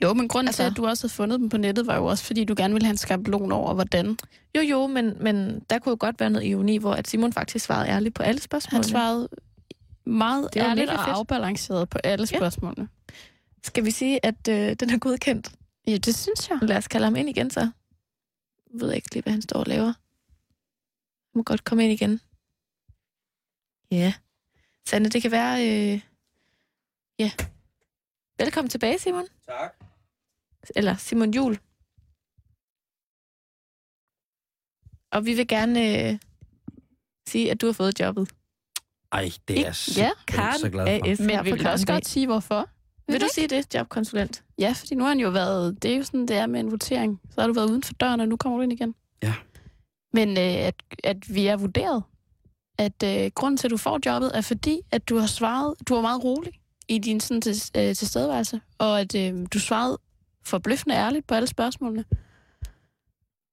Jo, 0.03 0.15
men 0.15 0.29
grunden 0.29 0.49
altså... 0.49 0.63
Til, 0.63 0.71
at 0.71 0.77
du 0.77 0.87
også 0.87 1.03
havde 1.03 1.13
fundet 1.15 1.41
dem 1.41 1.49
på 1.49 1.57
nettet, 1.57 1.87
var 1.87 1.97
jo 1.97 2.05
også, 2.07 2.25
fordi 2.25 2.45
du 2.45 2.55
gerne 2.57 2.75
ville 2.75 2.87
have 2.87 2.91
en 2.93 2.97
skabelon 2.99 3.53
over, 3.53 3.75
hvordan 3.75 4.19
jo 4.57 4.61
jo, 4.63 4.87
men, 4.87 5.17
men 5.21 5.61
der 5.71 5.79
kunne 5.79 5.91
jo 5.91 5.97
godt 6.01 6.21
være 6.21 6.31
noget 6.31 6.47
ironi, 6.47 6.77
hvor 6.77 6.93
at 6.95 7.09
Simon 7.09 7.33
faktisk 7.33 7.65
svarede 7.65 7.89
ærligt 7.89 8.15
på 8.15 8.23
alle 8.23 8.41
spørgsmål. 8.41 8.77
han 8.77 8.85
svarede 8.85 9.29
meget 10.07 10.49
Det 10.55 10.61
ærligt 10.61 10.91
og 10.91 10.99
fedt. 11.05 11.17
afbalanceret 11.17 11.89
på 11.89 11.99
alle 12.05 12.27
Ja. 12.33 12.39
Skal 13.65 13.85
vi 13.85 13.91
sige, 13.91 14.27
at 14.27 14.49
øh, 14.49 14.77
den 14.81 14.91
er 14.91 14.99
godkendt? 14.99 15.53
Ja, 15.87 15.97
det 15.97 16.15
synes 16.15 16.51
jeg. 16.51 16.59
Lad 16.63 16.77
os 16.77 16.89
kalde 16.89 17.05
ham 17.05 17.17
ind 17.17 17.29
igen, 17.29 17.51
så. 17.51 17.61
Jeg 18.73 18.81
ved 18.81 18.93
ikke 18.93 19.15
lige, 19.15 19.23
hvad 19.23 19.33
han 19.33 19.43
står 19.43 19.61
og 19.61 19.67
laver. 19.67 19.85
Han 19.87 21.35
må 21.35 21.43
godt 21.43 21.65
komme 21.65 21.85
ind 21.85 21.93
igen. 21.93 22.21
Ja. 23.91 24.15
Sande, 24.89 25.11
det 25.11 25.23
kan 25.23 25.31
være... 25.31 25.61
Øh... 25.69 26.01
Ja. 27.19 27.31
Velkommen 28.39 28.69
tilbage, 28.71 28.99
Simon. 28.99 29.27
Tak. 29.47 29.75
Eller 30.77 30.97
Simon 30.97 31.35
Jul. 31.35 31.59
Og 35.13 35.27
vi 35.27 35.35
vil 35.35 35.49
gerne 35.49 36.09
øh, 36.11 36.19
sige, 37.29 37.51
at 37.51 37.61
du 37.61 37.67
har 37.67 37.73
fået 37.73 38.01
jobbet. 38.01 38.29
Ej, 39.13 39.31
det 39.49 39.59
er 39.59 39.61
jeg 39.61 39.75
Ja, 39.97 40.11
simpelthen 40.29 40.59
så 40.61 40.71
glad 40.71 41.01
for. 41.01 41.11
AS 41.11 41.19
Men 41.21 41.45
vi 41.45 41.53
vil 41.53 41.67
også 41.67 41.87
godt 41.87 42.07
sige, 42.07 42.27
hvorfor. 42.27 42.69
Vil 43.09 43.21
du 43.21 43.27
sige 43.35 43.49
det, 43.49 43.75
jobkonsulent? 43.75 44.45
Ja, 44.59 44.75
fordi 44.79 44.95
nu 44.95 45.03
har 45.03 45.09
han 45.09 45.21
jo 45.21 45.31
været... 45.31 45.83
Det 45.83 45.93
er 45.93 45.97
jo 45.97 46.03
sådan, 46.03 46.29
det 46.29 46.37
er 46.37 46.47
med 46.47 46.61
en 46.61 46.71
votering. 46.71 47.21
Så 47.31 47.41
har 47.41 47.49
du 47.49 47.55
været 47.55 47.71
uden 47.71 47.83
for 47.83 47.93
døren, 47.93 48.21
og 48.21 48.29
nu 48.29 48.37
kommer 48.37 48.59
du 48.59 48.63
ind 48.63 48.73
igen. 48.73 48.95
Ja. 49.23 49.35
Men 50.13 50.29
øh, 50.29 50.67
at, 50.67 50.75
at 51.05 51.35
vi 51.35 51.47
er 51.47 51.57
vurderet, 51.57 52.03
at 52.79 53.03
øh, 53.05 53.31
grunden 53.35 53.57
til, 53.57 53.67
at 53.67 53.71
du 53.71 53.77
får 53.77 54.01
jobbet, 54.07 54.37
er 54.37 54.41
fordi, 54.41 54.81
at 54.91 55.09
du 55.09 55.19
har 55.19 55.27
svaret... 55.27 55.75
Du 55.89 55.95
var 55.95 56.01
meget 56.01 56.25
rolig 56.25 56.53
i 56.89 56.99
din 56.99 57.21
sådan, 57.21 57.41
til, 57.41 57.55
øh, 57.77 57.95
tilstedeværelse, 57.95 58.61
og 58.79 59.01
at 59.01 59.15
øh, 59.15 59.47
du 59.53 59.59
svarede 59.59 59.99
forbløffende 60.45 60.95
ærligt 60.95 61.27
på 61.27 61.35
alle 61.35 61.47
spørgsmålene. 61.47 62.05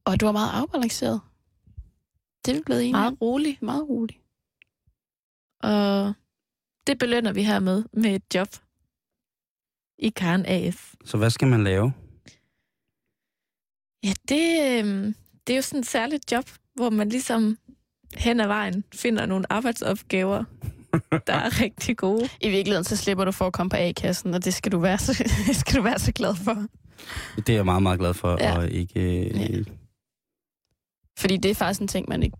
Og 0.06 0.14
at 0.14 0.20
du 0.20 0.26
var 0.26 0.32
meget 0.32 0.52
afbalanceret. 0.54 1.22
Det 2.46 2.52
er 2.52 2.56
vi 2.56 2.62
blevet 2.66 2.82
enige 2.82 2.94
Meget 2.94 3.18
rolig. 3.22 3.58
Meget 3.62 3.90
rolig. 3.90 4.20
Og 5.64 6.14
det 6.88 7.00
belønner 7.00 7.34
vi 7.34 7.44
her 7.44 7.60
med 7.60 7.84
med 7.94 8.16
et 8.16 8.36
job 8.36 8.48
i 10.00 10.10
Karen 10.10 10.46
AF. 10.48 10.94
Så 11.06 11.18
hvad 11.18 11.30
skal 11.30 11.48
man 11.48 11.64
lave? 11.64 11.94
Ja, 14.04 14.14
det, 14.30 14.84
øh, 14.86 15.14
det 15.48 15.54
er 15.54 15.56
jo 15.56 15.62
sådan 15.62 15.80
et 15.80 15.86
særligt 15.86 16.32
job, 16.32 16.46
hvor 16.76 16.90
man 16.90 17.10
ligesom 17.10 17.58
hen 18.18 18.40
ad 18.40 18.48
vejen 18.48 18.84
finder 18.96 19.26
nogle 19.26 19.52
arbejdsopgaver, 19.54 20.44
der 21.28 21.34
er 21.34 21.60
rigtig 21.64 21.98
gode. 21.98 22.30
I 22.42 22.50
virkeligheden, 22.50 22.84
så 22.84 22.96
slipper 22.98 23.26
du 23.26 23.32
for 23.32 23.48
at 23.48 23.54
komme 23.54 23.70
på 23.70 23.76
A-kassen, 23.80 24.34
og 24.34 24.46
det 24.46 24.54
skal 24.54 24.72
du 24.72 24.80
være 24.80 24.98
så, 24.98 25.24
det 25.48 25.56
skal 25.56 25.78
du 25.78 25.82
være 25.84 26.00
så 26.00 26.12
glad 26.12 26.36
for. 26.36 26.66
Det 27.38 27.50
er 27.50 27.54
jeg 27.54 27.66
meget, 27.66 27.84
meget 27.84 28.00
glad 28.00 28.14
for, 28.14 28.38
Ja. 28.40 28.58
og 28.58 28.70
ikke... 28.70 29.00
Øh, 29.30 29.42
Ja. 29.42 29.64
Fordi 31.20 31.38
det 31.38 31.52
er 31.52 31.56
faktisk 31.56 31.82
en 31.82 31.88
ting, 31.88 32.10
man 32.10 32.24
ikke 32.24 32.38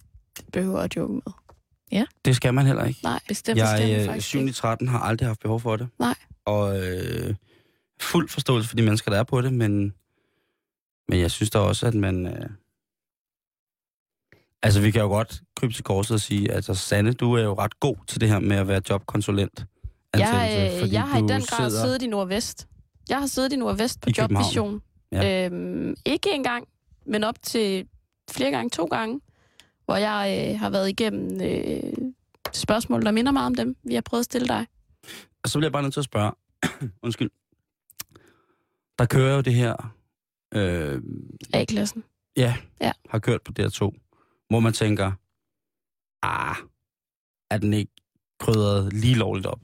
behøver 0.54 0.80
at 0.80 0.96
joke 0.96 1.14
med. 1.14 1.34
Det 2.26 2.36
skal 2.36 2.54
man 2.54 2.66
heller 2.66 2.86
ikke. 2.86 3.00
Nej, 3.04 3.20
Bestemt. 3.28 3.60
det 3.60 3.68
skal 3.68 3.80
man 3.82 3.90
Jeg 3.92 4.00
øh, 4.00 4.06
faktisk 4.06 4.28
7. 4.28 4.52
13 4.54 4.88
har 4.88 5.00
aldrig 5.00 5.28
haft 5.30 5.40
behov 5.40 5.60
for 5.60 5.76
det. 5.76 5.88
Nej. 6.00 6.16
Og 6.46 6.88
øh, 6.88 7.36
fuld 8.02 8.30
forståelse 8.30 8.70
for 8.70 8.76
de 8.76 8.82
mennesker, 8.84 9.12
der 9.12 9.20
er 9.20 9.24
på 9.24 9.42
det, 9.42 9.54
men, 9.54 9.94
men 11.08 11.20
jeg 11.20 11.32
synes 11.32 11.50
da 11.50 11.60
også, 11.60 11.88
at 11.88 11.94
man... 11.94 12.28
Øh, 12.28 12.50
altså, 14.64 14.82
vi 14.82 14.92
kan 14.92 15.02
jo 15.02 15.08
godt 15.08 15.42
krybe 15.56 15.74
til 15.74 15.84
korset 15.84 16.12
og 16.14 16.20
sige, 16.20 16.52
altså, 16.52 16.74
Sanne, 16.76 17.14
du 17.14 17.34
er 17.34 17.44
jo 17.44 17.54
ret 17.54 17.80
god 17.80 17.96
til 18.08 18.22
det 18.22 18.30
her 18.30 18.40
med 18.40 18.56
at 18.58 18.68
være 18.68 18.82
jobkonsulent. 18.90 19.66
Jeg, 20.14 20.80
øh, 20.84 20.94
jeg 20.94 21.02
har 21.02 21.18
i 21.18 21.22
den 21.22 21.28
grad 21.28 21.70
sidder- 21.70 21.84
siddet 21.84 22.02
i 22.02 22.08
Nordvest. 22.08 22.68
Jeg 23.10 23.20
har 23.20 23.28
siddet 23.28 23.54
i 23.54 23.56
Nordvest 23.56 24.02
på 24.02 24.10
I. 24.10 24.14
Jobvision. 24.18 24.82
Ja. 25.12 25.46
Øhm, 25.46 25.96
ikke 26.06 26.30
engang, 26.32 26.68
men 27.06 27.24
op 27.24 27.36
til 27.42 27.88
flere 28.32 28.52
gange, 28.52 28.70
to 28.70 28.86
gange, 28.86 29.22
hvor 29.86 29.96
jeg 29.96 30.50
øh, 30.54 30.60
har 30.60 30.70
været 30.70 30.90
igennem 30.90 31.42
øh, 31.42 31.94
spørgsmål, 32.54 33.02
der 33.06 33.12
minder 33.12 33.32
meget 33.32 33.46
om 33.46 33.56
dem, 33.56 33.76
vi 33.84 33.94
har 33.94 34.02
prøvet 34.02 34.20
at 34.22 34.26
stille 34.26 34.48
dig. 34.48 34.66
Og 35.44 35.50
så 35.50 35.60
bliver 35.60 35.68
jeg 35.68 35.72
bare 35.74 35.82
nødt 35.84 35.94
til 35.94 36.00
at 36.00 36.06
spørge. 36.06 36.32
Undskyld. 37.04 37.30
Der 39.00 39.06
kører 39.06 39.36
jo 39.36 39.42
det 39.42 39.54
her... 39.54 39.94
Øh, 40.54 41.02
A-klassen. 41.54 42.04
ja, 42.38 42.56
Ja. 42.82 42.92
har 43.10 43.20
kørt 43.20 43.42
på 43.42 43.52
DR2, 43.60 43.80
hvor 44.50 44.60
man 44.60 44.74
tænker, 44.74 45.12
ah, 46.22 46.56
er 47.52 47.58
den 47.58 47.74
ikke 47.74 47.92
krydret 48.40 48.94
lige 48.94 49.16
lovligt 49.16 49.48
op? 49.48 49.60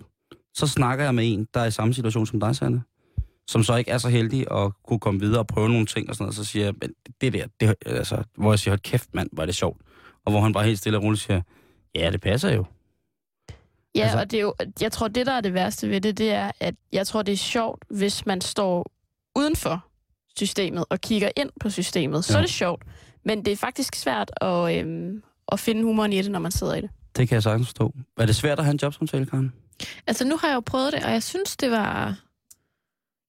Så 0.54 0.68
snakker 0.68 1.04
jeg 1.06 1.16
med 1.16 1.34
en, 1.34 1.48
der 1.54 1.60
er 1.60 1.66
i 1.66 1.72
samme 1.72 1.94
situation 1.94 2.26
som 2.26 2.40
dig, 2.40 2.56
Sande, 2.56 2.82
som 3.48 3.64
så 3.64 3.76
ikke 3.76 3.92
er 3.92 3.98
så 3.98 4.10
heldig 4.10 4.52
at 4.52 4.72
kunne 4.84 5.00
komme 5.00 5.20
videre 5.20 5.40
og 5.40 5.48
prøve 5.48 5.70
nogle 5.70 5.86
ting 5.86 6.10
og 6.10 6.16
sådan 6.16 6.24
noget, 6.24 6.36
så 6.36 6.44
siger 6.44 6.66
jeg, 6.66 6.74
men 6.82 6.94
det 7.22 7.34
der, 7.34 7.48
det, 7.60 7.76
altså, 7.86 8.24
hvor 8.38 8.52
jeg 8.52 8.60
siger, 8.60 8.72
hold 8.72 8.80
kæft 8.80 9.14
mand, 9.14 9.30
hvor 9.32 9.42
er 9.42 9.46
det 9.46 9.56
sjovt. 9.56 9.82
Og 10.26 10.32
hvor 10.32 10.42
han 10.42 10.54
bare 10.54 10.66
helt 10.66 10.80
stille 10.80 10.98
og 10.98 11.04
roligt 11.04 11.22
siger, 11.22 11.42
ja, 11.96 12.12
det 12.12 12.22
passer 12.22 12.54
jo. 12.54 12.66
Ja, 13.96 14.02
altså, 14.02 14.20
og 14.20 14.32
det 14.32 14.38
er 14.38 14.42
jo, 14.42 14.54
jeg 14.82 14.92
tror, 14.92 15.08
det, 15.08 15.26
der 15.26 15.32
er 15.34 15.42
det 15.42 15.54
værste 15.54 15.90
ved 15.90 16.02
det, 16.02 16.18
det 16.18 16.32
er, 16.32 16.52
at 16.60 16.76
jeg 16.92 17.08
tror, 17.08 17.22
det 17.22 17.32
er 17.34 17.38
sjovt, 17.38 17.86
hvis 17.90 18.26
man 18.26 18.42
står 18.42 18.92
uden 19.36 19.56
for 19.56 19.86
systemet 20.38 20.86
og 20.90 21.02
kigger 21.02 21.30
ind 21.38 21.50
på 21.60 21.70
systemet. 21.70 22.26
Så 22.26 22.34
Ja. 22.34 22.38
er 22.38 22.42
det 22.42 22.50
sjovt. 22.52 22.84
Men 23.26 23.46
det 23.46 23.52
er 23.54 23.58
faktisk 23.58 23.96
svært 23.96 24.32
at, 24.42 24.78
øhm, 24.80 25.24
at 25.52 25.60
finde 25.60 25.84
humoren 25.84 26.14
i 26.14 26.22
det, 26.22 26.32
når 26.32 26.40
man 26.40 26.52
sidder 26.52 26.76
i 26.76 26.82
det. 26.82 26.90
Det 27.16 27.28
kan 27.28 27.36
jeg 27.36 27.44
sagtens 27.44 27.68
forstå. 27.68 27.94
Er 28.18 28.26
det 28.26 28.36
svært 28.36 28.60
at 28.60 28.66
have 28.66 28.72
en 28.74 28.80
jobsamtale, 28.82 29.26
Karen? 29.26 29.54
Altså, 30.08 30.26
nu 30.26 30.38
har 30.38 30.48
jeg 30.48 30.56
jo 30.56 30.60
prøvet 30.60 30.94
det, 30.94 31.06
og 31.06 31.12
jeg 31.12 31.24
synes, 31.24 31.58
det 31.58 31.72
var... 31.72 32.20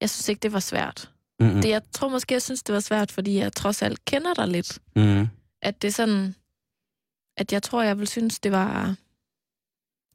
Jeg 0.01 0.11
synes 0.11 0.29
ikke, 0.29 0.41
det 0.41 0.53
var 0.53 0.61
svært. 0.61 1.11
Mm-hmm. 1.41 1.63
Det, 1.63 1.69
jeg 1.69 1.83
tror 1.93 2.09
måske, 2.09 2.35
jeg 2.35 2.43
synes, 2.43 2.63
det 2.63 2.73
var 2.73 2.81
svært, 2.81 3.13
fordi 3.13 3.39
jeg 3.39 3.53
trods 3.53 3.83
alt 3.83 4.05
kender 4.05 4.35
dig 4.35 4.49
lidt. 4.49 4.79
Mm-hmm. 4.97 5.29
At 5.63 5.83
det 5.83 5.89
er 5.89 5.93
sådan... 5.93 6.35
At 7.37 7.53
jeg 7.53 7.63
tror, 7.63 7.83
jeg 7.83 7.99
vil 7.99 8.07
synes, 8.09 8.41
det 8.41 8.53
var... 8.53 8.95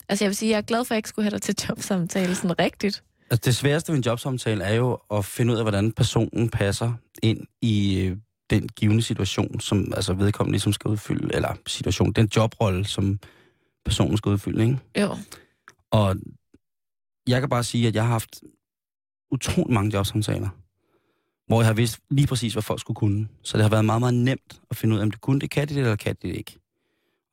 Altså, 0.10 0.26
jeg 0.26 0.30
vil 0.30 0.36
sige, 0.36 0.52
jeg 0.52 0.58
er 0.58 0.62
glad 0.62 0.86
for, 0.86 0.86
at 0.86 0.96
jeg 0.96 0.98
ikke 0.98 1.10
skulle 1.10 1.24
have 1.24 1.32
dig 1.40 1.42
til 1.42 1.56
jobsamtale 1.70 2.36
sådan 2.36 2.60
rigtigt. 2.60 3.04
Altså 3.32 3.42
det 3.46 3.56
sværeste 3.56 3.92
ved 3.92 3.98
en 3.98 4.04
jobsamtale 4.04 4.64
er 4.64 4.74
jo 4.74 5.00
at 5.12 5.26
finde 5.26 5.54
ud 5.54 5.58
af, 5.58 5.64
hvordan 5.64 5.92
personen 5.92 6.50
passer 6.50 6.94
ind 7.24 7.48
i 7.62 8.00
øh, 8.00 8.18
den 8.50 8.68
givende 8.68 9.02
situation, 9.02 9.60
som 9.60 9.94
altså 9.96 10.14
vedkommende 10.14 10.54
ligesom 10.54 10.74
skal 10.74 10.90
udfylde, 10.90 11.36
eller 11.36 11.56
situation, 11.68 12.12
den 12.12 12.30
jobrolle, 12.36 12.86
som 12.86 13.20
personen 13.86 14.18
skal 14.18 14.30
udfylde, 14.30 14.64
ikke? 14.64 14.80
Jo. 15.00 15.16
Og 15.92 16.16
jeg 17.28 17.40
kan 17.40 17.50
bare 17.50 17.64
sige, 17.64 17.88
at 17.88 17.96
jeg 17.96 18.04
har 18.04 18.12
haft 18.12 18.44
utrolig 19.32 19.74
mange 19.74 19.94
jobsamtaler, 19.94 20.50
hvor 21.48 21.62
jeg 21.62 21.68
har 21.68 21.74
vidst 21.74 22.00
lige 22.10 22.28
præcis, 22.28 22.54
hvad 22.54 22.64
folk 22.64 22.80
skulle 22.80 22.96
kunne. 22.96 23.28
Så 23.44 23.58
det 23.58 23.64
har 23.64 23.70
været 23.70 23.86
meget, 23.86 24.00
meget 24.00 24.14
nemt 24.14 24.62
at 24.70 24.78
finde 24.78 24.96
ud 24.96 25.00
af, 25.00 25.04
om 25.04 25.12
det 25.12 25.22
kunne 25.22 25.40
det, 25.40 25.50
kan 25.50 25.68
de 25.68 25.74
det, 25.74 25.82
eller 25.82 25.96
kan 25.96 26.16
de 26.22 26.28
det 26.28 26.36
ikke. 26.36 26.60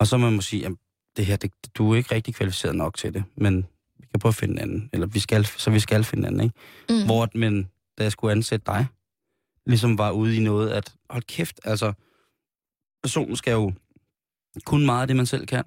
Og 0.01 0.07
så 0.07 0.17
må 0.17 0.31
man 0.31 0.43
sige, 0.43 0.67
at 0.67 0.73
det 1.17 1.27
her, 1.27 1.37
det, 1.37 1.53
du 1.75 1.93
er 1.93 1.97
ikke 1.97 2.15
rigtig 2.15 2.35
kvalificeret 2.35 2.75
nok 2.77 2.97
til 2.97 3.15
det, 3.15 3.25
men 3.37 3.67
vi 4.09 4.13
kan 4.13 4.21
prøve 4.21 4.31
at 4.31 4.35
finde 4.35 4.55
en 4.55 4.59
anden, 4.59 4.91
eller 4.93 5.07
vi 5.07 5.19
skal, 5.19 5.45
så 5.45 5.71
vi 5.71 5.81
skal 5.81 6.05
finde 6.05 6.21
en 6.21 6.27
anden, 6.27 6.41
ikke? 6.41 6.55
Mm. 7.01 7.05
Hvor, 7.07 7.29
men 7.35 7.69
da 7.99 8.03
jeg 8.03 8.13
skulle 8.13 8.33
ansætte 8.33 8.67
dig, 8.67 8.87
ligesom 9.67 9.99
var 9.99 10.11
ude 10.11 10.37
i 10.37 10.41
noget, 10.41 10.71
at 10.71 10.95
hold 11.11 11.23
kæft, 11.23 11.61
altså, 11.65 11.93
personen 13.03 13.37
skal 13.37 13.53
jo 13.53 13.73
kun 14.65 14.87
meget 14.87 15.01
af 15.01 15.07
det, 15.07 15.17
man 15.17 15.27
selv 15.27 15.47
kan, 15.47 15.65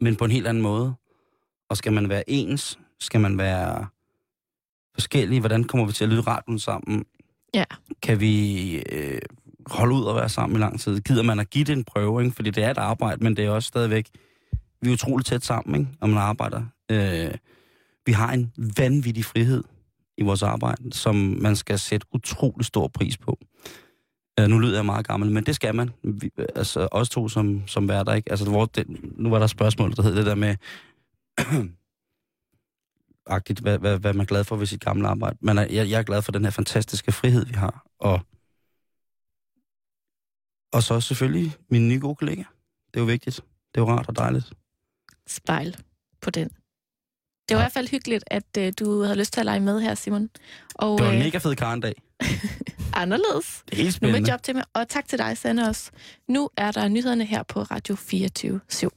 men 0.00 0.16
på 0.16 0.24
en 0.24 0.30
helt 0.30 0.46
anden 0.46 0.62
måde. 0.62 0.94
Og 1.70 1.76
skal 1.76 1.92
man 1.92 2.08
være 2.08 2.30
ens? 2.30 2.78
Skal 3.00 3.20
man 3.20 3.38
være 3.38 3.86
forskellige? 4.94 5.40
Hvordan 5.40 5.64
kommer 5.64 5.86
vi 5.86 5.92
til 5.92 6.04
at 6.04 6.10
lyde 6.10 6.20
radioen 6.20 6.58
sammen? 6.58 7.04
Ja. 7.54 7.64
Kan 8.02 8.20
vi 8.20 8.74
øh, 8.92 9.20
holde 9.66 9.94
ud 9.94 10.04
og 10.04 10.16
være 10.16 10.28
sammen 10.28 10.56
i 10.56 10.60
lang 10.60 10.80
tid? 10.80 11.00
Gider 11.00 11.22
man 11.22 11.40
at 11.40 11.50
give 11.50 11.64
det 11.64 11.72
en 11.72 11.84
prøve? 11.84 12.22
Ikke? 12.22 12.36
Fordi 12.36 12.50
det 12.50 12.64
er 12.64 12.70
et 12.70 12.78
arbejde, 12.78 13.24
men 13.24 13.36
det 13.36 13.44
er 13.44 13.50
også 13.50 13.66
stadigvæk... 13.66 14.08
Vi 14.82 14.88
er 14.88 14.92
utroligt 14.92 15.26
tæt 15.26 15.44
sammen, 15.44 15.80
ikke? 15.80 15.92
når 16.00 16.08
man 16.08 16.18
arbejder. 16.18 16.62
Øh, 16.90 17.34
vi 18.06 18.12
har 18.12 18.32
en 18.32 18.52
vanvittig 18.78 19.24
frihed 19.24 19.64
i 20.18 20.22
vores 20.22 20.42
arbejde, 20.42 20.92
som 20.92 21.14
man 21.16 21.56
skal 21.56 21.78
sætte 21.78 22.06
utrolig 22.12 22.66
stor 22.66 22.88
pris 22.88 23.16
på. 23.16 23.38
Øh, 24.40 24.48
nu 24.48 24.58
lyder 24.58 24.74
jeg 24.74 24.86
meget 24.86 25.06
gammel, 25.06 25.30
men 25.30 25.46
det 25.46 25.54
skal 25.54 25.74
man. 25.74 25.90
Vi, 26.02 26.30
altså 26.56 26.88
os 26.92 27.08
to 27.08 27.28
som, 27.28 27.62
som 27.66 27.88
værter, 27.88 28.14
ikke? 28.14 28.30
Altså, 28.30 28.50
hvor 28.50 28.64
det, 28.64 28.86
nu 29.18 29.30
var 29.30 29.38
der 29.38 29.46
spørgsmål, 29.46 29.96
der 29.96 30.02
hed 30.02 30.16
det 30.16 30.26
der 30.26 30.34
med... 30.34 30.56
agtigt, 33.28 33.60
hvad, 33.60 33.78
hvad, 33.78 33.98
hvad 33.98 34.12
man 34.12 34.20
er 34.20 34.26
glad 34.26 34.44
for 34.44 34.56
ved 34.56 34.66
sit 34.66 34.84
gamle 34.84 35.08
arbejde. 35.08 35.38
Men 35.40 35.58
jeg, 35.58 35.70
jeg 35.70 35.98
er 35.98 36.02
glad 36.02 36.22
for 36.22 36.32
den 36.32 36.44
her 36.44 36.50
fantastiske 36.50 37.12
frihed, 37.12 37.46
vi 37.46 37.52
har. 37.52 37.86
Og, 37.98 38.20
og 40.72 40.82
så 40.82 41.00
selvfølgelig 41.00 41.56
mine 41.70 41.88
nye 41.88 42.00
gode 42.00 42.14
kollegaer. 42.14 42.52
Det 42.86 42.96
er 42.96 43.00
jo 43.00 43.06
vigtigt. 43.06 43.36
Det 43.74 43.80
er 43.80 43.84
jo 43.84 43.90
rart 43.90 44.08
og 44.08 44.16
dejligt. 44.16 44.52
Spejl 45.28 45.76
på 46.20 46.30
den. 46.30 46.48
Det 46.48 47.54
var 47.56 47.60
ja. 47.60 47.62
i 47.62 47.64
hvert 47.64 47.72
fald 47.72 47.88
hyggeligt, 47.88 48.24
at 48.26 48.44
uh, 48.58 48.64
du 48.78 49.02
havde 49.02 49.18
lyst 49.18 49.32
til 49.32 49.40
at 49.40 49.44
lege 49.46 49.60
med 49.60 49.80
her, 49.80 49.94
Simon. 49.94 50.30
Og, 50.74 50.98
Det 50.98 51.06
var 51.06 51.12
en 51.12 51.18
øh, 51.18 51.24
mega 51.24 51.38
fed 51.38 51.56
karndag. 51.56 51.94
anderledes. 52.94 53.62
Det 53.70 53.78
er 53.78 53.82
helt 53.82 54.02
Nu 54.02 54.06
med 54.06 54.12
spændende. 54.14 54.32
job 54.32 54.42
til 54.42 54.54
mig. 54.54 54.64
Og 54.74 54.88
tak 54.88 55.08
til 55.08 55.18
dig, 55.18 55.38
Sanne, 55.38 55.68
også. 55.68 55.90
Nu 56.28 56.50
er 56.56 56.70
der 56.70 56.88
nyhederne 56.88 57.24
her 57.24 57.42
på 57.42 57.62
Radio 57.62 57.94
24 57.96 58.60
7. 58.68 58.90